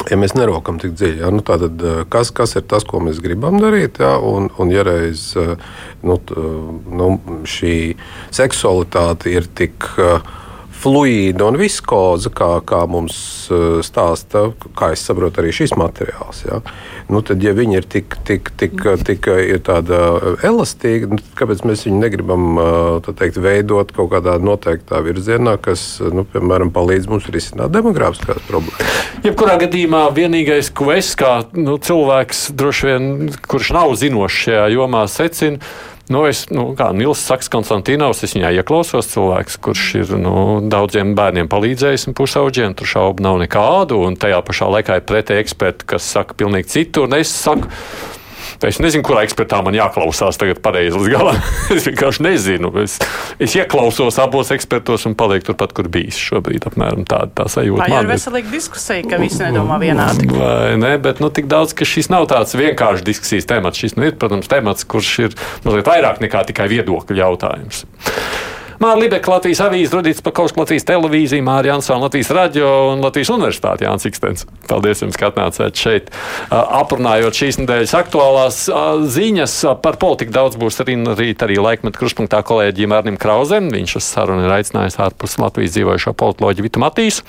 ja 0.08 0.18
mēs 0.20 0.36
nerokam 0.38 0.80
tik 0.82 0.94
dziļi, 0.98 1.20
ja, 1.24 1.32
nu, 1.34 1.44
tad 1.46 1.66
eh, 1.68 2.02
kas, 2.12 2.32
kas 2.36 2.56
ir 2.60 2.66
tas, 2.70 2.86
ko 2.88 3.02
mēs 3.04 3.22
gribam 3.24 3.60
darīt? 3.62 4.00
Ja, 4.04 4.16
un, 4.24 4.50
un 4.62 4.74
ja 4.74 4.86
reiz 4.88 5.32
eh, 5.40 5.56
nu, 6.06 6.20
nu, 7.02 7.10
šī 7.50 7.76
seksualitāte 8.36 9.34
ir 9.34 9.50
tik. 9.60 9.92
Uh, 9.98 10.38
fluīda 10.80 11.48
un 11.50 11.58
viskoza, 11.60 12.32
kā, 12.34 12.50
kā 12.68 12.84
mums 12.90 13.18
eh, 13.52 13.80
stāsta, 13.86 14.50
kā 14.78 14.94
es 14.96 15.04
saprotu, 15.06 15.42
arī 15.42 15.52
šis 15.56 15.76
materiāls. 15.80 16.44
Ja? 16.48 16.62
Nu, 17.12 17.22
tad, 17.26 17.44
ja 17.44 17.54
viņi 17.58 17.80
ir 17.82 17.88
tik, 17.90 18.16
tik, 18.28 18.52
tik, 18.60 18.86
tik 19.08 19.30
ir 19.34 19.62
tāda 19.66 20.00
elastīga, 20.46 21.12
nu, 21.14 21.20
kāpēc 21.40 21.66
mēs 21.68 21.86
viņu 21.88 22.00
negribam 22.04 22.48
eh, 22.64 23.12
teikt, 23.12 23.42
veidot 23.44 23.94
kaut 23.96 24.14
kādā 24.14 24.38
noteiktā 24.44 25.04
virzienā, 25.06 25.58
kas, 25.62 25.86
nu, 26.00 26.26
piemēram, 26.30 26.74
palīdz 26.76 27.12
mums 27.12 27.30
risināt 27.34 27.74
demogrāfiskās 27.76 28.44
problēmas? 28.48 29.06
Jebkurā 29.26 29.60
gadījumā 29.66 30.06
vienīgais, 30.16 30.72
ko 30.76 30.94
es 30.96 31.12
kā 31.20 31.42
nu, 31.58 31.78
cilvēks, 31.84 32.50
droši 32.56 32.92
vien, 32.92 33.08
kurš 33.52 33.74
nav 33.76 33.96
zinošs 34.00 34.44
šajā 34.46 34.68
jomā, 34.78 35.06
secinu, 35.12 35.60
Nu, 36.10 36.24
es, 36.26 36.48
nu, 36.50 36.72
kā 36.74 36.88
Nils 36.98 37.22
saka, 37.22 37.46
Konstantīnos, 37.54 38.24
es 38.26 38.34
viņā 38.34 38.50
ieklausos 38.58 39.12
cilvēks, 39.12 39.60
kurš 39.62 39.84
ir 40.00 40.14
nu, 40.18 40.34
daudziem 40.66 41.12
bērniem 41.18 41.50
palīdzējis 41.52 42.08
un 42.10 42.16
pusauģiem, 42.18 42.74
tur 42.80 42.90
šaubu 42.90 43.22
nav 43.22 43.38
nekādu, 43.44 44.00
un 44.08 44.18
tajā 44.18 44.40
pašā 44.48 44.72
laikā 44.74 44.98
ir 44.98 45.06
pretēji 45.06 45.46
eksperti, 45.46 45.86
kas 45.94 46.08
saka 46.18 46.34
pilnīgi 46.40 46.72
citu, 46.74 47.06
un 47.06 47.14
es 47.20 47.30
saku, 47.30 47.70
Es 48.68 48.80
nezinu, 48.84 49.06
kurā 49.08 49.22
ekspertā 49.24 49.62
man 49.64 49.76
jāklausās 49.78 50.40
tagad 50.40 50.60
pareizi 50.64 51.00
līdz 51.00 51.12
galam. 51.14 51.38
es 51.76 51.86
vienkārši 51.88 52.26
nezinu. 52.26 52.72
Es, 52.84 52.98
es 53.40 53.56
ieklausos 53.56 54.20
abos 54.20 54.52
ekspertos 54.56 55.08
un 55.08 55.16
palieku 55.20 55.52
turpat, 55.52 55.74
kur 55.78 55.88
bijis 55.92 56.20
šobrīd. 56.20 56.68
Apmēram 56.68 57.08
tāda 57.08 57.32
tā 57.40 57.48
sajūta. 57.56 57.88
Tā 57.88 58.04
ir 58.04 58.12
veselīga 58.12 58.52
diskusija, 58.52 59.08
ka 59.08 59.22
visi 59.22 59.42
nedomā 59.46 59.80
vienādi. 59.82 60.28
Vai 60.34 60.76
ne, 60.82 60.94
bet 61.02 61.24
nu, 61.24 61.32
tik 61.32 61.48
daudz, 61.52 61.74
ka 61.78 61.88
šis 61.88 62.12
nav 62.12 62.28
tāds 62.32 62.58
vienkārši 62.60 63.08
diskusijas 63.08 63.48
temats. 63.50 63.80
Šis 63.80 63.96
nu, 63.96 64.10
ir, 64.10 64.20
protams, 64.20 64.52
temats, 64.52 64.88
kurš 64.90 65.16
ir 65.30 65.40
mazliet 65.64 65.88
vairāk 65.88 66.20
nekā 66.26 66.44
tikai 66.52 66.68
viedokļu 66.76 67.22
jautājums. 67.24 67.86
Mārija 68.80 69.04
Libeka, 69.04 69.34
Latvijas 69.34 69.60
avīze, 69.66 69.92
Rudīts 69.92 70.22
Pakausks, 70.24 70.56
Latvijas 70.56 70.86
televīzija, 70.88 71.44
Mārija 71.44 71.74
Ansona, 71.76 72.06
Latvijas 72.06 72.30
radio 72.32 72.70
un 72.94 73.02
Latvijas 73.04 73.28
universitāte 73.34 73.84
Jānis 73.84 74.08
Ikstens. 74.08 74.46
Paldies 74.70 75.04
jums, 75.04 75.18
ka 75.20 75.28
atnācāt 75.28 75.76
šeit. 75.76 76.08
Aprunājot 76.48 77.36
šīs 77.36 77.60
nedēļas 77.60 77.96
aktuālās 78.00 78.62
ziņas 79.18 79.58
par 79.84 80.00
politiku, 80.00 80.32
daudz 80.38 80.56
būs 80.62 80.80
arī 80.86 80.96
rīt 81.20 81.44
arī 81.44 81.60
laikmetu 81.60 82.00
kruspunktā 82.00 82.40
kolēģiem 82.48 82.96
Arnim 82.96 83.20
Krauzem. 83.20 83.68
Viņš 83.76 84.00
uz 84.00 84.08
sarunu 84.16 84.48
ir 84.48 84.58
aicinājis 84.62 85.00
ārpus 85.10 85.36
Latvijas 85.44 85.76
dzīvojušo 85.76 86.16
politoloģu 86.16 86.70
Vitu 86.70 86.80
Matīs, 86.80 87.20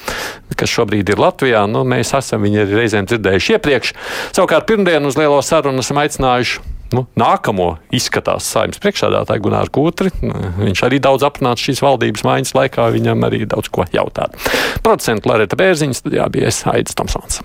kas 0.54 0.70
šobrīd 0.70 1.10
ir 1.10 1.18
Latvijā. 1.18 1.66
Nu, 1.66 1.82
mēs 1.82 2.14
esam 2.14 2.46
viņu 2.46 2.62
arī 2.62 2.84
reizēm 2.84 3.10
dzirdējuši 3.10 3.58
iepriekš. 3.58 3.96
Savukārt 4.38 4.70
pirmdien 4.70 5.02
uz 5.02 5.18
lielo 5.18 5.42
sarunu 5.42 5.82
esam 5.82 5.98
aicinājuši 5.98 6.78
nu, 6.96 7.04
nākamo 7.20 7.70
izskatās 7.94 8.48
saimnes 8.50 8.80
priekšsēdētāju 8.82 9.44
Gunārs 9.46 9.72
Kūtri. 9.74 10.12
Viņš 10.60 10.84
arī 10.88 11.00
daudz 11.02 11.26
aprunāts 11.26 11.64
šīs 11.66 11.84
valdības 11.84 12.26
maiņas 12.26 12.56
laikā, 12.56 12.90
viņam 12.96 13.28
arī 13.28 13.44
daudz 13.50 13.72
ko 13.72 13.86
jautāt. 13.94 14.36
Producents 14.84 15.28
Loreta 15.28 15.58
Bērziņa 15.60 16.02
studijā 16.02 16.28
bija 16.32 16.52
Aidis 16.74 16.98
Tomsons. 16.98 17.42